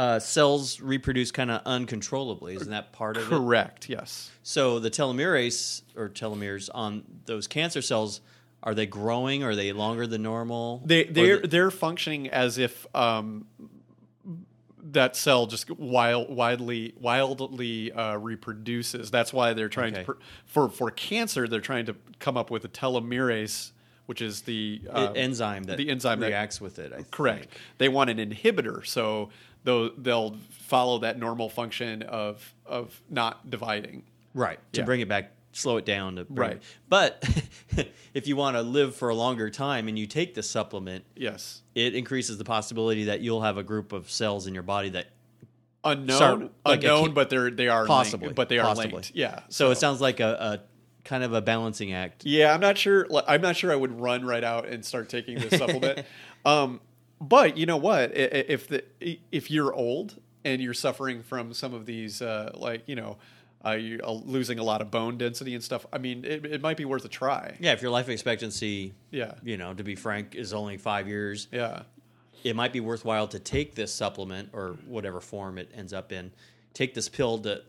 uh, 0.00 0.18
cells 0.18 0.80
reproduce 0.80 1.30
kind 1.30 1.50
of 1.50 1.60
uncontrollably. 1.66 2.54
Isn't 2.54 2.70
that 2.70 2.90
part 2.92 3.18
of 3.18 3.24
it? 3.24 3.28
Correct. 3.28 3.88
Yes. 3.88 4.30
So 4.42 4.78
the 4.78 4.90
telomerase 4.90 5.82
or 5.94 6.08
telomeres 6.08 6.70
on 6.74 7.04
those 7.26 7.46
cancer 7.46 7.82
cells 7.82 8.22
are 8.62 8.74
they 8.74 8.86
growing? 8.86 9.42
Are 9.42 9.54
they 9.54 9.72
longer 9.72 10.06
than 10.06 10.22
normal? 10.22 10.82
They 10.86 11.04
they're 11.04 11.40
the- 11.40 11.48
they're 11.48 11.70
functioning 11.70 12.28
as 12.30 12.56
if 12.56 12.86
um, 12.94 13.46
that 14.82 15.16
cell 15.16 15.46
just 15.46 15.70
wild, 15.70 16.34
widely 16.34 16.94
wildly 16.98 17.92
uh, 17.92 18.16
reproduces. 18.16 19.10
That's 19.10 19.32
why 19.32 19.52
they're 19.52 19.68
trying 19.68 19.92
Okay. 19.94 20.04
to 20.04 20.12
pr- 20.14 20.20
for 20.46 20.68
for 20.70 20.90
cancer. 20.90 21.46
They're 21.46 21.60
trying 21.60 21.86
to 21.86 21.96
come 22.18 22.36
up 22.38 22.50
with 22.50 22.64
a 22.64 22.68
telomerase, 22.68 23.72
which 24.06 24.20
is 24.22 24.42
the 24.42 24.80
uh, 24.90 25.12
enzyme 25.14 25.64
that 25.64 25.76
the 25.76 25.88
enzyme 25.90 26.20
that- 26.20 26.28
reacts 26.28 26.60
with 26.60 26.78
it. 26.78 26.92
I 26.92 27.02
Correct. 27.10 27.40
think. 27.40 27.50
They 27.78 27.88
want 27.88 28.10
an 28.10 28.18
inhibitor, 28.18 28.84
so 28.86 29.28
they'll, 29.64 29.90
they'll 29.96 30.36
follow 30.50 30.98
that 31.00 31.18
normal 31.18 31.48
function 31.48 32.02
of 32.02 32.54
of 32.66 33.00
not 33.10 33.50
dividing. 33.50 34.04
Right. 34.34 34.58
To 34.74 34.80
Yeah. 34.80 34.84
bring 34.84 35.00
it 35.00 35.08
back, 35.08 35.32
slow 35.52 35.76
it 35.78 35.84
down. 35.84 36.16
To 36.16 36.26
Right. 36.30 36.52
it- 36.52 36.62
But 36.88 37.24
if 38.14 38.28
you 38.28 38.36
want 38.36 38.56
to 38.56 38.62
live 38.62 38.94
for 38.94 39.08
a 39.08 39.14
longer 39.14 39.50
time 39.50 39.88
and 39.88 39.98
you 39.98 40.06
take 40.06 40.34
this 40.34 40.48
supplement, 40.48 41.04
Yes. 41.16 41.62
it 41.74 41.94
increases 41.94 42.38
the 42.38 42.44
possibility 42.44 43.04
that 43.04 43.20
you'll 43.20 43.42
have 43.42 43.56
a 43.58 43.62
group 43.64 43.92
of 43.92 44.10
cells 44.10 44.46
in 44.46 44.54
your 44.54 44.62
body 44.62 44.88
that. 44.90 45.06
Unknown, 45.82 46.18
Sorry, 46.18 46.50
like 46.66 46.80
unknown, 46.84 47.14
but 47.14 47.30
they're 47.30 47.50
they 47.50 47.68
are 47.68 47.86
Possibly, 47.86 48.26
linked, 48.26 48.36
but 48.36 48.50
they 48.50 48.58
are 48.58 48.66
possibly. 48.66 48.92
linked. 48.92 49.12
Yeah. 49.14 49.40
So, 49.48 49.70
it 49.70 49.76
sounds 49.76 49.98
like 49.98 50.20
a, 50.20 50.60
a 50.62 51.04
kind 51.08 51.24
of 51.24 51.32
a 51.32 51.40
balancing 51.40 51.94
act. 51.94 52.26
Yeah, 52.26 52.52
I'm 52.52 52.60
not 52.60 52.76
sure. 52.76 53.06
I'm 53.26 53.40
not 53.40 53.56
sure 53.56 53.72
I 53.72 53.76
would 53.76 53.98
run 53.98 54.26
right 54.26 54.44
out 54.44 54.68
and 54.68 54.84
start 54.84 55.08
taking 55.08 55.38
this 55.38 55.58
supplement. 55.58 56.04
um, 56.44 56.80
but 57.20 57.56
you 57.56 57.66
know 57.66 57.76
what? 57.76 58.12
If 58.16 58.68
the 58.68 58.84
if 59.00 59.50
you're 59.50 59.72
old 59.74 60.20
and 60.44 60.60
you're 60.62 60.74
suffering 60.74 61.22
from 61.22 61.52
some 61.52 61.74
of 61.74 61.86
these, 61.86 62.22
uh, 62.22 62.52
like 62.54 62.82
you 62.86 62.96
know, 62.96 63.18
uh, 63.64 63.72
you 63.72 64.00
are 64.02 64.12
losing 64.12 64.58
a 64.58 64.62
lot 64.64 64.80
of 64.80 64.90
bone 64.90 65.18
density 65.18 65.54
and 65.54 65.62
stuff. 65.62 65.84
I 65.92 65.98
mean, 65.98 66.24
it, 66.24 66.46
it 66.46 66.60
might 66.62 66.76
be 66.78 66.86
worth 66.86 67.04
a 67.04 67.08
try. 67.08 67.56
Yeah, 67.60 67.72
if 67.72 67.82
your 67.82 67.90
life 67.90 68.08
expectancy, 68.08 68.94
Yeah. 69.10 69.34
you 69.42 69.56
know, 69.58 69.74
to 69.74 69.84
be 69.84 69.94
frank, 69.96 70.34
is 70.34 70.54
only 70.54 70.78
five 70.78 71.06
years, 71.06 71.46
Yeah. 71.52 71.82
it 72.42 72.56
might 72.56 72.72
be 72.72 72.80
worthwhile 72.80 73.28
to 73.28 73.38
take 73.38 73.74
this 73.74 73.92
supplement 73.92 74.48
or 74.54 74.78
whatever 74.86 75.20
form 75.20 75.58
it 75.58 75.70
ends 75.74 75.92
up 75.92 76.10
in. 76.12 76.32
Take 76.72 76.94
this 76.94 77.08
pill 77.10 77.38
to 77.40 77.62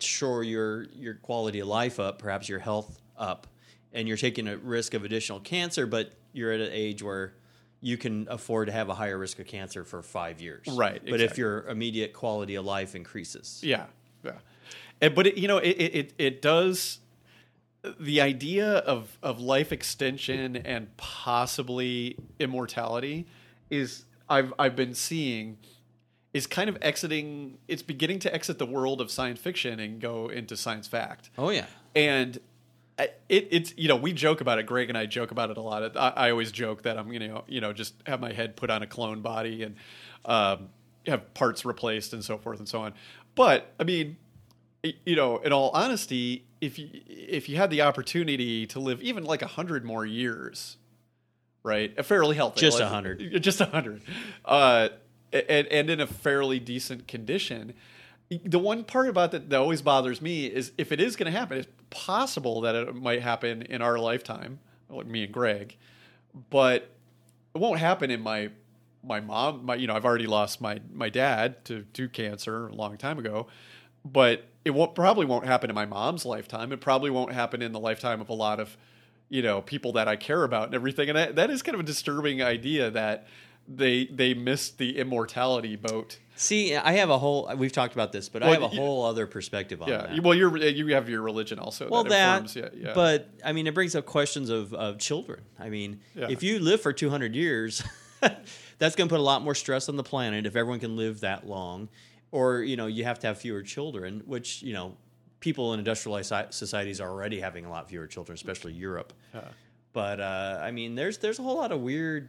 shore 0.00 0.42
your 0.42 0.84
your 0.94 1.14
quality 1.14 1.60
of 1.60 1.68
life 1.68 2.00
up, 2.00 2.18
perhaps 2.18 2.48
your 2.48 2.58
health 2.60 2.98
up, 3.18 3.46
and 3.92 4.08
you're 4.08 4.16
taking 4.16 4.48
a 4.48 4.56
risk 4.56 4.94
of 4.94 5.04
additional 5.04 5.40
cancer, 5.40 5.86
but 5.86 6.12
you're 6.32 6.52
at 6.52 6.60
an 6.60 6.70
age 6.72 7.02
where 7.02 7.34
you 7.84 7.96
can 7.98 8.26
afford 8.30 8.66
to 8.68 8.72
have 8.72 8.88
a 8.88 8.94
higher 8.94 9.18
risk 9.18 9.38
of 9.38 9.46
cancer 9.46 9.84
for 9.84 10.02
five 10.02 10.40
years. 10.40 10.66
Right, 10.68 11.02
But 11.08 11.20
if 11.20 11.36
your 11.36 11.66
immediate 11.68 12.12
quality 12.14 12.54
of 12.54 12.64
life 12.64 12.94
increases, 12.94 13.60
Yeah, 13.62 13.86
yeah. 14.24 14.32
And, 15.02 15.14
but 15.14 15.26
it, 15.26 15.36
you 15.36 15.46
know, 15.48 15.58
it, 15.58 15.76
it 15.78 15.94
it- 15.94 16.12
it 16.18 16.42
does. 16.42 16.98
The 18.00 18.20
idea 18.22 18.68
of 18.78 19.18
of 19.22 19.38
life 19.40 19.70
extension 19.70 20.56
and 20.56 20.96
possibly 20.96 22.16
immortality 22.38 23.26
is 23.68 24.04
I've 24.28 24.54
I've 24.58 24.74
been 24.76 24.94
seeing 24.94 25.58
is 26.32 26.46
kind 26.46 26.70
of 26.70 26.78
exiting. 26.80 27.58
It's 27.68 27.82
beginning 27.82 28.20
to 28.20 28.34
exit 28.34 28.58
the 28.58 28.66
world 28.66 29.00
of 29.02 29.10
science 29.10 29.38
fiction 29.40 29.78
and 29.80 30.00
go 30.00 30.28
into 30.28 30.56
science 30.56 30.88
fact. 30.88 31.28
oh 31.36 31.50
yeah, 31.50 31.66
And 31.94 32.38
it, 32.98 33.18
it's 33.28 33.74
you 33.76 33.88
know 33.88 33.96
we 33.96 34.12
joke 34.12 34.40
about 34.40 34.58
it. 34.58 34.66
Greg 34.66 34.88
and 34.88 34.96
I 34.96 35.06
joke 35.06 35.30
about 35.30 35.50
it 35.50 35.56
a 35.56 35.60
lot. 35.60 35.96
I, 35.96 36.08
I 36.10 36.30
always 36.30 36.52
joke 36.52 36.82
that 36.82 36.96
I'm 36.98 37.10
gonna 37.10 37.42
you 37.48 37.60
know 37.60 37.72
just 37.72 37.94
have 38.06 38.20
my 38.20 38.32
head 38.32 38.56
put 38.56 38.70
on 38.70 38.82
a 38.82 38.86
clone 38.86 39.20
body 39.20 39.62
and 39.62 39.76
um, 40.24 40.68
have 41.06 41.34
parts 41.34 41.64
replaced 41.64 42.12
and 42.12 42.24
so 42.24 42.38
forth 42.38 42.58
and 42.58 42.68
so 42.68 42.80
on. 42.82 42.94
But 43.34 43.72
I 43.80 43.84
mean, 43.84 44.16
you 45.04 45.16
know, 45.16 45.38
in 45.38 45.52
all 45.52 45.70
honesty, 45.70 46.44
if 46.60 46.78
you 46.78 46.88
if 47.08 47.48
you 47.48 47.56
had 47.56 47.70
the 47.70 47.82
opportunity 47.82 48.66
to 48.68 48.78
live 48.78 49.02
even 49.02 49.24
like 49.24 49.42
a 49.42 49.48
hundred 49.48 49.84
more 49.84 50.06
years, 50.06 50.76
right, 51.62 51.92
a 51.98 52.02
fairly 52.02 52.36
healthy, 52.36 52.60
Just 52.60 52.78
a 52.78 52.84
100. 52.84 53.42
just 53.42 53.60
a 53.60 53.66
hundred, 53.66 54.02
uh, 54.44 54.90
and 55.32 55.66
and 55.66 55.90
in 55.90 56.00
a 56.00 56.06
fairly 56.06 56.60
decent 56.60 57.08
condition. 57.08 57.74
The 58.30 58.58
one 58.58 58.84
part 58.84 59.08
about 59.08 59.32
that 59.32 59.50
that 59.50 59.60
always 59.60 59.82
bothers 59.82 60.22
me 60.22 60.46
is 60.46 60.72
if 60.78 60.90
it 60.92 61.00
is 61.00 61.14
going 61.14 61.30
to 61.30 61.38
happen, 61.38 61.58
it's 61.58 61.68
possible 61.94 62.60
that 62.62 62.74
it 62.74 62.94
might 62.94 63.22
happen 63.22 63.62
in 63.62 63.80
our 63.80 63.98
lifetime, 63.98 64.58
like 64.90 65.06
me 65.06 65.24
and 65.24 65.32
Greg, 65.32 65.76
but 66.50 66.90
it 67.54 67.58
won't 67.58 67.78
happen 67.78 68.10
in 68.10 68.20
my 68.20 68.50
my 69.02 69.20
mom. 69.20 69.64
My 69.64 69.76
you 69.76 69.86
know 69.86 69.94
I've 69.94 70.04
already 70.04 70.26
lost 70.26 70.60
my 70.60 70.80
my 70.92 71.08
dad 71.08 71.64
to 71.66 71.84
to 71.94 72.08
cancer 72.08 72.68
a 72.68 72.74
long 72.74 72.96
time 72.96 73.18
ago, 73.18 73.46
but 74.04 74.44
it 74.64 74.70
won't 74.70 74.94
probably 74.94 75.24
won't 75.24 75.46
happen 75.46 75.70
in 75.70 75.74
my 75.74 75.86
mom's 75.86 76.26
lifetime. 76.26 76.72
It 76.72 76.80
probably 76.80 77.10
won't 77.10 77.32
happen 77.32 77.62
in 77.62 77.72
the 77.72 77.80
lifetime 77.80 78.20
of 78.20 78.28
a 78.28 78.34
lot 78.34 78.60
of 78.60 78.76
you 79.28 79.42
know 79.42 79.62
people 79.62 79.92
that 79.92 80.08
I 80.08 80.16
care 80.16 80.42
about 80.42 80.66
and 80.66 80.74
everything. 80.74 81.08
And 81.08 81.16
that, 81.16 81.36
that 81.36 81.50
is 81.50 81.62
kind 81.62 81.74
of 81.74 81.80
a 81.80 81.84
disturbing 81.84 82.42
idea 82.42 82.90
that 82.90 83.26
they 83.68 84.06
they 84.06 84.34
missed 84.34 84.78
the 84.78 84.98
immortality 84.98 85.76
boat. 85.76 86.18
See, 86.36 86.74
I 86.74 86.92
have 86.92 87.10
a 87.10 87.18
whole. 87.18 87.50
We've 87.56 87.70
talked 87.72 87.94
about 87.94 88.10
this, 88.12 88.28
but 88.28 88.42
I 88.42 88.46
Well, 88.50 88.60
have 88.62 88.72
a 88.72 88.74
whole 88.74 89.04
other 89.04 89.26
perspective 89.26 89.80
on 89.82 89.88
Yeah. 89.88 89.98
that. 90.08 90.22
Well, 90.22 90.34
you're 90.34 90.56
you 90.56 90.88
have 90.94 91.08
your 91.08 91.22
religion 91.22 91.58
also. 91.58 91.88
well, 91.88 92.02
that, 92.04 92.42
informs, 92.42 92.56
yeah, 92.56 92.68
yeah. 92.88 92.92
but 92.94 93.30
I 93.44 93.52
mean, 93.52 93.66
it 93.66 93.74
brings 93.74 93.94
up 93.94 94.04
questions 94.04 94.50
of, 94.50 94.74
of 94.74 94.98
children. 94.98 95.42
I 95.58 95.68
mean, 95.70 96.00
Yeah. 96.14 96.26
if 96.30 96.42
you 96.42 96.58
live 96.58 96.80
for 96.80 96.92
200 96.92 97.34
years, 97.36 97.82
that's 98.78 98.96
going 98.96 99.08
to 99.08 99.12
put 99.12 99.20
a 99.20 99.22
lot 99.22 99.42
more 99.42 99.54
stress 99.54 99.88
on 99.88 99.96
the 99.96 100.02
planet 100.02 100.44
if 100.46 100.56
everyone 100.56 100.80
can 100.80 100.96
live 100.96 101.20
that 101.20 101.46
long. 101.46 101.88
Or, 102.32 102.62
you 102.62 102.76
know, 102.76 102.86
you 102.88 103.04
have 103.04 103.20
to 103.20 103.28
have 103.28 103.38
fewer 103.38 103.62
children, 103.62 104.22
which, 104.26 104.60
you 104.60 104.72
know, 104.72 104.96
people 105.38 105.72
in 105.72 105.78
industrialized 105.78 106.32
societies 106.50 107.00
are 107.00 107.08
already 107.08 107.38
having 107.38 107.64
a 107.64 107.70
lot 107.70 107.88
fewer 107.88 108.08
children, 108.08 108.34
especially 108.34 108.72
Europe. 108.72 109.12
But, 109.92 110.18
uh, 110.18 110.58
I 110.60 110.72
mean, 110.72 110.96
there's, 110.96 111.18
there's 111.18 111.38
a 111.38 111.42
whole 111.44 111.56
lot 111.56 111.70
of 111.70 111.80
weird 111.80 112.28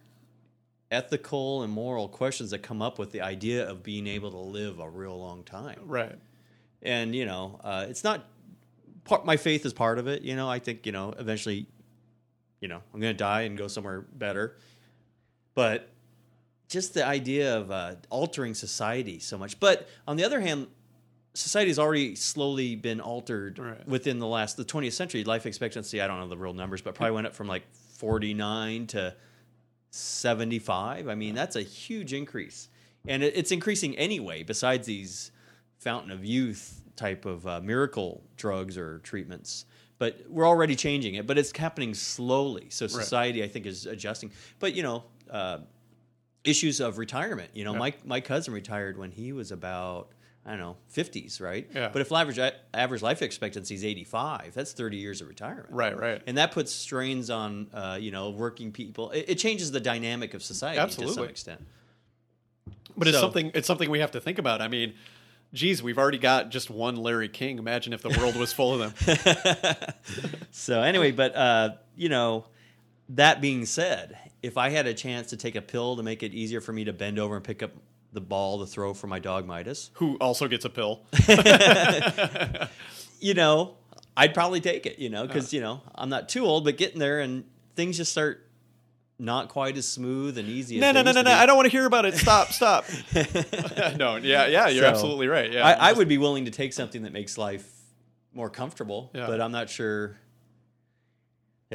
ethical 0.95 1.61
and 1.63 1.71
moral 1.71 2.07
questions 2.07 2.49
that 2.51 2.59
come 2.59 2.81
up 2.81 2.97
with 2.97 3.11
the 3.11 3.21
idea 3.21 3.67
of 3.69 3.83
being 3.83 4.07
able 4.07 4.31
to 4.31 4.37
live 4.37 4.79
a 4.79 4.89
real 4.89 5.17
long 5.19 5.43
time 5.43 5.79
right. 5.85 6.15
and 6.81 7.13
you 7.13 7.25
know 7.25 7.59
uh, 7.63 7.85
it's 7.89 8.03
not 8.03 8.25
part 9.03 9.25
my 9.25 9.37
faith 9.37 9.65
is 9.65 9.73
part 9.73 9.99
of 9.99 10.07
it 10.07 10.21
you 10.23 10.35
know 10.35 10.49
i 10.49 10.57
think 10.59 10.85
you 10.85 10.91
know 10.91 11.13
eventually 11.19 11.65
you 12.61 12.67
know 12.67 12.81
i'm 12.93 12.99
gonna 13.01 13.13
die 13.13 13.41
and 13.41 13.57
go 13.57 13.67
somewhere 13.67 14.01
better 14.13 14.55
but 15.53 15.89
just 16.67 16.93
the 16.93 17.05
idea 17.05 17.55
of 17.57 17.69
uh, 17.71 17.95
altering 18.09 18.53
society 18.53 19.19
so 19.19 19.37
much 19.37 19.59
but 19.59 19.87
on 20.07 20.15
the 20.17 20.23
other 20.23 20.39
hand 20.41 20.67
society 21.33 21.69
has 21.69 21.77
already 21.77 22.15
slowly 22.15 22.75
been 22.77 23.01
altered 23.01 23.59
Right. 23.59 23.87
within 23.87 24.19
the 24.19 24.27
last 24.27 24.55
the 24.57 24.63
20th 24.65 24.93
century 24.93 25.23
life 25.25 25.45
expectancy 25.45 26.01
i 26.01 26.07
don't 26.07 26.19
know 26.19 26.27
the 26.29 26.37
real 26.37 26.53
numbers 26.53 26.81
but 26.81 26.95
probably 26.95 27.11
went 27.15 27.27
up 27.27 27.33
from 27.35 27.47
like 27.47 27.63
49 27.97 28.87
to 28.87 29.13
75 29.95 31.07
i 31.07 31.15
mean 31.15 31.33
that's 31.35 31.55
a 31.55 31.61
huge 31.61 32.13
increase. 32.13 32.69
And 33.07 33.21
it, 33.23 33.33
it's 33.35 33.51
increasing 33.51 33.95
anyway 33.97 34.43
besides 34.43 34.87
these 34.87 35.31
fountain 35.77 36.11
of 36.11 36.25
youth 36.25 36.81
type 36.95 37.25
of 37.25 37.45
uh, 37.45 37.61
miracle 37.61 38.23
drugs 38.35 38.77
or 38.77 38.99
treatments. 38.99 39.65
But 39.99 40.25
we're 40.27 40.47
already 40.47 40.75
changing 40.75 41.15
it 41.15 41.25
but 41.27 41.37
it's 41.37 41.55
happening 41.55 41.93
slowly. 41.93 42.67
So 42.69 42.87
society 42.87 43.43
i 43.43 43.47
think 43.47 43.65
is 43.65 43.85
adjusting. 43.85 44.31
But 44.59 44.73
you 44.75 44.83
know 44.83 45.03
uh, 45.29 45.59
issues 46.43 46.79
of 46.79 46.97
retirement 46.97 47.49
you 47.53 47.63
know 47.63 47.73
Yeah. 47.73 47.79
my, 47.79 47.93
my 48.05 48.21
cousin 48.21 48.53
retired 48.53 48.97
when 48.97 49.11
he 49.11 49.31
was 49.33 49.51
about 49.51 50.09
i 50.45 50.51
don't 50.51 50.59
know 50.59 50.77
50s 50.93 51.41
right 51.41 51.67
Yeah. 51.73 51.89
but 51.91 52.01
if 52.01 52.11
average 52.11 52.39
average 52.73 53.01
life 53.01 53.21
expectancy 53.21 53.75
is 53.75 53.83
85 53.83 54.53
that's 54.53 54.73
30 54.73 54.97
years 54.97 55.21
of 55.21 55.27
retirement 55.27 55.67
Right. 55.71 55.97
Right. 55.97 56.21
and 56.27 56.37
that 56.37 56.51
puts 56.51 56.71
strains 56.71 57.29
on 57.29 57.67
uh, 57.73 57.97
you 57.99 58.11
know 58.11 58.29
working 58.29 58.71
people 58.71 59.11
it, 59.11 59.25
it 59.29 59.35
changes 59.35 59.71
the 59.71 59.79
dynamic 59.79 60.33
of 60.33 60.43
society 60.43 60.95
to 60.95 61.07
some 61.09 61.23
extent 61.25 61.61
But 62.97 63.07
it's 63.07 63.19
something 63.19 63.51
it's 63.53 63.67
something 63.67 63.89
we 63.89 63.99
have 63.99 64.11
to 64.11 64.21
think 64.21 64.37
about. 64.39 64.61
I 64.61 64.69
mean, 64.69 64.93
geez, 65.53 65.83
we've 65.83 65.97
already 65.97 66.17
got 66.17 66.49
just 66.49 66.69
one 66.69 66.95
Larry 66.95 67.27
King. 67.27 67.57
Imagine 67.59 67.91
if 67.93 68.01
the 68.01 68.09
world 68.17 68.35
was 68.37 68.53
full 68.53 68.71
of 68.73 68.79
them. 68.79 68.93
So 70.51 70.81
anyway, 70.81 71.11
but 71.11 71.35
uh, 71.35 71.69
you 71.97 72.07
know, 72.09 72.45
that 73.09 73.41
being 73.41 73.65
said, 73.65 74.17
if 74.41 74.57
I 74.57 74.69
had 74.69 74.87
a 74.87 74.93
chance 74.93 75.29
to 75.31 75.37
take 75.37 75.55
a 75.55 75.61
pill 75.61 75.97
to 75.97 76.03
make 76.03 76.23
it 76.23 76.33
easier 76.33 76.61
for 76.61 76.71
me 76.71 76.85
to 76.85 76.93
bend 76.93 77.19
over 77.19 77.35
and 77.35 77.43
pick 77.43 77.61
up 77.61 77.71
the 78.15 78.21
ball 78.21 78.59
to 78.59 78.65
throw 78.65 78.93
for 78.95 79.05
my 79.07 79.19
dog 79.19 79.45
Midas, 79.45 79.91
Who 79.95 80.15
also 80.17 80.47
gets 80.47 80.65
a 80.65 80.69
pill? 80.69 81.01
you 83.19 83.33
know, 83.33 83.75
I'd 84.17 84.33
probably 84.33 84.61
take 84.61 84.85
it. 84.85 84.97
You 84.99 85.09
know, 85.09 85.27
because 85.27 85.53
you 85.53 85.61
know 85.61 85.81
I'm 85.93 86.09
not 86.09 86.29
too 86.29 86.45
old, 86.45 86.63
but 86.63 86.77
getting 86.77 86.99
there 86.99 87.19
and 87.19 87.43
things 87.75 87.97
just 87.97 88.11
start 88.11 88.41
not 89.17 89.49
quite 89.49 89.77
as 89.77 89.87
smooth 89.87 90.37
and 90.37 90.49
easy. 90.49 90.79
No, 90.79 90.91
no, 90.91 91.01
no, 91.01 91.11
no, 91.11 91.21
no. 91.21 91.31
I 91.31 91.45
don't 91.45 91.55
want 91.55 91.67
to 91.67 91.71
hear 91.71 91.85
about 91.85 92.05
it. 92.05 92.15
Stop, 92.15 92.49
stop. 92.51 92.85
no, 93.97 94.17
yeah, 94.17 94.47
yeah, 94.47 94.67
you're 94.67 94.83
So, 94.83 94.89
absolutely 94.89 95.27
right. 95.27 95.51
Yeah, 95.53 95.65
I, 95.65 95.91
I 95.91 95.93
would 95.93 96.09
be 96.09 96.17
willing 96.17 96.45
to 96.45 96.51
take 96.51 96.73
something 96.73 97.03
that 97.03 97.13
makes 97.13 97.37
life 97.37 97.65
more 98.33 98.49
comfortable, 98.49 99.11
Yeah. 99.13 99.27
but 99.27 99.39
I'm 99.39 99.53
not 99.53 99.69
sure. 99.69 100.17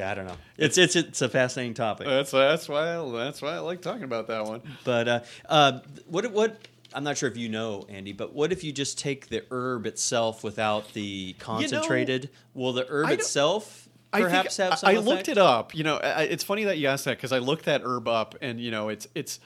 Yeah, 0.01 0.11
I 0.11 0.13
don't 0.15 0.25
know. 0.25 0.37
It's 0.57 0.79
it's 0.79 0.95
it's 0.95 1.21
a 1.21 1.29
fascinating 1.29 1.75
topic. 1.75 2.07
That's 2.07 2.31
that's 2.31 2.67
why 2.67 2.97
I, 2.97 3.11
that's 3.11 3.39
why 3.39 3.49
I 3.55 3.59
like 3.59 3.81
talking 3.83 4.01
about 4.03 4.27
that 4.27 4.45
one. 4.45 4.61
But 4.83 5.07
uh, 5.07 5.19
uh, 5.47 5.79
what 6.07 6.31
what 6.31 6.57
I'm 6.91 7.03
not 7.03 7.17
sure 7.17 7.29
if 7.29 7.37
you 7.37 7.49
know, 7.49 7.85
Andy, 7.87 8.11
but 8.11 8.33
what 8.33 8.51
if 8.51 8.63
you 8.63 8.71
just 8.71 8.97
take 8.97 9.27
the 9.29 9.43
herb 9.51 9.85
itself 9.85 10.43
without 10.43 10.91
the 10.93 11.33
concentrated? 11.33 12.31
Will 12.55 12.73
the 12.73 12.85
herb 12.89 13.11
itself 13.11 13.87
perhaps 14.11 14.57
think, 14.57 14.71
have 14.71 14.79
some 14.79 14.87
I 14.87 14.91
I 14.91 14.93
effect? 14.95 15.07
looked 15.07 15.29
it 15.29 15.37
up. 15.37 15.75
You 15.75 15.83
know, 15.83 15.97
I, 15.97 16.23
it's 16.23 16.43
funny 16.43 16.63
that 16.63 16.79
you 16.79 16.87
asked 16.87 17.05
that 17.05 17.17
because 17.17 17.31
I 17.31 17.37
looked 17.37 17.65
that 17.65 17.81
herb 17.83 18.07
up, 18.07 18.35
and 18.41 18.59
you 18.59 18.71
know, 18.71 18.89
it's 18.89 19.07
it's. 19.13 19.39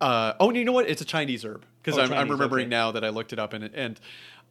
Uh, 0.00 0.32
oh, 0.40 0.48
and 0.48 0.56
you 0.56 0.64
know 0.64 0.72
what? 0.72 0.88
It's 0.88 1.02
a 1.02 1.04
Chinese 1.04 1.44
herb 1.44 1.66
because 1.82 1.98
Oh, 1.98 2.02
I'm, 2.02 2.12
I'm 2.12 2.30
remembering 2.30 2.66
okay. 2.66 2.70
now 2.70 2.92
that 2.92 3.04
I 3.04 3.08
looked 3.10 3.32
it 3.32 3.38
up, 3.40 3.52
and 3.54 3.64
and 3.74 4.00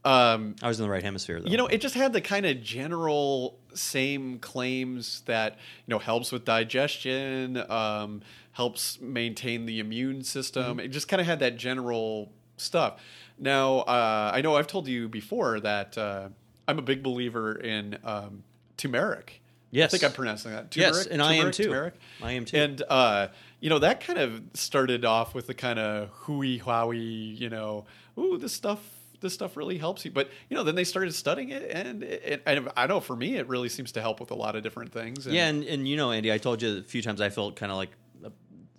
um, 0.05 0.55
I 0.61 0.67
was 0.67 0.79
in 0.79 0.85
the 0.85 0.89
right 0.89 1.03
hemisphere, 1.03 1.41
though. 1.41 1.49
you 1.49 1.57
know, 1.57 1.67
it 1.67 1.81
just 1.81 1.95
had 1.95 2.13
the 2.13 2.21
kind 2.21 2.45
of 2.45 2.61
general 2.61 3.59
same 3.73 4.39
claims 4.39 5.21
that 5.25 5.53
you 5.85 5.91
know 5.91 5.99
helps 5.99 6.31
with 6.31 6.45
digestion, 6.45 7.57
um, 7.69 8.21
helps 8.53 8.99
maintain 9.01 9.65
the 9.65 9.79
immune 9.79 10.23
system. 10.23 10.77
Mm-hmm. 10.77 10.79
It 10.81 10.87
just 10.89 11.07
kind 11.07 11.19
of 11.19 11.27
had 11.27 11.39
that 11.39 11.57
general 11.57 12.31
stuff. 12.57 13.01
Now, 13.37 13.79
uh, 13.79 14.31
I 14.33 14.41
know 14.41 14.55
I've 14.55 14.67
told 14.67 14.87
you 14.87 15.07
before 15.07 15.59
that 15.61 15.97
uh, 15.97 16.29
I'm 16.67 16.79
a 16.79 16.83
big 16.83 17.03
believer 17.03 17.55
in 17.55 17.97
um, 18.03 18.43
turmeric. 18.77 19.41
Yes. 19.71 19.93
I 19.93 19.97
think 19.97 20.03
I'm 20.11 20.15
pronouncing 20.15 20.51
that. 20.51 20.75
Yes, 20.75 20.91
Turmeric? 20.91 21.13
and 21.13 21.21
I 21.21 21.33
am 21.35 21.51
too. 21.51 21.63
Turmeric? 21.65 21.93
I 22.23 22.31
am 22.31 22.45
too. 22.45 22.57
And 22.57 22.83
uh, 22.89 23.27
you 23.59 23.69
know 23.69 23.79
that 23.79 24.01
kind 24.01 24.17
of 24.17 24.41
started 24.53 25.05
off 25.05 25.35
with 25.35 25.47
the 25.47 25.53
kind 25.53 25.77
of 25.77 26.09
hooey 26.09 26.57
howie, 26.57 26.97
you 26.97 27.49
know, 27.49 27.85
ooh, 28.17 28.37
this 28.37 28.53
stuff, 28.53 28.79
this 29.21 29.33
stuff 29.33 29.57
really 29.57 29.77
helps 29.77 30.05
you. 30.05 30.11
But 30.11 30.29
you 30.49 30.57
know, 30.57 30.63
then 30.63 30.75
they 30.75 30.83
started 30.83 31.13
studying 31.13 31.49
it, 31.49 31.69
and, 31.71 32.03
it, 32.03 32.43
and 32.45 32.69
I 32.75 32.87
know 32.87 32.99
for 32.99 33.15
me, 33.15 33.35
it 33.35 33.47
really 33.47 33.69
seems 33.69 33.91
to 33.93 34.01
help 34.01 34.19
with 34.19 34.31
a 34.31 34.35
lot 34.35 34.55
of 34.55 34.63
different 34.63 34.91
things. 34.91 35.25
And, 35.25 35.35
yeah, 35.35 35.47
and, 35.47 35.63
and 35.63 35.87
you 35.87 35.97
know, 35.97 36.11
Andy, 36.11 36.31
I 36.31 36.37
told 36.37 36.61
you 36.61 36.77
a 36.77 36.83
few 36.83 37.01
times 37.01 37.21
I 37.21 37.29
felt 37.29 37.55
kind 37.55 37.71
of 37.71 37.77
like 37.77 37.89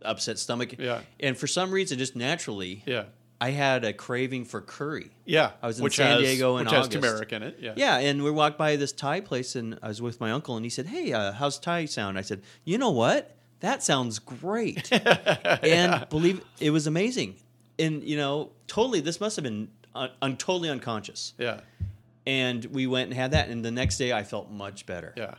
upset 0.03 0.39
stomach. 0.39 0.75
Yeah. 0.79 1.01
And 1.19 1.37
for 1.37 1.47
some 1.47 1.71
reason, 1.71 1.99
just 1.99 2.17
naturally, 2.17 2.83
yeah, 2.87 3.05
I 3.41 3.51
had 3.51 3.85
a 3.85 3.93
craving 3.93 4.45
for 4.45 4.61
curry. 4.61 5.11
yeah. 5.25 5.53
I 5.63 5.67
was 5.67 5.79
in 5.79 5.85
which 5.85 5.97
San 5.97 6.13
has, 6.13 6.21
Diego 6.21 6.59
in 6.59 6.67
which 6.67 6.75
has 6.75 6.89
turmeric 6.89 7.33
in 7.33 7.43
it. 7.43 7.57
Yeah, 7.61 7.73
Yeah, 7.77 7.99
and 7.99 8.23
we 8.23 8.31
walked 8.31 8.59
by 8.59 8.77
this 8.77 8.93
Thai 8.93 9.21
place, 9.21 9.57
and 9.57 9.79
I 9.83 9.89
was 9.89 10.03
with 10.03 10.21
my 10.21 10.31
uncle, 10.31 10.57
and 10.57 10.65
he 10.65 10.71
said, 10.71 10.87
"Hey, 10.87 11.13
uh, 11.13 11.33
how's 11.33 11.59
Thai 11.59 11.87
sound?" 11.87 12.19
I 12.19 12.23
said, 12.23 12.43
"You 12.65 12.79
know 12.79 12.91
what? 12.91 13.37
That 13.61 13.83
sounds 13.83 14.19
great." 14.19 14.91
and 15.63 16.09
believe 16.09 16.43
it 16.61 16.71
was 16.71 16.87
amazing, 16.87 17.37
and 17.79 18.03
you 18.03 18.17
know, 18.17 18.53
totally. 18.67 19.01
This 19.01 19.21
must 19.21 19.37
have 19.37 19.45
been 19.45 19.69
un- 19.95 20.11
un- 20.23 20.37
totally 20.37 20.69
unconscious. 20.71 21.35
yeah, 21.39 21.61
And 22.27 22.65
we 22.67 22.87
went 22.87 23.11
and 23.11 23.15
had 23.15 23.31
that, 23.33 23.49
and 23.49 23.65
the 23.65 23.71
next 23.71 23.97
day 23.99 24.13
I 24.13 24.23
felt 24.23 24.51
much 24.51 24.87
better. 24.87 25.13
yeah. 25.17 25.35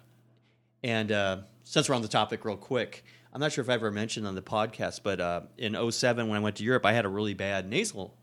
And 0.84 1.12
uh, 1.12 1.38
since 1.64 1.88
we're 1.90 1.96
on 1.96 2.02
the 2.02 2.08
topic, 2.08 2.44
real 2.44 2.58
quick, 2.58 3.04
I'm 3.34 3.40
not 3.40 3.52
sure 3.52 3.62
if 3.64 3.70
I 3.70 3.74
ever 3.74 3.92
mentioned 3.92 4.26
on 4.28 4.36
the 4.36 4.42
podcast, 4.42 5.02
but 5.04 5.22
uh, 5.22 5.42
in 5.58 5.76
07, 5.92 6.28
when 6.28 6.38
I 6.38 6.42
went 6.42 6.56
to 6.58 6.64
Europe, 6.64 6.86
I 6.86 6.94
had 6.94 7.06
a 7.06 7.10
really 7.10 7.34
bad 7.36 7.70
nasal 7.70 8.16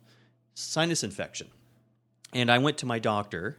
sinus 0.55 1.05
infection. 1.05 1.49
And 2.35 2.51
I 2.51 2.59
went 2.59 2.79
to 2.79 2.87
my 2.87 2.99
doctor, 2.99 3.59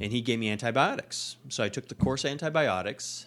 and 0.00 0.10
he 0.10 0.20
gave 0.22 0.38
me 0.38 0.48
antibiotics. 0.48 1.36
So 1.50 1.62
I 1.62 1.68
took 1.68 1.88
the 1.88 1.94
course 1.94 2.24
of 2.24 2.30
antibiotics, 2.30 3.26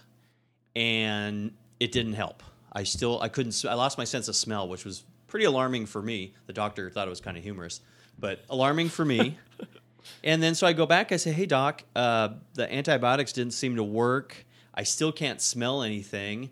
and 0.76 1.52
it 1.80 1.92
didn't 1.92 2.14
help. 2.14 2.44
I 2.74 2.84
still 2.84 3.22
I 3.22 3.28
couldn't. 3.30 3.64
I 3.68 3.74
lost 3.76 3.98
my 3.98 4.04
sense 4.04 4.28
of 4.28 4.36
smell, 4.36 4.68
which 4.68 4.86
was 4.86 5.04
pretty 5.32 5.46
alarming 5.46 5.86
for 5.88 6.02
me. 6.02 6.34
The 6.46 6.54
doctor 6.54 6.90
thought 6.92 7.08
it 7.08 7.10
was 7.10 7.22
kind 7.22 7.38
of 7.38 7.44
humorous, 7.44 7.80
but 8.20 8.44
alarming 8.50 8.90
for 8.90 9.06
me. 9.06 9.38
and 10.24 10.44
then 10.44 10.54
so 10.54 10.68
I 10.68 10.74
go 10.74 10.86
back. 10.86 11.12
I 11.12 11.16
say, 11.16 11.32
"Hey 11.32 11.46
doc, 11.46 11.84
uh, 11.96 12.30
the 12.54 12.72
antibiotics 12.72 13.32
didn't 13.32 13.54
seem 13.54 13.78
to 13.78 13.84
work. 13.84 14.46
I 14.76 14.84
still 14.84 15.12
can't 15.12 15.42
smell 15.42 15.82
anything. 15.82 16.52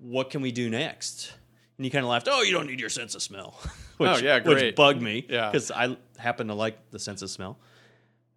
What 0.00 0.30
can 0.30 0.40
we 0.40 0.50
do 0.50 0.68
next?" 0.70 1.32
And 1.76 1.84
he 1.84 1.90
kind 1.90 2.04
of 2.04 2.10
laughed. 2.10 2.26
Oh, 2.30 2.40
you 2.42 2.52
don't 2.52 2.66
need 2.66 2.80
your 2.80 2.88
sense 2.88 3.14
of 3.14 3.22
smell. 3.22 3.50
which, 3.98 4.08
Oh, 4.10 4.16
yeah, 4.16 4.36
Which 4.36 4.44
great. 4.58 4.76
bugged 4.76 5.02
me. 5.02 5.26
Yeah. 5.28 5.50
because 5.50 5.70
I 5.70 5.96
happen 6.16 6.48
to 6.48 6.54
like 6.54 6.90
the 6.90 6.98
sense 6.98 7.20
of 7.20 7.28
smell. 7.28 7.58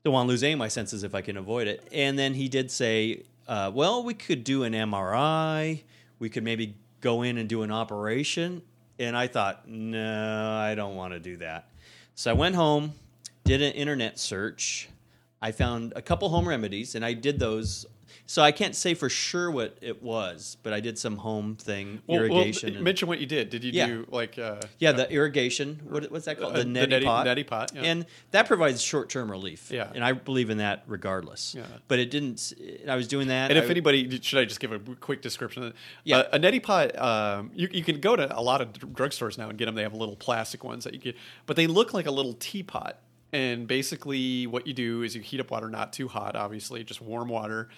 Don't 0.03 0.13
want 0.13 0.27
to 0.27 0.29
lose 0.29 0.43
any 0.43 0.53
of 0.53 0.59
my 0.59 0.67
senses 0.67 1.03
if 1.03 1.15
I 1.15 1.21
can 1.21 1.37
avoid 1.37 1.67
it. 1.67 1.87
And 1.93 2.19
then 2.19 2.33
he 2.33 2.49
did 2.49 2.69
say, 2.69 3.23
uh, 3.47 3.71
well, 3.73 4.03
we 4.03 4.13
could 4.13 4.43
do 4.43 4.63
an 4.63 4.73
MRI. 4.73 5.83
We 6.19 6.29
could 6.29 6.43
maybe 6.43 6.75
go 6.99 7.21
in 7.21 7.37
and 7.37 7.47
do 7.47 7.63
an 7.63 7.71
operation. 7.71 8.61
And 8.99 9.15
I 9.15 9.27
thought, 9.27 9.67
no, 9.67 10.51
I 10.51 10.75
don't 10.75 10.95
want 10.95 11.13
to 11.13 11.19
do 11.19 11.37
that. 11.37 11.69
So 12.15 12.29
I 12.29 12.33
went 12.33 12.55
home, 12.55 12.93
did 13.45 13.61
an 13.61 13.71
internet 13.71 14.19
search. 14.19 14.89
I 15.41 15.53
found 15.53 15.93
a 15.95 16.01
couple 16.01 16.27
home 16.27 16.47
remedies, 16.47 16.95
and 16.95 17.05
I 17.05 17.13
did 17.13 17.39
those 17.39 17.85
So 18.29 18.43
I 18.43 18.51
can't 18.51 18.75
say 18.75 18.93
for 18.93 19.09
sure 19.09 19.49
what 19.49 19.75
it 19.81 20.03
was, 20.03 20.55
but 20.61 20.71
I 20.71 20.81
did 20.81 20.99
some 20.99 21.17
home 21.17 21.55
thing, 21.55 21.99
Well, 22.05 22.19
well, 22.19 22.25
irrigation. 22.41 22.75
and- 22.75 22.83
mention 22.83 23.07
what 23.07 23.19
you 23.19 23.25
did. 23.25 23.49
Did 23.49 23.63
you 23.63 23.71
Yeah. 23.71 23.87
do 23.87 24.05
like 24.11 24.37
uh, 24.37 24.57
yeah, 24.77 24.91
the 24.91 25.11
irrigation. 25.11 25.79
What, 25.89 26.11
what's 26.11 26.25
that 26.25 26.39
called? 26.39 26.53
Uh, 26.53 26.57
The 26.59 26.63
the 26.65 26.69
neti, 26.79 26.89
neti- 27.01 27.05
pot. 27.05 27.25
neti 27.25 27.47
pot, 27.47 27.71
yeah. 27.73 27.81
And 27.81 28.05
that 28.29 28.45
provides 28.47 28.83
short-term 28.83 29.31
relief. 29.31 29.71
Yeah. 29.71 29.89
and 29.95 30.03
I 30.03 30.11
believe 30.11 30.51
in 30.51 30.59
that 30.59 30.83
regardless. 30.85 31.55
Yeah. 31.57 31.63
But 31.87 31.97
it 31.97 32.11
didn't. 32.11 32.53
I 32.87 32.95
was 32.95 33.07
doing 33.07 33.29
that. 33.29 33.49
And 33.49 33.57
if 33.57 33.65
I- 33.65 33.69
anybody, 33.71 34.19
should 34.21 34.37
I 34.37 34.45
just 34.45 34.59
give 34.59 34.71
a 34.73 34.77
quick 34.77 35.23
description? 35.23 35.73
Yeah. 36.03 36.17
Uh, 36.17 36.29
a 36.33 36.39
neti 36.39 36.61
pot, 36.61 36.95
um, 36.99 37.49
you, 37.55 37.67
you 37.71 37.83
can 37.83 37.99
go 37.99 38.15
to 38.15 38.37
a 38.37 38.43
lot 38.43 38.61
of 38.61 38.73
drugstores 38.73 39.39
now 39.39 39.49
and 39.49 39.57
get 39.57 39.65
them. 39.65 39.73
They 39.73 39.81
have 39.81 39.95
little 39.95 40.15
plastic 40.15 40.63
ones 40.63 40.83
that 40.83 40.93
you 40.93 40.99
get, 40.99 41.15
but 41.47 41.55
they 41.55 41.65
look 41.65 41.95
like 41.95 42.05
a 42.05 42.11
little 42.11 42.33
teapot. 42.35 42.99
And 43.33 43.67
basically, 43.67 44.45
what 44.45 44.67
you 44.67 44.73
do 44.73 45.01
is 45.01 45.15
you 45.15 45.21
heat 45.23 45.39
up 45.39 45.49
water, 45.49 45.67
not 45.67 45.93
too 45.93 46.07
hot, 46.07 46.35
obviously, 46.35 46.83
just 46.83 47.01
warm 47.01 47.29
water, 47.29 47.69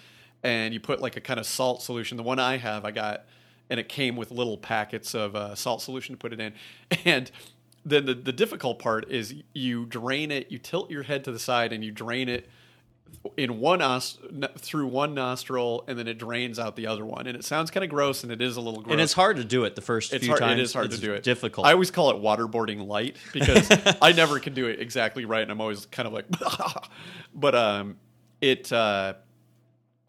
and 0.42 0.74
you 0.74 0.80
put 0.80 1.00
like 1.00 1.16
a 1.16 1.20
kind 1.20 1.38
of 1.40 1.46
salt 1.46 1.82
solution. 1.82 2.16
The 2.16 2.22
one 2.22 2.38
I 2.38 2.56
have, 2.56 2.84
I 2.84 2.90
got, 2.90 3.24
and 3.70 3.78
it 3.80 3.88
came 3.88 4.16
with 4.16 4.30
little 4.30 4.58
packets 4.58 5.14
of 5.14 5.34
uh, 5.36 5.54
salt 5.54 5.82
solution 5.82 6.14
to 6.14 6.18
put 6.18 6.32
it 6.32 6.40
in. 6.40 6.52
And 7.04 7.30
then 7.84 8.06
the, 8.06 8.14
the 8.14 8.32
difficult 8.32 8.78
part 8.78 9.10
is 9.10 9.34
you 9.54 9.86
drain 9.86 10.30
it, 10.30 10.52
you 10.52 10.58
tilt 10.58 10.90
your 10.90 11.02
head 11.02 11.24
to 11.24 11.32
the 11.32 11.38
side, 11.40 11.72
and 11.72 11.82
you 11.84 11.90
drain 11.90 12.28
it 12.28 12.48
in 13.36 13.58
one 13.60 13.80
nos- 13.80 14.18
through 14.58 14.86
one 14.86 15.14
nostril, 15.14 15.84
and 15.88 15.98
then 15.98 16.06
it 16.06 16.16
drains 16.18 16.58
out 16.60 16.76
the 16.76 16.86
other 16.86 17.04
one. 17.04 17.26
And 17.26 17.36
it 17.36 17.44
sounds 17.44 17.70
kind 17.72 17.82
of 17.82 17.90
gross, 17.90 18.22
and 18.22 18.30
it 18.32 18.40
is 18.40 18.56
a 18.56 18.60
little 18.60 18.82
gross. 18.82 18.92
and 18.92 19.00
it's 19.00 19.12
hard 19.12 19.36
to 19.36 19.44
do 19.44 19.64
it 19.64 19.74
the 19.74 19.80
first 19.82 20.12
It's 20.12 20.22
few 20.22 20.30
hard. 20.32 20.40
times. 20.40 20.60
It 20.60 20.62
is 20.62 20.72
hard 20.72 20.86
It's 20.86 20.96
to 20.96 21.00
do 21.00 21.12
it. 21.12 21.22
Difficult. 21.24 21.66
I 21.66 21.72
always 21.72 21.90
call 21.90 22.10
it 22.10 22.16
waterboarding 22.22 22.86
light 22.86 23.16
because 23.32 23.68
I 24.02 24.12
never 24.12 24.38
can 24.38 24.54
do 24.54 24.66
it 24.66 24.80
exactly 24.80 25.24
right, 25.24 25.42
and 25.42 25.50
I'm 25.50 25.60
always 25.60 25.86
kind 25.86 26.06
of 26.06 26.12
like, 26.12 26.26
but 27.34 27.54
um, 27.54 27.96
it 28.40 28.72
uh, 28.72 29.14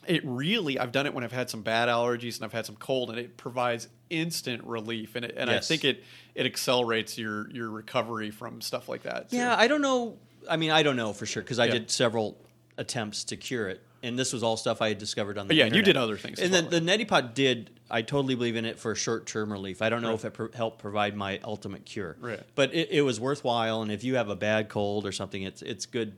it 0.07 0.21
really 0.25 0.77
I've 0.79 0.91
done 0.91 1.05
it 1.05 1.13
when 1.13 1.23
I've 1.23 1.31
had 1.31 1.49
some 1.49 1.61
bad 1.61 1.89
allergies 1.89 2.35
and 2.37 2.45
I've 2.45 2.53
had 2.53 2.65
some 2.65 2.75
cold, 2.75 3.09
and 3.09 3.19
it 3.19 3.37
provides 3.37 3.87
instant 4.09 4.63
relief, 4.63 5.15
and 5.15 5.25
it, 5.25 5.33
and 5.37 5.49
Yes. 5.49 5.65
I 5.65 5.67
think 5.67 5.83
it 5.85 6.03
it 6.35 6.45
accelerates 6.45 7.17
your 7.17 7.49
your 7.51 7.69
recovery 7.69 8.31
from 8.31 8.61
stuff 8.61 8.89
like 8.89 9.03
that. 9.03 9.29
too. 9.29 9.37
Yeah, 9.37 9.55
I 9.57 9.67
don't 9.67 9.81
know. 9.81 10.17
I 10.49 10.57
mean, 10.57 10.71
I 10.71 10.83
don't 10.83 10.95
know 10.97 11.13
for 11.13 11.25
sure 11.25 11.41
because 11.43 11.59
I 11.59 11.65
Yeah. 11.65 11.71
did 11.73 11.91
several 11.91 12.37
attempts 12.77 13.23
to 13.25 13.37
cure 13.37 13.69
it, 13.69 13.81
and 14.01 14.17
this 14.17 14.33
was 14.33 14.43
all 14.43 14.57
stuff 14.57 14.81
I 14.81 14.89
had 14.89 14.97
discovered 14.97 15.37
on 15.37 15.47
the. 15.47 15.51
But 15.51 15.57
yeah, 15.57 15.65
you 15.73 15.81
did 15.83 15.95
other 15.95 16.17
things 16.17 16.39
And 16.39 16.51
well, 16.51 16.63
then 16.63 16.85
the 16.85 16.91
neti 16.91 17.07
pot 17.07 17.35
did. 17.35 17.69
I 17.91 18.01
totally 18.01 18.33
believe 18.33 18.55
in 18.55 18.65
it 18.65 18.79
for 18.79 18.95
short 18.95 19.27
term 19.27 19.51
relief. 19.51 19.81
I 19.83 19.89
don't 19.89 20.01
know 20.01 20.15
if 20.15 20.25
it 20.25 20.33
pro- 20.33 20.51
helped 20.51 20.79
provide 20.79 21.15
my 21.15 21.39
ultimate 21.43 21.85
cure, 21.85 22.17
Right. 22.19 22.39
but 22.55 22.73
it, 22.73 22.89
it 22.91 23.01
was 23.03 23.19
worthwhile. 23.19 23.83
And 23.83 23.91
if 23.91 24.03
you 24.03 24.15
have 24.15 24.29
a 24.29 24.35
bad 24.35 24.67
cold 24.69 25.05
or 25.05 25.11
something, 25.11 25.43
it's 25.43 25.61
it's 25.61 25.85
good. 25.85 26.13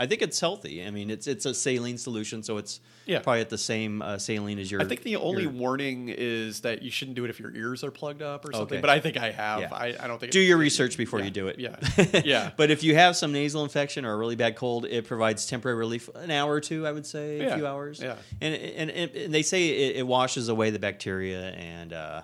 I 0.00 0.06
think 0.06 0.22
it's 0.22 0.40
healthy. 0.40 0.82
I 0.84 0.90
mean, 0.90 1.10
it's 1.10 1.26
it's 1.26 1.44
a 1.44 1.52
saline 1.52 1.98
solution, 1.98 2.42
so 2.42 2.56
it's 2.56 2.80
Yeah. 3.04 3.18
probably 3.20 3.42
at 3.42 3.50
the 3.50 3.58
same 3.58 4.00
uh, 4.00 4.16
saline 4.18 4.58
as 4.58 4.70
your. 4.70 4.80
I 4.80 4.86
think 4.86 5.02
the 5.02 5.16
only 5.16 5.42
your- 5.42 5.52
warning 5.52 6.08
is 6.08 6.62
that 6.62 6.80
you 6.82 6.90
shouldn't 6.90 7.16
do 7.16 7.24
it 7.26 7.30
if 7.30 7.38
your 7.38 7.54
ears 7.54 7.84
are 7.84 7.90
plugged 7.90 8.22
up 8.22 8.46
or 8.48 8.52
something. 8.52 8.78
Okay. 8.78 8.80
But 8.80 8.88
I 8.88 8.98
think 9.00 9.18
I 9.18 9.30
have. 9.30 9.60
Yeah. 9.60 9.68
I, 9.74 9.88
I 10.00 10.06
don't 10.08 10.18
think 10.18 10.32
do 10.32 10.40
your 10.40 10.56
research 10.56 10.96
before 10.96 11.18
Yeah, 11.18 11.26
you 11.26 11.30
do 11.30 11.48
it. 11.48 11.58
yeah, 11.58 11.76
yeah. 12.24 12.50
but 12.56 12.70
if 12.70 12.82
you 12.82 12.94
have 12.94 13.14
some 13.14 13.30
nasal 13.32 13.62
infection 13.62 14.06
or 14.06 14.14
a 14.14 14.16
really 14.16 14.36
bad 14.36 14.56
cold, 14.56 14.86
it 14.86 15.06
provides 15.06 15.44
temporary 15.46 15.76
relief. 15.76 16.08
An 16.14 16.30
hour 16.30 16.50
or 16.54 16.60
two, 16.62 16.86
I 16.86 16.92
would 16.92 17.04
say, 17.06 17.40
a 17.40 17.54
few 17.56 17.66
hours. 17.66 18.00
yeah. 18.00 18.16
And 18.40 18.54
and, 18.54 18.90
and, 18.90 19.10
and 19.14 19.34
they 19.34 19.42
say 19.42 19.68
it, 19.68 19.96
it 19.96 20.06
washes 20.06 20.48
away 20.48 20.70
the 20.70 20.78
bacteria 20.78 21.50
and 21.50 21.92
uh, 21.92 22.22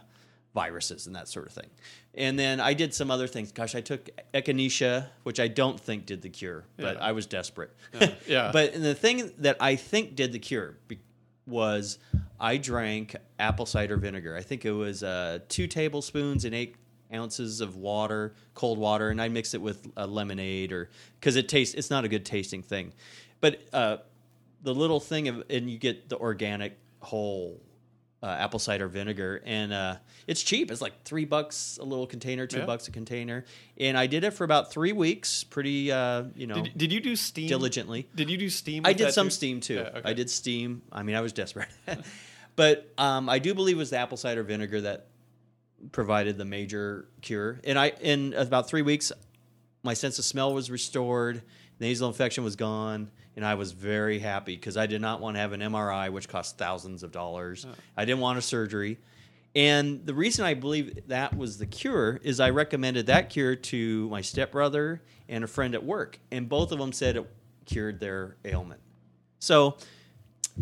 viruses 0.54 1.06
and 1.06 1.14
that 1.14 1.28
sort 1.28 1.46
of 1.46 1.52
thing. 1.52 1.68
And 2.16 2.38
then 2.38 2.60
I 2.60 2.72
did 2.72 2.94
some 2.94 3.10
other 3.10 3.26
things. 3.26 3.52
Gosh, 3.52 3.74
I 3.74 3.80
took 3.82 4.08
echinacea, 4.32 5.06
which 5.24 5.38
I 5.38 5.48
don't 5.48 5.78
think 5.78 6.06
did 6.06 6.22
the 6.22 6.30
cure, 6.30 6.64
but 6.78 6.96
Yeah. 6.96 7.04
I 7.04 7.12
was 7.12 7.26
desperate. 7.26 7.70
yeah. 8.26 8.50
but 8.52 8.72
the 8.80 8.94
thing 8.94 9.30
that 9.38 9.56
I 9.60 9.76
think 9.76 10.16
did 10.16 10.32
the 10.32 10.38
cure 10.38 10.78
be- 10.88 10.98
was 11.46 11.98
I 12.40 12.56
drank 12.56 13.16
apple 13.38 13.66
cider 13.66 13.96
vinegar. 13.96 14.34
I 14.36 14.40
think 14.42 14.64
it 14.64 14.72
was 14.72 15.02
uh, 15.02 15.40
two 15.48 15.66
tablespoons 15.66 16.44
and 16.44 16.54
eight 16.54 16.76
ounces 17.12 17.60
of 17.60 17.76
water, 17.76 18.34
cold 18.54 18.78
water, 18.78 19.10
and 19.10 19.20
I 19.20 19.28
mix 19.28 19.54
it 19.54 19.60
with 19.60 19.86
uh, 19.96 20.06
lemonade 20.06 20.72
or 20.72 20.88
because 21.20 21.36
it 21.36 21.48
tastes. 21.48 21.74
It's 21.74 21.90
not 21.90 22.04
a 22.04 22.08
good 22.08 22.24
tasting 22.24 22.62
thing, 22.62 22.92
but 23.40 23.60
uh, 23.72 23.98
the 24.62 24.74
little 24.74 25.00
thing 25.00 25.28
of 25.28 25.44
and 25.50 25.70
you 25.70 25.78
get 25.78 26.08
the 26.08 26.16
organic 26.18 26.76
whole 27.00 27.60
uh, 28.22 28.26
apple 28.26 28.58
cider 28.58 28.88
vinegar, 28.88 29.42
and 29.44 29.72
uh, 29.72 29.96
it's 30.26 30.42
cheap. 30.42 30.70
It's 30.70 30.80
like 30.80 31.02
three 31.04 31.24
bucks 31.26 31.78
a 31.80 31.84
little 31.84 32.06
container, 32.06 32.46
two 32.46 32.58
Yeah. 32.58 32.64
bucks 32.66 32.88
a 32.88 32.90
container, 32.90 33.44
and 33.78 33.96
I 33.96 34.06
did 34.06 34.24
it 34.24 34.30
for 34.32 34.44
about 34.44 34.72
three 34.72 34.92
weeks. 34.92 35.44
Pretty, 35.44 35.92
uh, 35.92 36.24
you 36.34 36.46
know, 36.46 36.62
Did, 36.62 36.78
did 36.78 36.92
you 36.92 37.00
do 37.00 37.14
steam 37.14 37.48
diligently. 37.48 38.08
Did 38.14 38.30
you 38.30 38.36
do 38.38 38.48
steam? 38.48 38.82
I 38.86 38.92
did 38.94 39.12
some 39.12 39.26
too? 39.26 39.30
steam 39.32 39.60
too. 39.60 39.74
Yeah, 39.74 39.80
okay. 39.98 40.00
I 40.04 40.12
did 40.14 40.30
steam. 40.30 40.82
I 40.90 41.02
mean, 41.02 41.14
I 41.14 41.20
was 41.20 41.32
desperate, 41.32 41.68
but 42.56 42.90
um, 42.98 43.28
I 43.28 43.38
do 43.38 43.54
believe 43.54 43.76
it 43.76 43.78
was 43.78 43.90
the 43.90 43.98
apple 43.98 44.16
cider 44.16 44.42
vinegar 44.42 44.80
that 44.80 45.08
provided 45.92 46.38
the 46.38 46.44
major 46.44 47.08
cure. 47.20 47.60
And 47.64 47.78
I, 47.78 47.88
in 48.00 48.32
about 48.34 48.68
three 48.68 48.82
weeks, 48.82 49.12
my 49.86 49.94
sense 49.94 50.18
of 50.18 50.24
smell 50.26 50.52
was 50.52 50.70
restored, 50.70 51.42
nasal 51.80 52.08
infection 52.08 52.44
was 52.44 52.56
gone, 52.56 53.10
and 53.36 53.44
I 53.44 53.54
was 53.54 53.72
very 53.72 54.18
happy 54.18 54.56
because 54.56 54.76
I 54.76 54.86
did 54.86 55.00
not 55.00 55.20
want 55.20 55.36
to 55.36 55.40
have 55.40 55.52
an 55.52 55.60
MRI, 55.60 56.10
which 56.10 56.28
cost 56.28 56.58
thousands 56.58 57.02
of 57.02 57.12
dollars. 57.12 57.66
I 57.96 58.04
didn't 58.04 58.20
want 58.20 58.38
a 58.38 58.42
surgery. 58.42 58.98
And 59.54 60.04
the 60.04 60.12
reason 60.12 60.44
I 60.44 60.52
believe 60.52 61.08
that 61.08 61.34
was 61.34 61.56
the 61.56 61.64
cure 61.64 62.20
is 62.22 62.40
I 62.40 62.50
recommended 62.50 63.06
that 63.06 63.30
cure 63.30 63.56
to 63.56 64.08
my 64.10 64.20
stepbrother 64.20 65.00
and 65.30 65.44
a 65.44 65.46
friend 65.46 65.74
at 65.74 65.82
work, 65.82 66.18
and 66.30 66.48
both 66.48 66.72
of 66.72 66.78
them 66.78 66.92
said 66.92 67.16
it 67.16 67.26
cured 67.64 67.98
their 68.00 68.36
ailment. 68.44 68.80
So, 69.38 69.76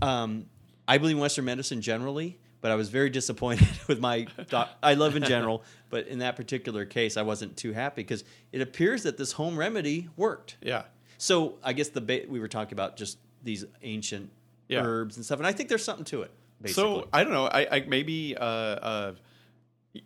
um, 0.00 0.46
I 0.86 0.98
believe 0.98 1.16
in 1.16 1.20
Western 1.20 1.44
medicine 1.44 1.80
generally, 1.80 2.38
but 2.64 2.70
I 2.70 2.76
was 2.76 2.88
very 2.88 3.10
disappointed 3.10 3.68
with 3.88 4.00
my. 4.00 4.26
Doc- 4.48 4.70
I 4.82 4.94
love 4.94 5.16
in 5.16 5.22
general, 5.24 5.62
but 5.90 6.06
in 6.08 6.20
that 6.20 6.34
particular 6.34 6.86
case, 6.86 7.18
I 7.18 7.20
wasn't 7.20 7.58
too 7.58 7.74
happy 7.74 8.00
because 8.02 8.24
it 8.52 8.62
appears 8.62 9.02
that 9.02 9.18
this 9.18 9.32
home 9.32 9.58
remedy 9.58 10.08
worked. 10.16 10.56
Yeah. 10.62 10.84
So 11.18 11.58
I 11.62 11.74
guess 11.74 11.90
the 11.90 12.00
ba- 12.00 12.22
we 12.26 12.40
were 12.40 12.48
talking 12.48 12.72
about 12.72 12.96
just 12.96 13.18
these 13.42 13.66
ancient 13.82 14.30
Yeah. 14.68 14.80
herbs 14.82 15.16
and 15.16 15.26
stuff, 15.26 15.40
and 15.40 15.46
I 15.46 15.52
think 15.52 15.68
there's 15.68 15.84
something 15.84 16.06
to 16.06 16.22
it. 16.22 16.30
Basically. 16.62 16.82
So 17.02 17.08
I 17.12 17.22
don't 17.22 17.34
know. 17.34 17.48
I, 17.48 17.68
I 17.70 17.84
maybe 17.86 18.34
uh, 18.34 18.42
uh, 18.42 19.14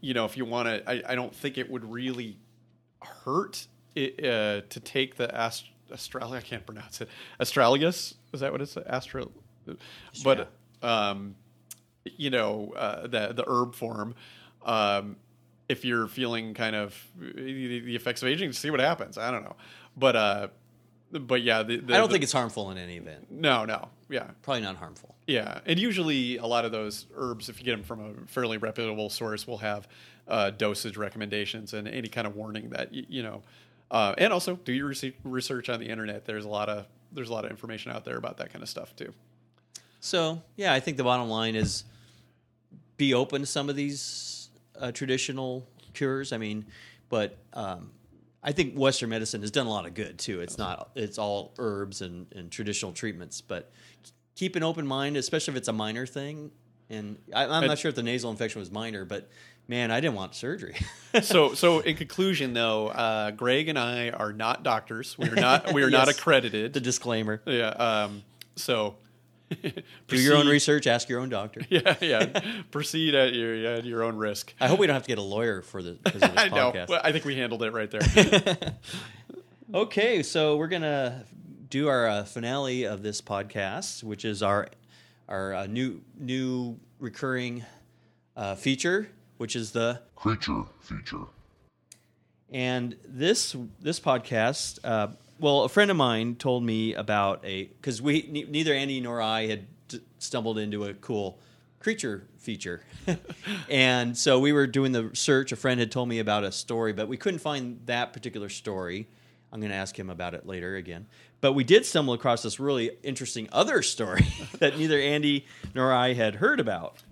you 0.01 0.13
know 0.13 0.25
if 0.25 0.37
you 0.37 0.45
want 0.45 0.67
to. 0.67 0.91
I, 0.91 1.13
I 1.13 1.15
don't 1.15 1.33
think 1.33 1.59
it 1.59 1.71
would 1.71 1.89
really 1.89 2.39
hurt 3.01 3.69
it, 3.95 4.19
uh, 4.19 4.63
to 4.69 4.81
take 4.81 5.15
the 5.15 5.33
ast-. 5.33 5.67
I 6.21 6.41
can't 6.41 6.67
pronounce 6.67 7.01
it. 7.03 7.09
Astragalus 7.39 8.15
is 8.33 8.41
that 8.41 8.51
what 8.51 8.61
it's 8.61 8.77
Astral? 8.77 9.31
But 10.25 10.51
um, 10.83 11.37
you 12.17 12.31
know 12.31 12.73
uh, 12.77 13.03
the 13.07 13.33
the 13.35 13.45
herb 13.47 13.75
form. 13.75 14.15
Um, 14.65 15.17
if 15.69 15.85
you're 15.85 16.07
feeling 16.09 16.55
kind 16.55 16.75
of 16.75 16.95
the, 17.21 17.81
the 17.81 17.95
effects 17.95 18.23
of 18.23 18.29
aging, 18.29 18.53
see 18.53 18.71
what 18.71 18.81
happens. 18.81 19.19
I 19.19 19.31
don't 19.31 19.45
know, 19.45 19.57
but 19.97 20.17
uh, 20.17 20.49
but 21.13 21.43
yeah, 21.43 21.63
the, 21.63 21.77
the, 21.77 21.95
I 21.95 21.99
don't 21.99 22.09
the- 22.09 22.13
think 22.15 22.23
it's 22.25 22.33
harmful 22.33 22.71
in 22.71 22.79
any 22.79 22.97
event. 22.97 23.31
no, 23.31 23.65
no, 23.65 23.89
yeah. 24.09 24.29
Probably 24.43 24.63
not 24.63 24.77
harmful. 24.77 25.15
Yeah, 25.27 25.61
and 25.67 25.79
usually 25.79 26.39
a 26.39 26.47
lot 26.47 26.65
of 26.65 26.73
those 26.73 27.05
herbs, 27.15 27.49
if 27.51 27.59
you 27.59 27.65
get 27.67 27.73
them 27.73 27.83
from 27.83 28.01
a 28.01 28.27
fairly 28.31 28.57
reputable 28.57 29.11
source, 29.11 29.47
will 29.47 29.59
have 29.59 29.87
uh, 30.27 30.51
dosage 30.51 30.97
recommendations 30.97 31.75
and 31.75 31.87
any 31.87 32.09
kind 32.09 32.27
of 32.27 32.35
warning 32.35 32.71
that 32.71 32.91
y- 32.93 33.05
you 33.09 33.23
know. 33.23 33.43
Uh, 33.91 34.15
and 34.19 34.33
also, 34.33 34.57
do 34.57 34.73
your 34.73 34.93
research 35.25 35.69
on 35.69 35.81
the 35.81 35.89
internet. 35.89 36.25
There's 36.25 36.45
a 36.47 36.49
lot 36.49 36.69
of 36.71 36.87
there's 37.13 37.29
a 37.29 37.33
lot 37.33 37.45
of 37.45 37.51
information 37.51 37.93
out 37.93 38.05
there 38.07 38.17
about 38.17 38.39
that 38.39 38.51
kind 38.53 38.63
of 38.63 38.69
stuff 38.71 38.95
too. 38.97 39.13
So 40.01 40.43
yeah, 40.57 40.73
I 40.73 40.81
think 40.81 40.97
the 40.97 41.05
bottom 41.05 41.29
line 41.29 41.55
is 41.57 41.85
be 42.99 43.15
open 43.15 43.41
to 43.41 43.47
some 43.47 43.71
of 43.71 43.77
these 43.77 44.51
uh, 44.79 44.93
traditional 44.93 45.67
cures. 45.95 46.33
I 46.33 46.39
mean, 46.39 46.67
but 47.09 47.39
um, 47.55 47.93
I 48.43 48.53
think 48.53 48.75
Western 48.75 49.09
medicine 49.09 49.41
has 49.41 49.51
done 49.51 49.67
a 49.67 49.71
lot 49.71 49.87
of 49.87 49.95
good 49.95 50.19
too. 50.19 50.41
It's 50.41 50.59
not 50.59 50.91
it's 50.95 51.17
all 51.17 51.55
herbs 51.59 52.03
and, 52.03 52.27
and 52.35 52.51
traditional 52.51 52.93
treatments, 52.93 53.41
but 53.41 53.73
keep 54.35 54.57
an 54.57 54.63
open 54.63 54.87
mind, 54.87 55.17
especially 55.17 55.53
if 55.53 55.59
it's 55.59 55.69
a 55.69 55.73
minor 55.73 56.07
thing. 56.07 56.51
And 56.91 57.19
I, 57.35 57.45
I'm 57.45 57.67
not 57.67 57.79
sure 57.79 57.91
if 57.91 57.95
the 57.95 58.03
nasal 58.03 58.31
infection 58.31 58.61
was 58.61 58.71
minor, 58.71 59.05
but 59.05 59.29
man, 59.67 59.91
I 59.91 60.01
didn't 60.01 60.15
want 60.15 60.35
surgery. 60.35 60.75
so, 61.23 61.53
so 61.53 61.81
in 61.81 61.97
conclusion, 61.97 62.55
though, 62.55 62.89
uh, 62.89 63.31
Greg 63.33 63.69
and 63.69 63.79
I 63.79 64.09
are 64.09 64.33
not 64.33 64.63
doctors. 64.63 65.19
We 65.19 65.29
are 65.29 65.37
not 65.37 65.75
we 65.75 65.83
are 65.83 65.91
not 65.91 66.09
accredited. 66.19 66.73
the 66.73 66.81
disclaimer: 66.81 67.43
yeah. 67.47 67.69
Um, 67.69 68.23
so 68.57 68.97
do 70.09 70.17
your 70.21 70.37
own 70.37 70.47
research, 70.49 70.87
ask 70.87 71.09
your 71.09 71.21
own 71.21 71.29
doctor. 71.29 71.61
Yeah, 71.71 71.97
yeah. 72.01 72.41
Proceed 72.71 73.15
at 73.15 73.33
your 73.35 73.55
at 73.67 73.85
your 73.85 74.03
own 74.03 74.17
risk. 74.17 74.55
I 74.61 74.69
hope 74.69 74.79
we 74.79 74.87
don't 74.87 74.95
have 74.95 75.03
to 75.05 75.09
get 75.09 75.19
a 75.19 75.23
lawyer 75.23 75.63
for 75.63 75.83
the 75.83 75.93
because 75.93 76.23
of 76.23 76.31
this 76.35 76.41
I 76.41 76.49
know. 76.49 76.73
podcast. 76.73 76.89
Well, 76.89 77.01
I 77.03 77.13
think 77.13 77.25
we 77.25 77.35
handled 77.37 77.63
it 77.63 77.73
right 77.73 77.91
there. 77.91 78.73
Okay, 79.75 80.23
so 80.23 80.57
we're 80.57 80.69
gonna 80.69 81.25
do 81.69 81.89
our 81.89 82.07
uh, 82.09 82.25
finale 82.25 82.85
of 82.85 83.03
this 83.03 83.21
podcast, 83.21 84.03
which 84.03 84.25
is 84.25 84.43
our 84.43 84.69
our 85.29 85.55
uh, 85.55 85.67
new 85.67 86.01
new 86.19 86.79
recurring 86.99 87.65
uh, 88.37 88.55
feature, 88.55 89.11
which 89.37 89.55
is 89.57 89.73
the 89.73 90.01
creature 90.17 90.63
feature. 90.81 91.25
and 92.51 92.97
this 93.07 93.55
this 93.81 94.01
podcast. 94.01 94.79
Well, 95.41 95.63
a 95.63 95.69
friend 95.69 95.91
of 95.91 95.97
mine 95.97 96.35
told 96.37 96.65
me 96.65 96.95
about 96.95 97.45
a 97.45 97.65
because 97.65 98.03
we 98.03 98.29
ne- 98.31 98.45
neither 98.45 98.73
Andy 98.73 99.01
nor 99.01 99.21
I 99.23 99.47
had 99.47 99.67
d- 99.89 100.01
stumbled 100.19 100.59
into 100.59 100.85
a 100.85 100.95
cool 100.95 101.39
creature 101.79 102.27
feature. 102.39 102.83
and 103.71 104.17
so 104.17 104.39
we 104.41 104.53
were 104.53 104.67
doing 104.67 104.93
the 104.93 105.11
search. 105.15 105.53
A 105.53 105.57
friend 105.57 105.79
had 105.79 105.93
told 105.93 106.09
me 106.09 106.19
about 106.19 106.45
a 106.45 106.51
story, 106.51 106.93
but 106.93 107.09
we 107.09 107.17
couldn't 107.17 107.41
find 107.41 107.81
that 107.87 108.13
particular 108.13 108.49
story. 108.49 109.07
I'm 109.53 109.61
going 109.61 109.71
to 109.71 109.77
ask 109.77 109.99
him 109.99 110.11
about 110.11 110.35
it 110.35 110.47
later 110.47 110.77
again. 110.77 111.07
But 111.41 111.53
we 111.53 111.65
did 111.65 111.87
stumble 111.87 112.15
across 112.15 112.43
this 112.43 112.59
really 112.59 112.91
interesting 113.03 113.49
other 113.53 113.83
story 113.83 114.27
that 114.59 114.77
neither 114.77 114.99
Andy 114.99 115.47
nor 115.75 115.93
I 115.93 116.15
had 116.15 116.37
heard 116.37 116.61
about. 116.61 117.03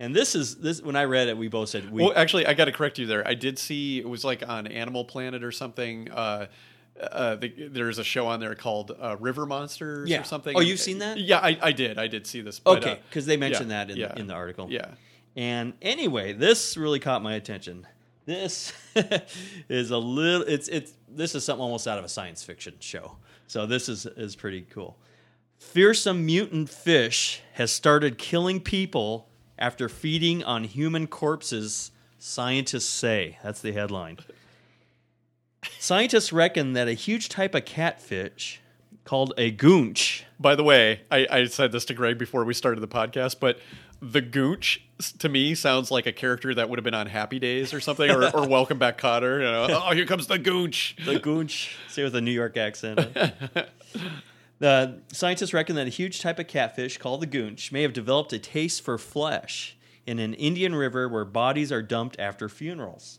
And 0.00 0.14
this 0.14 0.34
is 0.34 0.56
this 0.56 0.82
when 0.82 0.96
I 0.96 1.04
read 1.04 1.28
it, 1.28 1.36
we 1.36 1.48
both 1.48 1.68
said 1.68 1.90
we. 1.92 2.02
Well, 2.02 2.12
actually, 2.16 2.46
I 2.46 2.54
got 2.54 2.64
to 2.64 2.72
correct 2.72 2.98
you 2.98 3.06
there. 3.06 3.26
I 3.26 3.34
did 3.34 3.58
see 3.58 3.98
it 3.98 4.08
was 4.08 4.24
like 4.24 4.46
on 4.46 4.66
Animal 4.66 5.04
Planet 5.04 5.44
or 5.44 5.52
something. 5.52 6.10
Uh, 6.10 6.46
uh, 7.00 7.36
the, 7.36 7.68
there's 7.68 7.98
a 7.98 8.04
show 8.04 8.26
on 8.26 8.40
there 8.40 8.54
called 8.54 8.92
uh, 9.00 9.16
River 9.18 9.46
Monsters 9.46 10.08
Yeah. 10.08 10.20
or 10.20 10.24
something. 10.24 10.56
Oh, 10.56 10.60
you've 10.60 10.80
seen 10.80 10.98
that? 10.98 11.18
Yeah, 11.18 11.38
I, 11.38 11.58
I 11.60 11.72
did. 11.72 11.98
I 11.98 12.06
did 12.06 12.26
see 12.26 12.40
this. 12.40 12.58
But, 12.60 12.78
okay, 12.78 12.92
uh, 12.92 12.96
because 13.08 13.26
they 13.26 13.36
mentioned 13.36 13.70
yeah, 13.70 13.84
that 13.84 13.90
in, 13.90 13.96
yeah, 13.96 14.14
in 14.16 14.26
the 14.26 14.34
article. 14.34 14.70
Yeah. 14.70 14.92
And 15.36 15.72
anyway, 15.82 16.32
this 16.32 16.76
really 16.76 17.00
caught 17.00 17.22
my 17.22 17.34
attention. 17.34 17.86
This 18.24 18.72
is 19.68 19.90
a 19.90 19.98
little 19.98 20.46
it's 20.46 20.68
it's 20.68 20.92
this 21.08 21.34
is 21.34 21.44
something 21.44 21.62
almost 21.62 21.86
out 21.86 21.98
of 21.98 22.04
a 22.04 22.08
science 22.08 22.42
fiction 22.42 22.74
show. 22.80 23.16
So 23.48 23.66
this 23.66 23.88
is 23.88 24.06
is 24.06 24.36
pretty 24.36 24.62
cool. 24.62 24.96
Fearsome 25.58 26.24
mutant 26.24 26.68
fish 26.68 27.42
has 27.54 27.72
started 27.72 28.16
killing 28.18 28.60
people 28.60 29.28
after 29.58 29.88
feeding 29.88 30.42
on 30.44 30.64
human 30.64 31.06
corpses, 31.06 31.90
scientists 32.18 32.88
say. 32.88 33.38
That's 33.42 33.60
the 33.60 33.72
headline. 33.72 34.18
Scientists 35.84 36.32
reckon 36.32 36.72
that 36.72 36.88
a 36.88 36.94
huge 36.94 37.28
type 37.28 37.54
of 37.54 37.66
catfish 37.66 38.58
called 39.04 39.34
a 39.36 39.52
goonch 39.52 40.22
By 40.40 40.54
the 40.54 40.64
way, 40.64 41.02
I, 41.10 41.26
I 41.30 41.44
said 41.44 41.72
this 41.72 41.84
to 41.84 41.92
Greg 41.92 42.16
before 42.16 42.42
we 42.46 42.54
started 42.54 42.80
the 42.80 42.88
podcast, 42.88 43.36
but 43.38 43.58
the 44.00 44.22
Gooch 44.22 44.82
to 45.18 45.28
me 45.28 45.54
sounds 45.54 45.90
like 45.90 46.06
a 46.06 46.12
character 46.12 46.54
that 46.54 46.70
would 46.70 46.78
have 46.78 46.84
been 46.84 46.94
on 46.94 47.06
Happy 47.06 47.38
Days 47.38 47.74
or 47.74 47.80
something, 47.80 48.10
or, 48.10 48.34
or 48.34 48.48
Welcome 48.48 48.78
Back, 48.78 48.96
Kotter. 48.96 49.40
You 49.40 49.44
know, 49.44 49.82
oh, 49.84 49.92
here 49.92 50.06
comes 50.06 50.26
the 50.26 50.38
Gooch. 50.38 50.96
the 51.04 51.20
goonch. 51.20 51.74
Say 51.88 52.02
with 52.02 52.16
a 52.16 52.22
New 52.22 52.32
York 52.32 52.56
accent. 52.56 53.00
the 54.60 55.02
scientists 55.12 55.52
reckon 55.52 55.76
that 55.76 55.86
a 55.86 55.90
huge 55.90 56.22
type 56.22 56.38
of 56.38 56.46
catfish 56.46 56.96
called 56.96 57.20
the 57.20 57.26
goonch 57.26 57.72
may 57.72 57.82
have 57.82 57.92
developed 57.92 58.32
a 58.32 58.38
taste 58.38 58.80
for 58.80 58.96
flesh 58.96 59.76
in 60.06 60.18
an 60.18 60.32
Indian 60.32 60.74
river 60.74 61.10
where 61.10 61.26
bodies 61.26 61.70
are 61.70 61.82
dumped 61.82 62.18
after 62.18 62.48
funerals. 62.48 63.18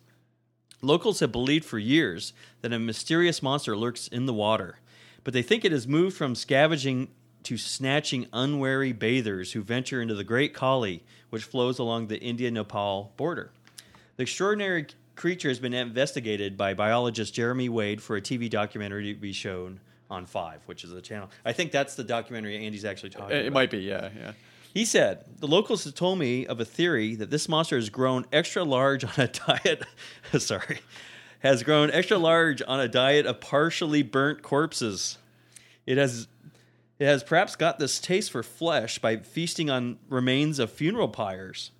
Locals 0.85 1.19
have 1.19 1.31
believed 1.31 1.65
for 1.65 1.79
years 1.79 2.31
that 2.61 2.71
a 2.71 2.79
mysterious 2.79 3.41
monster 3.41 3.75
lurks 3.75 4.07
in 4.07 4.25
the 4.27 4.33
water, 4.33 4.79
but 5.23 5.33
they 5.33 5.41
think 5.41 5.65
it 5.65 5.71
has 5.71 5.87
moved 5.87 6.15
from 6.15 6.35
scavenging 6.35 7.09
to 7.43 7.57
snatching 7.57 8.27
unwary 8.31 8.91
bathers 8.93 9.51
who 9.53 9.61
venture 9.61 10.01
into 10.01 10.13
the 10.13 10.23
Great 10.23 10.53
Kali, 10.53 11.03
which 11.31 11.43
flows 11.43 11.79
along 11.79 12.07
the 12.07 12.19
India 12.19 12.51
Nepal 12.51 13.11
border. 13.17 13.51
The 14.17 14.23
extraordinary 14.23 14.87
creature 15.15 15.49
has 15.49 15.59
been 15.59 15.73
investigated 15.73 16.55
by 16.57 16.73
biologist 16.73 17.33
Jeremy 17.33 17.69
Wade 17.69 18.01
for 18.01 18.15
a 18.17 18.21
TV 18.21 18.49
documentary 18.49 19.13
to 19.13 19.19
be 19.19 19.33
shown 19.33 19.79
on 20.09 20.25
Five, 20.27 20.61
which 20.67 20.83
is 20.83 20.91
the 20.91 21.01
channel. 21.01 21.31
I 21.43 21.51
think 21.51 21.71
that's 21.71 21.95
the 21.95 22.03
documentary 22.03 22.63
Andy's 22.63 22.85
actually 22.85 23.09
talking 23.09 23.35
It, 23.35 23.39
about. 23.39 23.45
it 23.47 23.53
might 23.53 23.71
be, 23.71 23.79
yeah, 23.79 24.09
yeah. 24.15 24.31
He 24.75 24.83
said, 24.83 25.23
The 25.39 25.47
locals 25.47 25.85
have 25.85 25.95
told 25.95 26.19
me 26.19 26.45
of 26.45 26.59
a 26.59 26.65
theory 26.65 27.15
that 27.15 27.29
this 27.31 27.47
monster 27.47 27.77
has 27.77 27.89
grown 27.89 28.25
extra 28.33 28.63
large 28.65 29.05
on 29.05 29.11
a 29.17 29.27
diet. 29.27 29.83
sorry. 30.37 30.79
Has 31.39 31.63
grown 31.63 31.89
extra 31.91 32.17
large 32.17 32.61
on 32.67 32.81
a 32.81 32.87
diet 32.89 33.25
of 33.25 33.39
partially 33.39 34.03
burnt 34.03 34.41
corpses. 34.43 35.17
It 35.87 35.97
has. 35.97 36.27
It 36.99 37.05
has 37.05 37.23
perhaps 37.23 37.55
got 37.55 37.77
this 37.79 37.99
taste 37.99 38.31
for 38.31 38.41
flesh 38.43 38.99
by 38.99 39.17
feasting 39.17 39.69
on 39.69 39.97
remains 40.09 40.59
of 40.59 40.71
funeral 40.71 41.07
pyres. 41.09 41.71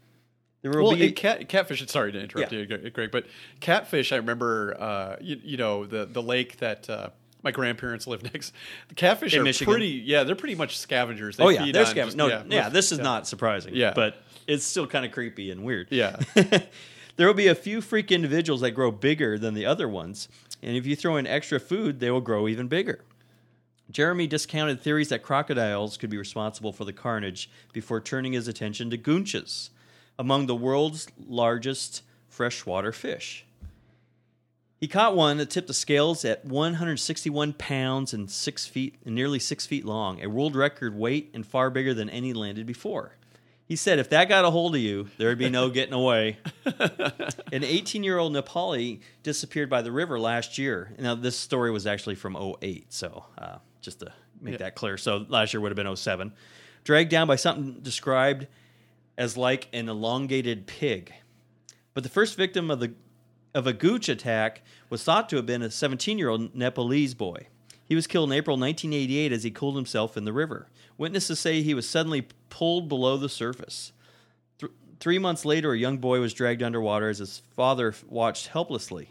There 0.62 0.72
will 0.72 0.88
Well, 0.90 0.96
be 0.98 1.12
cat, 1.12 1.48
catfish. 1.48 1.86
Sorry 1.88 2.12
to 2.12 2.20
interrupt 2.20 2.52
Yeah. 2.52 2.60
you, 2.60 2.90
Greg, 2.90 3.12
but 3.12 3.26
catfish. 3.60 4.12
I 4.12 4.18
remember, 4.18 4.76
uh, 4.80 5.16
you, 5.22 5.40
you 5.44 5.58
know, 5.58 5.86
the 5.86 6.06
the 6.06 6.22
lake 6.22 6.58
that 6.58 6.90
uh, 6.90 7.10
my 7.46 7.52
grandparents 7.52 8.08
lived 8.08 8.24
next. 8.34 8.54
The 8.90 8.96
catfish 8.96 9.34
In 9.34 9.40
are 9.40 9.44
Michigan? 9.44 9.72
pretty. 9.72 9.88
Yeah, 10.06 10.24
they're 10.24 10.36
pretty 10.36 10.56
much 10.56 10.78
scavengers. 10.78 11.38
They 11.38 11.44
oh 11.46 11.50
yeah, 11.50 11.64
feed 11.64 11.76
they're 11.76 11.84
on 11.84 11.88
scavengers. 11.92 12.16
just- 12.16 12.18
No, 12.18 12.28
yeah, 12.28 12.44
yeah, 12.50 12.70
this 12.70 12.92
is 12.92 13.00
not 13.00 13.28
surprising. 13.28 13.76
Yeah. 13.76 13.94
but 13.96 14.18
it's 14.48 14.66
still 14.66 14.88
kind 14.88 15.06
of 15.06 15.12
creepy 15.12 15.52
and 15.52 15.64
weird. 15.64 15.88
Yeah. 15.92 16.18
there 17.16 17.28
will 17.28 17.34
be 17.34 17.48
a 17.48 17.56
few 17.56 17.80
freak 17.80 18.12
individuals 18.12 18.62
that 18.62 18.72
grow 18.72 18.92
bigger 18.92 19.38
than 19.38 19.54
the 19.54 19.66
other 19.66 19.88
ones, 19.88 20.28
and 20.62 20.76
if 20.76 20.86
you 20.86 20.96
throw 20.96 21.16
in 21.16 21.26
extra 21.28 21.60
food, 21.60 22.00
they 22.00 22.12
will 22.12 22.22
grow 22.22 22.48
even 22.48 22.68
bigger. 22.68 23.00
Jeremy 23.92 24.26
discounted 24.26 24.82
theories 24.82 25.10
that 25.10 25.22
crocodiles 25.22 25.96
could 25.98 26.10
be 26.10 26.18
responsible 26.18 26.74
for 26.74 26.86
the 26.86 26.94
carnage 26.94 27.50
before 27.72 28.02
turning 28.02 28.34
his 28.34 28.48
attention 28.48 28.90
to 28.90 28.98
goonches, 28.98 29.70
among 30.18 30.48
the 30.48 30.56
world's 30.56 31.08
largest 31.28 32.02
freshwater 32.28 32.92
fish. 32.92 33.46
He 34.80 34.88
caught 34.88 35.16
one 35.16 35.38
that 35.38 35.50
tipped 35.50 35.68
the 35.68 35.74
scales 35.74 36.26
at 36.26 36.44
161 36.46 37.54
pounds 37.54 38.14
and 38.14 38.30
six 38.30 38.66
feet, 38.68 38.96
and 39.06 39.16
nearly 39.16 39.40
six 39.40 39.66
feet 39.66 39.86
long, 39.86 40.22
a 40.24 40.28
world 40.28 40.56
record 40.56 40.96
weight 40.96 41.32
and 41.34 41.46
far 41.46 41.70
bigger 41.70 41.94
than 41.94 42.10
any 42.10 42.34
landed 42.34 42.66
before. 42.66 43.16
He 43.68 43.76
said, 43.76 43.98
"If 43.98 44.10
that 44.10 44.30
got 44.30 44.46
a 44.46 44.52
hold 44.52 44.76
of 44.76 44.82
you, 44.82 45.08
there 45.18 45.30
would 45.30 45.40
be 45.40 45.50
no 45.50 45.70
getting 45.72 45.94
away." 45.94 46.38
An 46.66 47.62
18-year-old 47.64 48.34
Nepali 48.34 49.00
disappeared 49.24 49.70
by 49.70 49.82
the 49.82 49.92
river 49.92 50.20
last 50.20 50.58
year. 50.60 50.94
Now, 51.00 51.16
this 51.16 51.36
story 51.38 51.72
was 51.72 51.88
actually 51.88 52.16
from 52.16 52.36
08, 52.62 52.94
so 52.94 53.26
uh, 53.38 53.58
just 53.82 54.02
to 54.02 54.12
make 54.42 54.52
Yeah. 54.54 54.58
that 54.60 54.76
clear. 54.76 54.98
So 54.98 55.26
last 55.30 55.54
year 55.54 55.62
would 55.62 55.72
have 55.76 55.78
been 55.84 55.96
07. 55.96 56.32
Dragged 56.84 57.10
down 57.10 57.28
by 57.28 57.38
something 57.38 57.80
described 57.82 58.46
as 59.18 59.36
like 59.36 59.68
an 59.74 59.90
elongated 59.90 60.68
pig. 60.68 61.12
But 61.96 62.04
the 62.04 62.10
first 62.10 62.36
victim 62.38 62.70
of 62.70 62.80
the 62.80 62.94
of 63.56 63.66
a 63.66 63.74
gooch 63.74 64.10
attack 64.10 64.62
was 64.90 65.04
thought 65.04 65.30
to 65.30 65.38
have 65.38 65.46
been 65.46 65.64
a 65.64 65.70
17-year-old 65.70 66.54
Nepalese 66.54 67.14
boy. 67.16 67.48
He 67.88 67.96
was 67.96 68.06
killed 68.08 68.30
in 68.30 68.38
April 68.38 68.58
1988 68.58 69.32
as 69.32 69.44
he 69.44 69.52
cooled 69.52 69.76
himself 69.76 70.18
in 70.18 70.26
the 70.26 70.34
river. 70.34 70.68
Witnesses 70.98 71.40
say 71.40 71.62
he 71.62 71.74
was 71.74 71.88
suddenly 71.88 72.28
pulled 72.50 72.90
below 72.90 73.16
the 73.18 73.30
surface. 73.30 73.92
Th- 74.60 74.72
three 75.00 75.20
months 75.20 75.46
later, 75.46 75.72
a 75.74 75.78
young 75.78 75.98
boy 75.98 76.20
was 76.20 76.34
dragged 76.34 76.62
underwater 76.64 77.10
as 77.10 77.20
his 77.20 77.42
father 77.56 77.94
watched 78.08 78.48
helplessly. 78.48 79.10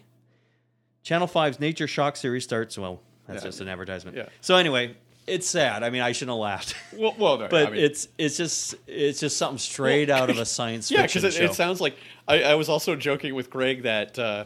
Channel 1.02 1.28
5's 1.28 1.60
Nature 1.60 1.86
Shock 1.86 2.16
series 2.16 2.44
starts. 2.44 2.76
Well, 2.78 3.00
that's 3.26 3.42
Yeah. 3.42 3.48
just 3.48 3.60
an 3.60 3.68
advertisement. 3.68 4.16
Yeah. 4.16 4.28
So 4.40 4.56
anyway, 4.56 4.96
it's 5.26 5.46
sad. 5.46 5.82
I 5.82 5.90
mean, 5.90 6.02
I 6.02 6.12
shouldn't 6.12 6.34
have 6.36 6.40
laughed. 6.40 6.74
Well, 6.96 7.14
well, 7.18 7.38
no, 7.38 7.48
but 7.48 7.66
I 7.68 7.70
mean- 7.70 7.84
it's 7.84 8.08
it's 8.18 8.36
just 8.36 8.76
it's 8.86 9.20
just 9.20 9.36
something 9.36 9.58
straight 9.58 10.08
Well, 10.08 10.22
out 10.22 10.30
of 10.30 10.38
a 10.38 10.44
science 10.58 10.90
yeah, 10.90 11.02
fiction 11.02 11.22
because 11.22 11.36
it, 11.38 11.44
it 11.50 11.54
sounds 11.54 11.80
like 11.80 11.96
I, 12.28 12.42
I 12.42 12.54
was 12.54 12.68
also 12.68 12.94
joking 12.94 13.34
with 13.34 13.50
Greg 13.50 13.82
that 13.82 14.18
uh, 14.18 14.44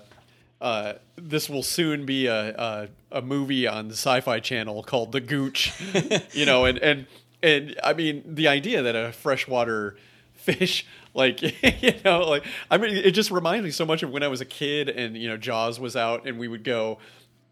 uh, 0.61 0.95
this 1.17 1.49
will 1.51 1.63
soon 1.63 2.07
be 2.07 2.27
a, 2.27 2.55
a 2.57 2.89
a 3.13 3.23
movie 3.23 3.67
on 3.67 3.89
the 3.89 3.95
Sci-Fi 3.95 4.41
Channel 4.41 4.83
called 4.83 5.13
The 5.13 5.21
Gooch. 5.21 5.73
you 6.33 6.47
know, 6.47 6.65
and 6.65 6.79
and 6.79 7.07
and 7.43 7.79
I 7.85 7.93
mean 7.93 8.23
the 8.27 8.49
idea 8.49 8.83
that 8.83 8.97
a 8.97 9.13
freshwater 9.13 9.97
fish 10.35 10.87
like 11.15 11.43
you 11.43 11.95
know 12.05 12.21
like 12.21 12.45
I 12.71 12.79
mean 12.79 12.97
it 12.97 13.11
just 13.11 13.31
reminds 13.31 13.65
me 13.65 13.71
so 13.71 13.85
much 13.85 14.03
of 14.03 14.11
when 14.11 14.23
I 14.23 14.29
was 14.29 14.41
a 14.41 14.45
kid 14.47 14.89
and 14.89 15.17
you 15.17 15.29
know 15.29 15.37
Jaws 15.37 15.79
was 15.79 15.97
out 15.97 16.27
and 16.27 16.39
we 16.39 16.49
would 16.49 16.65
go 16.65 16.99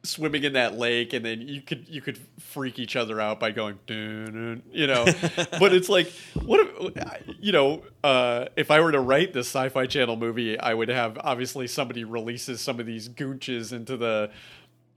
swimming 0.07 0.45
in 0.45 0.55
that 0.55 0.77
lake 0.79 1.13
and 1.13 1.25
then 1.25 1.41
you 1.41 1.61
could 1.61 1.87
you 1.89 2.01
could 2.01 2.19
freak 2.39 2.79
each 2.79 2.97
other 2.97 3.21
out 3.21 3.41
by 3.41 3.51
going 3.51 3.79
dun, 3.87 4.25
dun, 4.25 4.63
you 4.73 4.87
know? 4.87 5.05
But 5.59 5.75
it's 5.75 5.89
like 5.89 6.13
what 6.45 6.61
if, 6.61 7.37
you 7.41 7.53
know 7.53 7.83
uh, 8.05 8.47
if 8.57 8.71
i 8.71 8.81
were 8.81 8.93
to 8.93 9.01
write 9.01 9.33
this 9.33 9.47
sci-fi 9.49 9.87
channel 9.87 10.17
movie 10.17 10.59
i 10.59 10.73
would 10.73 10.89
have 10.89 11.19
obviously 11.23 11.67
somebody 11.67 12.05
releases 12.05 12.61
some 12.61 12.81
of 12.81 12.87
these 12.87 13.09
gooches 13.09 13.73
into 13.73 13.97
the 13.97 14.31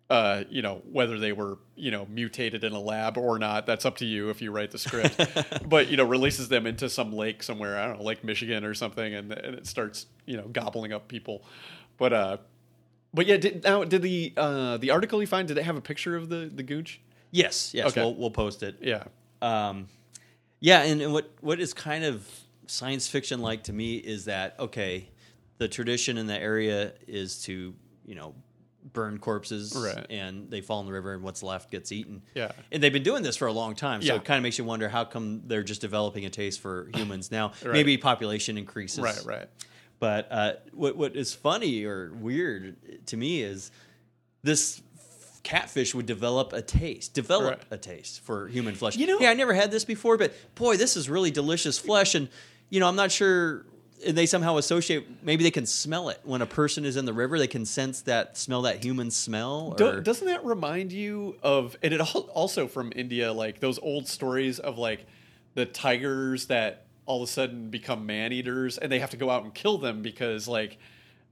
uh, 0.09 0.43
you 0.49 0.61
know 0.63 0.81
whether 0.91 1.19
they 1.19 1.31
were 1.31 1.59
you 1.75 1.91
know 1.91 2.07
mutated 2.09 2.63
in 2.63 2.73
a 2.73 2.79
lab 2.79 3.17
or 3.17 3.37
not 3.37 3.67
that's 3.67 3.85
up 3.85 3.97
to 3.97 4.05
you 4.05 4.29
if 4.29 4.41
you 4.41 4.51
write 4.51 4.71
the 4.71 4.79
script. 4.79 5.19
But 5.69 5.89
you 5.89 5.97
know 5.97 6.03
releases 6.03 6.49
them 6.49 6.65
into 6.65 6.89
some 6.89 7.13
lake 7.13 7.43
somewhere 7.43 7.79
i 7.79 7.85
don't 7.85 7.99
know 7.99 8.03
lake 8.03 8.23
michigan 8.23 8.63
or 8.65 8.73
something 8.73 9.13
and, 9.13 9.31
and 9.31 9.55
it 9.55 9.67
starts 9.67 10.07
you 10.25 10.35
know 10.37 10.47
gobbling 10.47 10.93
up 10.93 11.07
people. 11.07 11.43
But 11.97 12.13
uh 12.13 12.37
but 13.13 13.25
yeah, 13.25 13.37
did, 13.37 13.63
now 13.63 13.83
did 13.83 14.01
the 14.01 14.33
uh, 14.37 14.77
the 14.77 14.91
article 14.91 15.19
you 15.21 15.27
find 15.27 15.47
did 15.47 15.57
it 15.57 15.63
have 15.63 15.75
a 15.77 15.81
picture 15.81 16.15
of 16.15 16.29
the 16.29 16.49
the 16.53 16.63
gooch? 16.63 17.01
yes, 17.31 17.73
yes, 17.73 17.87
Okay. 17.91 18.01
we'll 18.01 18.15
we'll 18.15 18.31
post 18.31 18.63
it. 18.63 18.77
Yeah, 18.81 19.03
Um, 19.41 19.87
yeah, 20.59 20.81
and, 20.83 21.01
and 21.01 21.13
what 21.13 21.29
what 21.41 21.59
is 21.59 21.73
kind 21.73 22.03
of 22.03 22.27
science 22.67 23.07
fiction 23.07 23.39
like 23.41 23.63
to 23.63 23.73
me 23.73 23.95
is 23.97 24.25
that 24.25 24.55
okay, 24.59 25.09
the 25.57 25.67
tradition 25.67 26.17
in 26.17 26.27
the 26.27 26.37
area 26.39 26.93
is 27.07 27.41
to 27.43 27.73
you 28.05 28.15
know 28.15 28.33
burn 28.93 29.17
corpses, 29.19 29.75
Right. 29.75 30.05
and 30.09 30.49
they 30.49 30.61
fall 30.61 30.79
in 30.79 30.85
the 30.87 30.93
river, 30.93 31.13
and 31.13 31.21
what's 31.21 31.43
left 31.43 31.69
gets 31.69 31.91
eaten. 31.91 32.21
Yeah. 32.33 32.51
and 32.71 32.81
they've 32.81 32.93
been 32.93 33.03
doing 33.03 33.23
this 33.23 33.35
for 33.35 33.47
a 33.47 33.51
long 33.51 33.75
time, 33.75 34.01
so 34.01 34.07
Yeah. 34.13 34.15
it 34.15 34.25
kind 34.25 34.37
of 34.37 34.43
makes 34.43 34.57
you 34.57 34.63
wonder 34.63 34.87
how 34.87 35.03
come 35.03 35.41
they're 35.47 35.63
just 35.63 35.81
developing 35.81 36.25
a 36.25 36.29
taste 36.29 36.61
for 36.61 36.89
humans 36.95 37.29
now. 37.29 37.51
Maybe 37.65 37.97
population 37.97 38.57
increases, 38.57 38.99
right, 38.99 39.21
right. 39.25 39.49
But 39.99 40.27
uh, 40.31 40.53
what 40.73 40.95
what 40.95 41.15
is 41.15 41.33
funny 41.33 41.83
or 41.83 42.11
weird 42.13 43.05
to 43.07 43.17
me 43.17 43.41
is 43.41 43.71
this 44.43 44.81
catfish 45.43 45.93
would 45.95 46.05
develop 46.05 46.53
a 46.53 46.61
taste, 46.61 47.13
develop 47.13 47.59
Right. 47.59 47.63
a 47.71 47.77
taste 47.77 48.21
for 48.21 48.47
human 48.47 48.75
flesh. 48.75 48.95
You 48.95 49.07
know- 49.07 49.19
yeah, 49.19 49.29
I 49.29 49.33
never 49.33 49.53
had 49.53 49.71
this 49.71 49.85
before, 49.85 50.17
but 50.17 50.33
boy, 50.55 50.77
this 50.77 50.95
is 50.95 51.09
really 51.09 51.31
delicious 51.31 51.77
flesh. 51.77 52.15
And 52.15 52.29
you 52.69 52.79
know, 52.79 52.87
I'm 52.87 52.95
not 52.95 53.11
sure 53.11 53.65
and 54.05 54.17
they 54.17 54.25
somehow 54.25 54.55
associate. 54.57 55.05
Maybe 55.23 55.43
they 55.43 55.51
can 55.51 55.65
smell 55.65 56.07
it 56.07 56.21
when 56.23 56.41
a 56.41 56.45
person 56.45 56.85
is 56.85 56.95
in 56.95 57.03
the 57.03 57.11
river. 57.11 57.37
They 57.37 57.47
can 57.47 57.65
sense 57.65 58.01
that 58.03 58.37
smell, 58.37 58.61
that 58.61 58.81
human 58.81 59.11
smell. 59.11 59.75
Or, 59.77 59.99
doesn't 59.99 60.25
that 60.27 60.45
remind 60.45 60.93
you 60.93 61.35
of 61.43 61.75
and 61.83 61.93
it 61.93 61.99
also 61.99 62.67
from 62.67 62.93
India 62.95 63.33
like 63.33 63.59
those 63.59 63.77
old 63.79 64.07
stories 64.07 64.59
of 64.59 64.77
like 64.77 65.05
the 65.55 65.65
tigers 65.65 66.45
that 66.45 66.85
all 67.09 67.23
of 67.23 67.27
a 67.27 67.31
sudden 67.31 67.71
become 67.71 68.05
man 68.05 68.31
eaters 68.31 68.77
and 68.77 68.91
they 68.91 68.99
have 68.99 69.09
to 69.09 69.17
go 69.17 69.31
out 69.31 69.43
and 69.43 69.51
kill 69.55 69.79
them 69.79 70.03
because 70.03 70.47
like 70.47 70.77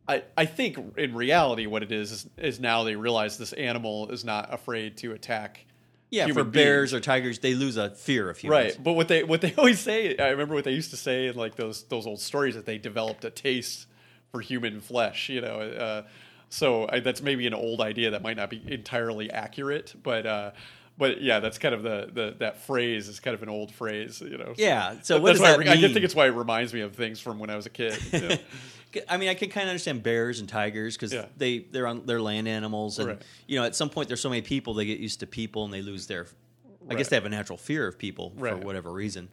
I, 0.07 0.23
I 0.35 0.45
think 0.45 0.79
in 0.97 1.13
reality 1.13 1.67
what 1.67 1.83
it 1.83 1.91
is, 1.91 2.11
is 2.11 2.29
is 2.35 2.59
now 2.59 2.83
they 2.83 2.95
realize 2.95 3.37
this 3.37 3.53
animal 3.53 4.09
is 4.09 4.25
not 4.25 4.51
afraid 4.51 4.97
to 4.97 5.11
attack 5.11 5.65
yeah, 6.09 6.27
for 6.27 6.43
bears 6.43 6.91
beings. 6.91 6.93
or 6.93 6.99
tigers, 7.01 7.39
they 7.39 7.53
lose 7.53 7.77
a 7.77 7.91
fear 7.91 8.29
of 8.29 8.37
humans. 8.37 8.75
Right, 8.75 8.83
but 8.83 8.93
what 8.93 9.07
they 9.07 9.23
what 9.23 9.41
they 9.41 9.53
always 9.57 9.79
say, 9.79 10.17
I 10.17 10.29
remember 10.29 10.55
what 10.55 10.63
they 10.63 10.71
used 10.71 10.89
to 10.91 10.97
say 10.97 11.27
in 11.27 11.35
like 11.35 11.55
those 11.55 11.83
those 11.83 12.07
old 12.07 12.21
stories 12.21 12.55
that 12.55 12.65
they 12.65 12.79
developed 12.79 13.23
a 13.25 13.29
taste 13.29 13.85
for 14.31 14.41
human 14.41 14.79
flesh. 14.79 15.29
You 15.29 15.41
know, 15.41 15.59
uh, 15.59 16.03
so 16.49 16.89
I, 16.89 17.01
that's 17.01 17.21
maybe 17.21 17.45
an 17.45 17.53
old 17.53 17.81
idea 17.81 18.11
that 18.11 18.23
might 18.23 18.37
not 18.37 18.49
be 18.49 18.63
entirely 18.65 19.29
accurate, 19.29 19.93
but 20.01 20.25
uh, 20.25 20.51
but 20.97 21.21
yeah, 21.21 21.39
that's 21.39 21.57
kind 21.57 21.75
of 21.75 21.83
the, 21.83 22.09
the 22.11 22.35
that 22.39 22.61
phrase 22.65 23.07
is 23.07 23.19
kind 23.19 23.33
of 23.35 23.43
an 23.43 23.49
old 23.49 23.71
phrase. 23.73 24.21
You 24.21 24.37
know, 24.37 24.53
Yeah. 24.57 24.95
So 25.03 25.19
that's 25.19 25.39
does 25.39 25.41
why 25.41 25.53
I 25.53 25.57
that 25.57 25.69
I, 25.69 25.75
mean? 25.81 25.93
think 25.93 26.05
it's 26.05 26.15
why 26.15 26.27
it 26.27 26.31
reminds 26.31 26.73
me 26.73 26.81
of 26.81 26.95
things 26.95 27.19
from 27.19 27.39
when 27.39 27.49
I 27.49 27.55
was 27.55 27.65
a 27.65 27.69
kid. 27.69 27.97
you 28.11 28.19
know? 28.21 28.35
I 29.09 29.17
mean, 29.17 29.29
I 29.29 29.33
can 29.33 29.49
kind 29.49 29.65
of 29.65 29.69
understand 29.69 30.01
bears 30.01 30.39
and 30.39 30.47
tigers 30.49 30.95
because 30.95 31.13
Yeah. 31.13 31.25
they 31.37 31.59
they're 31.59 31.87
on 31.87 32.05
they're 32.05 32.21
land 32.21 32.47
animals, 32.47 32.99
and 32.99 33.09
Right. 33.09 33.21
you 33.45 33.59
know, 33.59 33.65
at 33.65 33.75
some 33.75 33.89
point 33.89 34.07
there's 34.07 34.21
so 34.21 34.29
many 34.29 34.41
people 34.41 34.73
they 34.73 34.85
get 34.85 34.99
used 34.99 35.19
to 35.19 35.27
people 35.27 35.65
and 35.65 35.73
they 35.73 35.81
lose 35.81 36.07
their. 36.07 36.27
I 36.89 36.95
guess 36.95 37.09
they 37.09 37.17
have 37.17 37.25
a 37.25 37.29
natural 37.29 37.57
fear 37.57 37.85
of 37.85 37.97
people 37.99 38.33
for 38.37 38.55
whatever 38.57 38.91
reason. 38.91 39.27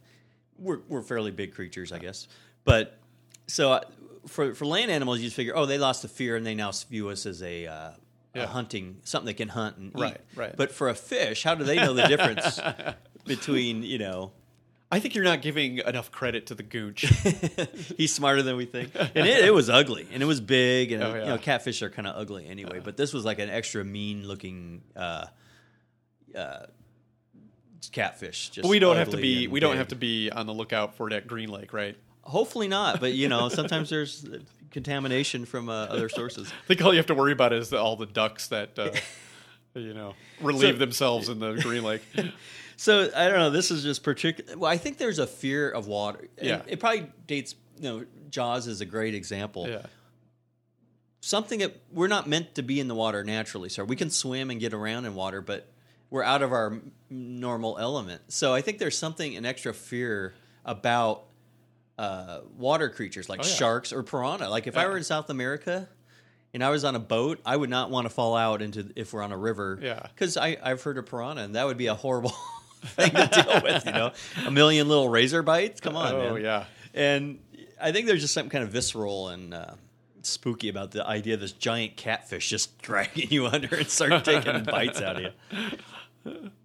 We're 0.59 0.79
we're 0.89 1.01
fairly 1.01 1.31
big 1.31 1.53
creatures, 1.55 1.91
I 1.93 1.99
guess, 1.99 2.27
but 2.65 2.99
so 3.47 3.71
uh, 3.71 3.81
for 4.27 4.53
for 4.53 4.65
land 4.65 4.91
animals, 4.91 5.19
you 5.19 5.25
just 5.25 5.35
figure, 5.37 5.53
oh, 5.55 5.65
they 5.65 5.77
lost 5.77 6.01
the 6.01 6.09
fear 6.09 6.35
and 6.35 6.45
they 6.45 6.53
now 6.55 6.71
view 6.89 7.09
us 7.09 7.25
as 7.25 7.41
a. 7.41 7.65
Uh, 7.67 7.89
Yeah. 8.35 8.43
A 8.43 8.47
hunting 8.47 8.97
something 9.03 9.25
they 9.25 9.33
can 9.33 9.49
hunt 9.49 9.77
and 9.77 9.91
eat. 9.95 10.01
Right, 10.01 10.21
right. 10.35 10.55
But 10.55 10.71
for 10.71 10.89
a 10.89 10.95
fish, 10.95 11.43
how 11.43 11.55
do 11.55 11.63
they 11.63 11.77
know 11.77 11.93
the 11.93 12.07
difference 12.07 12.59
between 13.25 13.83
you 13.83 13.97
know 13.97 14.31
I 14.91 14.99
think 14.99 15.15
you're 15.15 15.23
not 15.23 15.41
giving 15.41 15.79
enough 15.79 16.11
credit 16.11 16.45
to 16.47 16.55
the 16.55 16.63
gooch. 16.63 17.01
He's 17.97 18.13
smarter 18.13 18.43
than 18.43 18.55
we 18.55 18.65
think. 18.65 18.91
And 18.95 19.27
it, 19.27 19.45
it 19.45 19.53
was 19.53 19.69
ugly, 19.69 20.07
and 20.13 20.21
it 20.21 20.25
was 20.25 20.39
big, 20.39 20.91
and 20.91 21.03
Oh, 21.03 21.15
you 21.15 21.25
know, 21.25 21.37
catfish 21.37 21.81
are 21.81 21.89
kind 21.89 22.07
of 22.07 22.15
ugly 22.15 22.45
anyway. 22.47 22.79
But 22.83 22.95
this 22.95 23.11
was 23.11 23.25
like 23.25 23.39
an 23.39 23.49
extra 23.49 23.83
mean 23.83 24.27
looking 24.27 24.83
uh, 24.95 25.25
uh, 26.37 26.65
catfish. 27.91 28.49
Just 28.51 28.61
But 28.63 28.69
we 28.69 28.79
don't 28.79 28.97
have 28.97 29.09
to 29.09 29.17
be 29.17 29.47
we 29.47 29.59
don't 29.59 29.77
have 29.77 29.89
to 29.89 29.95
be 29.95 30.29
on 30.29 30.45
the 30.45 30.53
lookout 30.53 30.95
for 30.95 31.07
it 31.07 31.13
at 31.13 31.27
Green 31.27 31.49
Lake, 31.49 31.73
right? 31.73 31.97
Hopefully 32.21 32.67
not, 32.67 32.99
but 32.99 33.13
you 33.13 33.27
know, 33.27 33.49
sometimes 33.49 33.89
there's 33.89 34.25
contamination 34.71 35.45
from 35.45 35.69
uh, 35.69 35.73
other 35.85 36.09
sources. 36.09 36.47
I 36.63 36.67
think 36.67 36.81
all 36.83 36.93
you 36.93 36.97
have 36.97 37.05
to 37.07 37.15
worry 37.15 37.31
about 37.31 37.53
is 37.53 37.69
the, 37.69 37.79
all 37.79 37.95
the 37.95 38.05
ducks 38.05 38.47
that 38.47 38.77
uh, 38.77 38.91
you 39.73 39.93
know 39.93 40.13
relieve 40.41 40.75
So- 40.75 40.79
themselves 40.79 41.29
in 41.29 41.39
the 41.39 41.53
Green 41.53 41.83
Lake. 41.83 42.01
So 42.77 43.09
I 43.15 43.29
don't 43.29 43.39
know. 43.39 43.51
This 43.51 43.71
is 43.71 43.83
just 43.83 44.03
particular. 44.03 44.57
Well, 44.57 44.69
I 44.69 44.75
think 44.75 44.97
there's 44.97 45.17
a 45.17 45.25
fear 45.25 45.69
of 45.69 45.87
water. 45.87 46.27
Yeah. 46.41 46.61
it 46.67 46.81
probably 46.81 47.09
dates. 47.25 47.55
You 47.79 47.83
know, 47.89 48.05
Jaws 48.29 48.67
is 48.67 48.81
a 48.81 48.85
great 48.85 49.15
example. 49.15 49.65
yeah, 49.69 49.85
something 51.21 51.59
that 51.59 51.73
we're 51.91 52.09
not 52.09 52.27
meant 52.27 52.55
to 52.55 52.61
be 52.63 52.81
in 52.81 52.89
the 52.89 52.95
water 52.95 53.23
naturally. 53.23 53.69
So 53.69 53.85
we 53.85 53.95
can 53.95 54.09
swim 54.09 54.49
and 54.51 54.59
get 54.59 54.73
around 54.73 55.05
in 55.05 55.15
water, 55.15 55.39
but 55.41 55.71
we're 56.09 56.23
out 56.23 56.41
of 56.41 56.51
our 56.51 56.81
normal 57.09 57.77
element. 57.79 58.23
So 58.27 58.53
I 58.53 58.59
think 58.59 58.77
there's 58.79 58.97
something 58.97 59.35
an 59.37 59.45
extra 59.45 59.73
fear 59.73 60.33
about 60.65 61.23
uh, 61.97 62.41
water 62.57 62.89
creatures 62.89 63.29
like 63.29 63.39
Oh, 63.41 63.47
yeah. 63.47 63.53
sharks 63.53 63.93
or 63.93 64.03
piranha. 64.03 64.49
Like 64.49 64.67
if 64.67 64.77
I 64.77 64.87
were 64.87 64.97
in 64.97 65.03
South 65.03 65.29
America 65.29 65.87
and 66.53 66.63
I 66.63 66.69
was 66.69 66.83
on 66.83 66.95
a 66.95 66.99
boat, 66.99 67.39
I 67.45 67.55
would 67.55 67.69
not 67.69 67.89
want 67.91 68.05
to 68.05 68.09
fall 68.09 68.35
out 68.35 68.61
into 68.61 68.91
if 68.95 69.13
we're 69.13 69.21
on 69.23 69.31
a 69.31 69.37
river. 69.37 69.79
Yeah. 69.81 70.07
because 70.13 70.37
I've 70.37 70.81
heard 70.81 70.97
of 70.97 71.05
piranha, 71.05 71.43
and 71.43 71.55
that 71.55 71.65
would 71.65 71.77
be 71.77 71.87
a 71.87 71.95
horrible 71.95 72.33
thing 72.85 73.11
to 73.11 73.27
deal 73.27 73.61
with. 73.63 73.85
You 73.85 73.91
know, 73.91 74.11
a 74.45 74.51
million 74.51 74.87
little 74.87 75.09
razor 75.09 75.41
bites. 75.43 75.81
Come 75.81 75.95
on, 75.95 76.13
oh 76.13 76.33
man. 76.35 76.43
yeah. 76.43 76.65
And 76.93 77.39
I 77.81 77.91
think 77.91 78.07
there's 78.07 78.21
just 78.21 78.33
something 78.33 78.49
kind 78.49 78.63
of 78.63 78.69
visceral 78.71 79.27
and 79.29 79.53
uh, 79.53 79.73
spooky 80.21 80.69
about 80.69 80.91
the 80.91 81.05
idea 81.05 81.33
of 81.33 81.39
this 81.41 81.51
giant 81.51 81.97
catfish 81.97 82.49
just 82.49 82.77
dragging 82.81 83.29
you 83.31 83.47
under 83.47 83.75
and 83.75 83.87
start 83.89 84.23
taking 84.23 84.63
bites 84.63 85.01
out 85.01 85.17
of 85.23 85.33
you. 86.25 86.51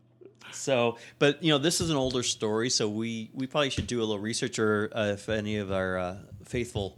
So, 0.53 0.99
but 1.19 1.43
you 1.43 1.51
know, 1.51 1.59
this 1.59 1.81
is 1.81 1.91
an 1.91 1.97
older 1.97 2.23
story, 2.23 2.71
so 2.71 2.89
we 2.89 3.31
we 3.35 3.47
probably 3.47 3.71
should 3.71 3.87
do 3.87 3.99
a 4.01 4.05
little 4.05 4.19
research, 4.19 4.59
or 4.59 4.91
uh, 4.95 5.13
if 5.13 5.29
any 5.29 5.57
of 5.57 5.71
our 5.73 5.99
uh, 5.99 6.17
faithful 6.45 6.97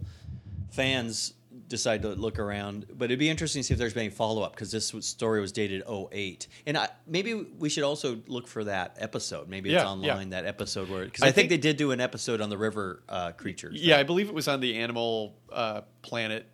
fans 0.71 1.33
decide 1.67 2.01
to 2.03 2.09
look 2.09 2.39
around. 2.39 2.85
But 2.93 3.05
it'd 3.05 3.19
be 3.19 3.29
interesting 3.29 3.61
to 3.61 3.67
see 3.67 3.73
if 3.73 3.79
there's 3.79 3.93
been 3.93 4.03
any 4.03 4.09
follow 4.11 4.41
up 4.43 4.53
because 4.53 4.71
this 4.71 4.93
story 4.99 5.39
was 5.41 5.51
dated 5.51 5.81
08. 5.89 6.47
and 6.67 6.77
I, 6.77 6.89
maybe 7.07 7.33
we 7.33 7.69
should 7.69 7.83
also 7.83 8.21
look 8.27 8.47
for 8.47 8.63
that 8.65 8.97
episode. 8.99 9.47
Maybe 9.49 9.69
it's 9.73 9.81
Yeah, 9.81 9.89
online 9.89 10.27
yeah. 10.31 10.41
that 10.41 10.45
episode 10.45 10.89
where 10.89 11.05
because 11.05 11.23
I 11.23 11.27
I, 11.27 11.31
think, 11.31 11.49
think- 11.49 11.61
they 11.61 11.69
did 11.69 11.77
do 11.77 11.91
an 11.91 11.99
episode 12.01 12.41
on 12.41 12.49
the 12.49 12.57
river 12.57 13.03
uh, 13.09 13.31
creatures. 13.31 13.81
Yeah, 13.81 13.97
I 13.97 14.03
believe 14.03 14.27
it 14.29 14.35
was 14.35 14.47
on 14.47 14.59
the 14.59 14.77
Animal 14.77 15.35
uh, 15.51 15.81
Planet 16.01 16.45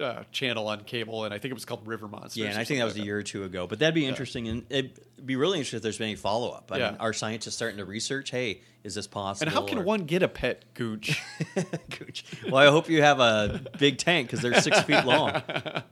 uh, 0.00 0.24
channel 0.32 0.66
on 0.68 0.84
cable, 0.84 1.24
and 1.24 1.32
I 1.32 1.38
think 1.38 1.50
it 1.50 1.54
was 1.54 1.64
called 1.64 1.86
River 1.86 2.08
Monsters. 2.08 2.36
Yeah, 2.36 2.46
and 2.50 2.58
I 2.58 2.64
think 2.64 2.78
that 2.80 2.84
was 2.84 2.94
a 2.94 2.96
something 2.96 3.06
year 3.06 3.18
or 3.18 3.22
two 3.22 3.44
ago. 3.44 3.66
But 3.66 3.78
that'd 3.78 3.94
be 3.94 4.06
interesting, 4.06 4.48
and 4.48 4.64
it'd 4.70 4.98
be 5.24 5.36
really 5.36 5.58
interesting 5.58 5.76
if 5.78 5.82
there's 5.82 5.98
been 5.98 6.08
any 6.08 6.16
follow 6.16 6.50
up. 6.50 6.70
I 6.72 6.78
Yeah. 6.78 6.90
mean, 6.90 7.00
are 7.00 7.12
scientists 7.12 7.54
starting 7.54 7.78
to 7.78 7.84
research? 7.84 8.30
Hey, 8.30 8.60
is 8.82 8.94
this 8.94 9.06
possible? 9.06 9.48
And 9.48 9.54
how 9.54 9.64
can 9.66 9.78
or- 9.78 9.84
one 9.84 10.00
get 10.04 10.22
a 10.22 10.28
pet 10.28 10.64
gooch? 10.74 11.22
Gooch. 11.98 12.24
Well, 12.46 12.56
I 12.56 12.66
hope 12.70 12.88
you 12.88 13.02
have 13.02 13.20
a 13.20 13.62
big 13.78 13.98
tank 13.98 14.28
because 14.28 14.40
they're 14.40 14.60
six 14.60 14.80
feet 14.82 15.04
long. 15.04 15.42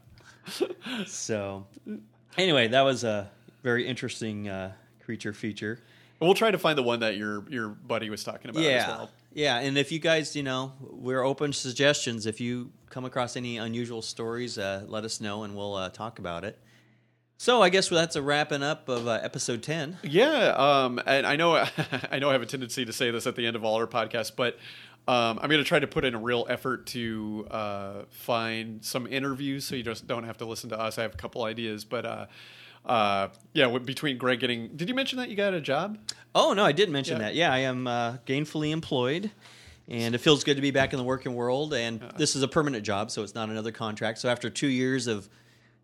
So, 1.07 1.67
anyway, 2.37 2.69
that 2.69 2.83
was 2.83 3.05
a 3.05 3.31
very 3.63 3.87
interesting 3.87 4.49
uh, 4.49 4.73
creature 5.05 5.33
feature. 5.33 5.79
we'll 6.21 6.35
try 6.35 6.51
to 6.51 6.59
find 6.59 6.77
the 6.77 6.83
one 6.83 7.01
that 7.01 7.17
your 7.17 7.45
your 7.49 7.69
buddy 7.69 8.11
was 8.11 8.25
talking 8.25 8.51
about 8.51 8.63
yeah, 8.63 8.71
as 8.71 8.87
well. 8.89 9.11
Yeah. 9.35 9.59
And 9.59 9.77
if 9.79 9.93
you 9.93 9.99
guys, 9.99 10.37
you 10.37 10.43
know, 10.43 10.73
we're 10.81 11.23
open 11.23 11.53
to 11.53 11.57
suggestions. 11.57 12.27
If 12.27 12.41
you 12.41 12.71
come 12.91 13.05
across 13.05 13.37
any 13.37 13.57
unusual 13.57 14.03
stories, 14.03 14.59
uh, 14.59 14.85
let 14.87 15.05
us 15.05 15.21
know 15.21 15.45
and 15.45 15.57
we'll 15.57 15.75
uh, 15.75 15.89
talk 15.91 16.19
about 16.19 16.45
it. 16.45 16.59
So 17.39 17.61
I 17.61 17.71
guess 17.71 17.89
that's 17.89 18.15
a 18.15 18.23
wrapping 18.23 18.63
up 18.63 18.89
of 18.89 19.09
uh, 19.09 19.19
episode 19.23 19.65
ten. 19.65 19.99
Yeah, 20.05 20.55
um, 20.57 21.01
and 21.07 21.27
I 21.27 21.35
know 21.35 21.57
I 22.11 22.21
know 22.21 22.31
I 22.31 22.35
have 22.35 22.43
a 22.43 22.47
tendency 22.47 22.85
to 22.85 22.93
say 22.93 23.11
this 23.11 23.27
at 23.27 23.35
the 23.35 23.47
end 23.47 23.57
of 23.57 23.65
all 23.65 23.75
our 23.77 23.89
podcasts, 23.89 24.31
but 24.35 24.59
um, 25.09 25.41
I'm 25.43 25.51
going 25.51 25.63
to 25.63 25.65
try 25.65 25.81
to 25.81 25.89
put 25.89 26.05
in 26.05 26.15
a 26.15 26.21
real 26.21 26.47
effort 26.49 26.87
to 26.89 27.49
uh, 27.51 28.03
find 28.11 28.85
some 28.85 29.09
interviews, 29.09 29.65
so 29.65 29.75
you 29.75 29.83
just 29.83 30.07
don't 30.07 30.23
have 30.23 30.39
to 30.39 30.45
listen 30.45 30.71
to 30.71 30.79
us. 30.79 30.99
I 30.99 31.03
have 31.03 31.15
a 31.15 31.17
couple 31.17 31.43
ideas, 31.43 31.85
but 31.85 32.07
uh, 32.07 32.27
uh, 32.87 33.29
yeah, 33.53 33.77
between 33.79 34.19
Greg 34.19 34.39
getting, 34.39 34.77
did 34.77 34.89
you 34.89 34.95
mention 34.95 35.19
that 35.19 35.29
you 35.29 35.35
got 35.35 35.55
a 35.55 35.61
job? 35.61 35.99
Oh 36.35 36.53
no, 36.55 36.65
I 36.65 36.73
did 36.73 36.91
mention 36.91 37.19
Yeah. 37.19 37.25
that. 37.25 37.35
Yeah, 37.35 37.53
I 37.53 37.59
am 37.61 37.87
uh, 37.87 38.17
gainfully 38.27 38.71
employed, 38.71 39.31
and 39.89 40.15
it 40.15 40.19
feels 40.19 40.45
good 40.45 40.57
to 40.57 40.63
be 40.63 40.71
back 40.71 40.93
in 40.93 40.97
the 40.99 41.05
working 41.05 41.35
world. 41.35 41.75
And 41.75 42.01
this 42.17 42.35
is 42.37 42.43
a 42.43 42.49
permanent 42.49 42.85
job, 42.85 43.11
so 43.11 43.23
it's 43.23 43.35
not 43.35 43.49
another 43.51 43.73
contract. 43.73 44.19
So 44.19 44.29
after 44.29 44.49
two 44.51 44.69
years 44.69 45.07
of 45.07 45.29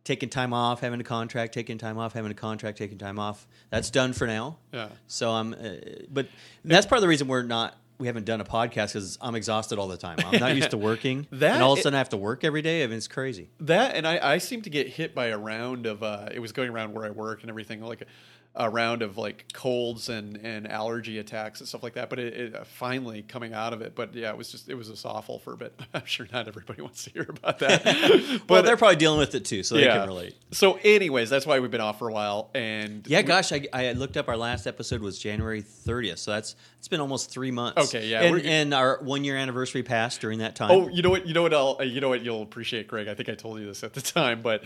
taking 0.04 0.30
time 0.30 0.54
off, 0.54 0.80
having 0.80 1.00
a 1.00 1.04
contract, 1.04 1.52
taking 1.52 1.76
time 1.76 1.98
off, 1.98 2.14
having 2.14 2.30
a 2.30 2.34
contract, 2.34 2.78
taking 2.78 2.96
time 2.96 3.18
off, 3.18 3.46
that's 3.68 3.90
done 3.90 4.14
for 4.14 4.26
now. 4.26 4.56
Yeah. 4.72 4.88
So 5.06 5.30
I'm, 5.32 5.52
uh, 5.52 5.74
but 6.10 6.28
that's 6.64 6.86
part 6.86 6.96
of 6.98 7.02
the 7.02 7.08
reason 7.08 7.28
we're 7.28 7.42
not. 7.42 7.76
We 7.98 8.06
haven't 8.06 8.26
done 8.26 8.40
a 8.40 8.44
podcast 8.44 8.92
because 8.94 9.18
I'm 9.20 9.34
exhausted 9.34 9.76
all 9.76 9.88
the 9.88 9.96
time. 9.96 10.18
I'm 10.24 10.38
not 10.38 10.54
used 10.54 10.70
to 10.70 10.78
working, 10.78 11.26
That 11.32 11.54
and 11.54 11.62
all 11.64 11.72
of 11.72 11.80
a 11.80 11.82
sudden 11.82 11.96
I 11.96 11.98
have 11.98 12.10
to 12.10 12.16
work 12.16 12.44
every 12.44 12.62
day. 12.62 12.84
I 12.84 12.86
mean, 12.86 12.96
it's 12.96 13.08
crazy. 13.08 13.50
That 13.58 13.96
and 13.96 14.06
I, 14.06 14.34
I 14.34 14.38
seem 14.38 14.62
to 14.62 14.70
get 14.70 14.86
hit 14.86 15.16
by 15.16 15.26
a 15.26 15.36
round 15.36 15.84
of 15.84 16.04
uh, 16.04 16.28
it 16.32 16.38
was 16.38 16.52
going 16.52 16.70
around 16.70 16.94
where 16.94 17.04
I 17.04 17.10
work 17.10 17.40
and 17.42 17.50
everything 17.50 17.82
like 17.82 18.06
a, 18.54 18.68
round 18.68 19.02
of 19.02 19.16
like 19.16 19.52
colds 19.52 20.08
and, 20.08 20.36
and 20.36 20.66
allergy 20.70 21.18
attacks 21.18 21.60
and 21.60 21.68
stuff 21.68 21.82
like 21.82 21.94
that. 21.94 22.10
But 22.10 22.18
it, 22.18 22.34
it 22.34 22.56
uh, 22.56 22.64
finally 22.64 23.22
coming 23.22 23.54
out 23.54 23.72
of 23.72 23.82
it. 23.82 23.94
But 23.94 24.14
yeah, 24.14 24.30
it 24.30 24.36
was 24.36 24.50
just 24.50 24.68
it 24.68 24.74
was 24.74 24.88
just 24.88 25.06
awful 25.06 25.38
for 25.38 25.52
a 25.52 25.56
bit. 25.56 25.78
I'm 25.94 26.06
sure 26.06 26.26
not 26.32 26.48
everybody 26.48 26.82
wants 26.88 27.04
to 27.04 27.10
hear 27.10 27.26
about 27.28 27.58
that. 27.60 27.84
but 28.46 28.50
well, 28.50 28.62
they're 28.62 28.76
probably 28.76 28.96
dealing 28.96 29.18
with 29.18 29.34
it 29.34 29.44
too, 29.44 29.62
so 29.62 29.76
they 29.76 29.84
can 29.84 30.06
relate. 30.08 30.34
So, 30.50 30.78
anyways, 30.82 31.30
that's 31.30 31.46
why 31.46 31.60
we've 31.60 31.70
been 31.70 31.80
off 31.80 31.98
for 31.98 32.08
a 32.08 32.12
while. 32.12 32.50
And 32.54 33.06
Yeah, 33.06 33.22
gosh, 33.22 33.52
I, 33.52 33.66
I 33.72 33.92
looked 33.92 34.16
up 34.16 34.28
our 34.28 34.36
last 34.36 34.66
episode 34.66 35.00
was 35.00 35.18
January 35.18 35.62
30th, 35.62 36.18
so 36.18 36.32
that's 36.32 36.56
it's 36.78 36.88
been 36.88 37.00
almost 37.00 37.30
three 37.30 37.50
months. 37.50 37.94
Okay, 37.94 38.08
yeah, 38.08 38.22
and, 38.22 38.40
and 38.42 38.74
our 38.74 38.98
one 39.02 39.24
year 39.24 39.36
anniversary 39.36 39.82
passed 39.82 40.20
during 40.20 40.38
that 40.38 40.56
time. 40.56 40.70
Oh, 40.70 40.88
you 40.88 41.02
know 41.02 41.10
what? 41.10 41.26
You 41.26 41.34
know 41.34 41.42
what? 41.42 41.54
I'll, 41.54 41.82
you 41.82 42.00
know 42.00 42.08
what? 42.08 42.22
You'll 42.22 42.42
appreciate, 42.42 42.88
Greg. 42.88 43.08
I 43.08 43.14
think 43.14 43.28
I 43.28 43.34
told 43.34 43.60
you 43.60 43.66
this 43.66 43.82
at 43.82 43.94
the 43.94 44.00
time, 44.00 44.42
but 44.42 44.62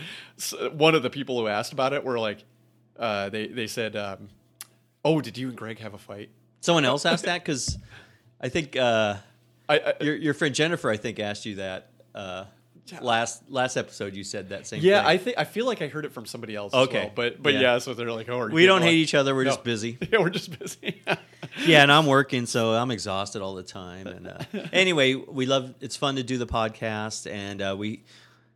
one 0.73 0.95
of 0.95 1.03
the 1.03 1.09
people 1.09 1.39
who 1.39 1.47
asked 1.47 1.73
about 1.73 1.93
it 1.93 2.03
were 2.03 2.19
like, 2.19 2.43
uh, 2.97 3.29
they 3.29 3.47
they 3.47 3.67
said, 3.67 3.95
um, 3.95 4.29
"Oh, 5.03 5.21
did 5.21 5.37
you 5.37 5.49
and 5.49 5.57
Greg 5.57 5.79
have 5.79 5.93
a 5.93 5.97
fight?" 5.97 6.29
Someone 6.61 6.85
else 6.85 7.05
asked 7.05 7.25
that 7.25 7.43
because 7.43 7.77
I 8.39 8.49
think 8.49 8.75
uh, 8.75 9.15
I, 9.67 9.79
I 9.79 9.93
your 10.03 10.15
your 10.15 10.33
friend 10.33 10.53
Jennifer, 10.55 10.89
I 10.89 10.97
think, 10.97 11.19
asked 11.19 11.45
you 11.45 11.55
that. 11.55 11.89
Uh, 12.13 12.45
last 13.01 13.49
last 13.49 13.77
episode 13.77 14.13
you 14.13 14.23
said 14.23 14.49
that 14.49 14.67
same. 14.67 14.81
Yeah, 14.81 14.99
thing. 14.99 15.07
I 15.09 15.17
think 15.17 15.37
I 15.39 15.43
feel 15.45 15.65
like 15.65 15.81
I 15.81 15.87
heard 15.87 16.05
it 16.05 16.11
from 16.11 16.25
somebody 16.25 16.55
else. 16.55 16.73
Okay. 16.73 16.97
as 16.97 17.03
well. 17.05 17.11
but 17.15 17.41
but 17.41 17.53
Yeah. 17.53 17.61
yeah. 17.61 17.77
so 17.79 17.93
they're 17.93 18.11
like, 18.11 18.29
oh, 18.29 18.39
are 18.39 18.49
you 18.49 18.55
we 18.55 18.65
don't 18.65 18.81
hate 18.81 18.87
one? 18.87 18.95
each 18.95 19.13
other. 19.15 19.33
We're 19.33 19.45
No. 19.45 19.51
just 19.51 19.63
busy. 19.63 19.97
Yeah, 20.11 20.19
we're 20.19 20.29
just 20.29 20.57
busy. 20.59 21.01
yeah, 21.65 21.81
and 21.81 21.91
I'm 21.91 22.05
working, 22.05 22.45
so 22.45 22.71
I'm 22.73 22.91
exhausted 22.91 23.41
all 23.41 23.55
the 23.55 23.63
time. 23.63 24.07
And 24.07 24.27
uh, 24.27 24.37
anyway, 24.73 25.13
we 25.15 25.45
love. 25.45 25.73
It's 25.79 25.95
fun 25.95 26.17
to 26.17 26.23
do 26.23 26.37
the 26.37 26.45
podcast, 26.45 27.31
and 27.31 27.61
uh, 27.61 27.75
we, 27.77 28.03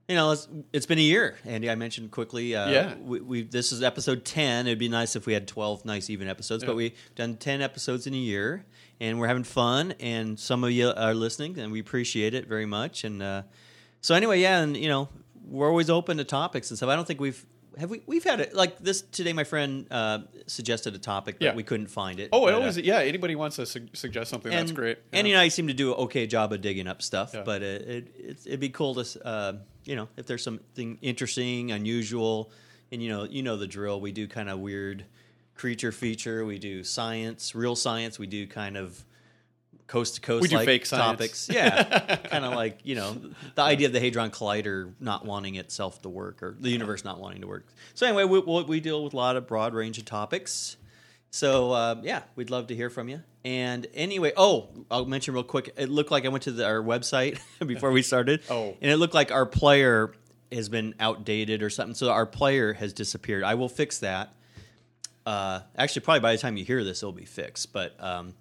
you 0.07 0.15
know, 0.15 0.31
it's, 0.31 0.47
it's 0.71 0.85
been 0.85 0.97
a 0.99 1.01
year. 1.01 1.35
Andy, 1.45 1.69
I 1.69 1.75
mentioned 1.75 2.11
quickly. 2.11 2.55
Uh, 2.55 2.69
Yeah. 2.69 2.95
we, 2.95 3.19
we 3.21 3.43
this 3.43 3.71
is 3.71 3.83
episode 3.83 4.23
ten. 4.25 4.65
It'd 4.67 4.79
be 4.79 4.87
nice 4.89 5.15
if 5.15 5.25
we 5.25 5.33
had 5.33 5.47
twelve 5.47 5.83
nice 5.85 6.09
even 6.09 6.27
episodes, 6.29 6.63
but 6.63 6.75
we've 6.75 6.93
done 7.15 7.35
ten 7.37 7.61
episodes 7.61 8.07
in 8.07 8.13
a 8.13 8.17
year, 8.17 8.65
and 9.01 9.19
we're 9.19 9.27
having 9.27 9.43
fun. 9.43 9.93
And 9.99 10.39
some 10.39 10.63
of 10.63 10.71
you 10.71 10.91
are 10.95 11.13
listening, 11.13 11.59
and 11.59 11.71
we 11.71 11.79
appreciate 11.81 12.33
it 12.33 12.47
very 12.47 12.65
much. 12.65 13.03
And 13.03 13.21
uh, 13.21 13.41
so 14.01 14.15
anyway, 14.15 14.39
yeah, 14.39 14.59
and 14.61 14.77
you 14.77 14.87
know, 14.87 15.09
we're 15.45 15.67
always 15.69 15.89
open 15.89 16.17
to 16.17 16.23
topics 16.23 16.71
and 16.71 16.77
stuff. 16.77 16.89
I 16.89 16.95
don't 16.95 17.05
think 17.07 17.19
we've. 17.19 17.45
Have 17.77 17.89
we? 17.89 18.01
We've 18.07 18.23
had 18.23 18.39
it 18.39 18.53
like 18.55 18.79
this 18.79 19.01
today. 19.01 19.33
My 19.33 19.43
friend 19.43 19.85
uh, 19.91 20.19
suggested 20.47 20.95
a 20.95 20.99
topic, 20.99 21.35
but 21.39 21.45
Yeah. 21.45 21.55
we 21.55 21.63
couldn't 21.63 21.87
find 21.87 22.19
it. 22.19 22.29
oh, 22.33 22.41
But, 22.45 22.47
it 22.49 22.53
uh, 22.55 22.59
always 22.59 22.77
yeah. 22.77 22.99
Anybody 22.99 23.35
wants 23.35 23.57
to 23.57 23.65
su- 23.65 23.87
suggest 23.93 24.29
something? 24.31 24.51
that's 24.51 24.71
great. 24.71 24.97
Andy 25.13 25.31
and 25.31 25.39
I 25.39 25.49
seem 25.49 25.67
to 25.67 25.73
do 25.73 25.93
an 25.93 25.99
okay 26.05 26.25
job 26.27 26.53
of 26.53 26.61
digging 26.61 26.87
up 26.87 27.01
stuff, 27.01 27.31
Yeah. 27.33 27.43
but 27.43 27.61
it, 27.61 27.81
it 28.17 28.37
it'd 28.45 28.59
be 28.59 28.69
cool 28.69 28.95
to, 28.95 29.25
uh, 29.25 29.53
you 29.85 29.95
know, 29.95 30.07
if 30.17 30.25
there's 30.25 30.43
something 30.43 30.97
interesting, 31.01 31.71
unusual, 31.71 32.51
and 32.91 33.01
you 33.03 33.09
know, 33.09 33.23
you 33.25 33.43
know 33.43 33.57
the 33.57 33.67
drill. 33.67 34.01
We 34.01 34.11
do 34.11 34.27
kind 34.27 34.49
of 34.49 34.59
weird 34.59 35.05
creature 35.55 35.91
feature. 35.91 36.45
We 36.45 36.57
do 36.59 36.83
science, 36.83 37.53
real 37.55 37.75
science. 37.75 38.17
We 38.17 38.27
do 38.27 38.47
kind 38.47 38.77
of 38.77 39.03
coast 39.87 40.15
to 40.15 40.21
coast. 40.21 40.41
We 40.41 40.47
do 40.49 40.57
like 40.57 40.65
fake 40.65 40.85
science. 40.85 41.03
topics. 41.03 41.49
Yeah, 41.51 42.15
kind 42.25 42.45
of 42.45 42.53
like 42.53 42.79
you 42.83 42.95
know 42.95 43.17
the 43.55 43.61
idea 43.61 43.87
of 43.87 43.93
the 43.93 43.99
hadron 43.99 44.31
collider 44.31 44.93
not 44.99 45.25
wanting 45.25 45.55
itself 45.55 46.01
to 46.03 46.09
work, 46.09 46.43
or 46.43 46.55
the 46.59 46.69
universe 46.69 47.03
not 47.03 47.19
wanting 47.19 47.41
to 47.41 47.47
work. 47.47 47.67
So 47.93 48.05
anyway, 48.05 48.25
we, 48.25 48.39
we, 48.39 48.63
we 48.63 48.79
deal 48.79 49.03
with 49.03 49.13
a 49.13 49.17
lot 49.17 49.35
of 49.35 49.47
broad 49.47 49.73
range 49.73 49.97
of 49.97 50.05
topics. 50.05 50.77
So 51.29 51.71
uh, 51.71 51.95
yeah, 52.03 52.23
we'd 52.35 52.49
love 52.49 52.67
to 52.67 52.75
hear 52.75 52.89
from 52.89 53.09
you. 53.09 53.21
And 53.43 53.87
anyway, 53.93 54.33
oh, 54.35 54.69
I'll 54.91 55.05
mention 55.05 55.33
real 55.33 55.43
quick. 55.43 55.73
It 55.77 55.89
looked 55.89 56.11
like 56.11 56.25
I 56.25 56.29
went 56.29 56.43
to 56.43 56.51
the, 56.51 56.65
our 56.65 56.81
website 56.81 57.39
before 57.65 57.91
we 57.91 58.01
started. 58.01 58.41
Oh. 58.49 58.75
and 58.81 58.91
it 58.91 58.97
looked 58.97 59.13
like 59.13 59.31
our 59.31 59.45
player 59.45 60.13
has 60.51 60.69
been 60.69 60.95
outdated 60.99 61.61
or 61.61 61.69
something. 61.69 61.95
So 61.95 62.09
our 62.11 62.25
player 62.25 62.73
has 62.73 62.93
disappeared. 62.93 63.43
I 63.43 63.55
will 63.55 63.69
fix 63.69 63.99
that. 63.99 64.33
Uh, 65.25 65.59
actually, 65.77 66.01
probably 66.03 66.21
by 66.21 66.31
the 66.33 66.37
time 66.37 66.55
you 66.55 66.63
hear 66.63 66.83
this, 66.83 67.03
it'll 67.03 67.11
be 67.11 67.25
fixed. 67.25 67.73
But 67.73 68.01
um, 68.01 68.33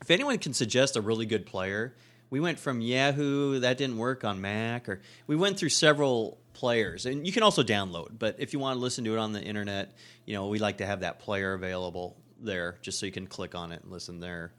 if 0.00 0.10
anyone 0.10 0.38
can 0.38 0.52
suggest 0.52 0.96
a 0.96 1.00
really 1.00 1.26
good 1.26 1.46
player, 1.46 1.94
we 2.30 2.40
went 2.40 2.58
from 2.58 2.80
Yahoo 2.80 3.60
that 3.60 3.78
didn't 3.78 3.96
work 3.96 4.24
on 4.24 4.40
Mac, 4.40 4.88
or 4.88 5.00
we 5.26 5.36
went 5.36 5.58
through 5.58 5.68
several 5.68 6.38
players, 6.52 7.06
and 7.06 7.26
you 7.26 7.32
can 7.32 7.42
also 7.42 7.62
download. 7.62 8.18
But 8.18 8.36
if 8.38 8.52
you 8.52 8.58
want 8.58 8.76
to 8.76 8.80
listen 8.80 9.04
to 9.04 9.12
it 9.12 9.18
on 9.18 9.32
the 9.32 9.42
internet, 9.42 9.92
you 10.24 10.34
know 10.34 10.48
we 10.48 10.58
like 10.58 10.78
to 10.78 10.86
have 10.86 11.00
that 11.00 11.20
player 11.20 11.52
available 11.52 12.16
there, 12.40 12.76
just 12.82 12.98
so 12.98 13.06
you 13.06 13.12
can 13.12 13.26
click 13.26 13.54
on 13.54 13.72
it 13.72 13.82
and 13.82 13.92
listen 13.92 14.20
there. 14.20 14.52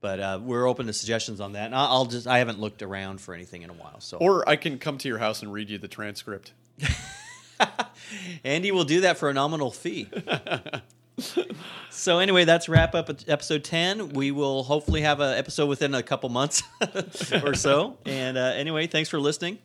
But 0.00 0.20
uh, 0.20 0.40
we're 0.42 0.66
open 0.66 0.86
to 0.86 0.92
suggestions 0.92 1.40
on 1.40 1.52
that. 1.52 1.66
And 1.66 1.74
I'll 1.74 1.88
I'll 1.88 2.06
just 2.06 2.26
I 2.26 2.38
haven't 2.38 2.58
looked 2.58 2.82
around 2.82 3.20
for 3.20 3.34
anything 3.34 3.62
in 3.62 3.70
a 3.70 3.74
while, 3.74 4.00
so 4.00 4.18
Or 4.18 4.48
I 4.48 4.56
can 4.56 4.78
come 4.78 4.98
to 4.98 5.08
your 5.08 5.18
house 5.18 5.42
and 5.42 5.52
read 5.52 5.70
you 5.70 5.78
the 5.78 5.88
transcript. 5.88 6.52
Andy 8.44 8.72
will 8.72 8.84
do 8.84 9.02
that 9.02 9.18
for 9.18 9.28
a 9.28 9.34
nominal 9.34 9.70
fee. 9.70 10.08
so 11.90 12.18
anyway, 12.18 12.44
that's 12.44 12.68
wrap 12.68 12.94
up 12.94 13.10
episode 13.28 13.64
ten. 13.64 14.10
We 14.10 14.30
will 14.30 14.62
hopefully 14.62 15.02
have 15.02 15.20
an 15.20 15.36
episode 15.36 15.66
within 15.66 15.94
a 15.94 16.02
couple 16.02 16.28
months 16.28 16.62
or 17.42 17.54
so. 17.54 17.98
And 18.04 18.36
uh, 18.36 18.52
anyway, 18.56 18.86
thanks 18.86 19.08
for 19.08 19.20
listening. 19.20 19.58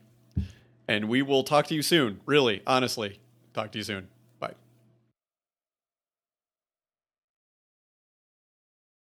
And 0.88 1.10
we 1.10 1.22
will 1.22 1.44
talk 1.44 1.68
to 1.68 1.76
you 1.76 1.82
soon. 1.82 2.22
Really, 2.26 2.62
honestly, 2.68 3.20
talk 3.54 3.72
to 3.72 3.80
you 3.80 3.84
soon. 3.84 4.08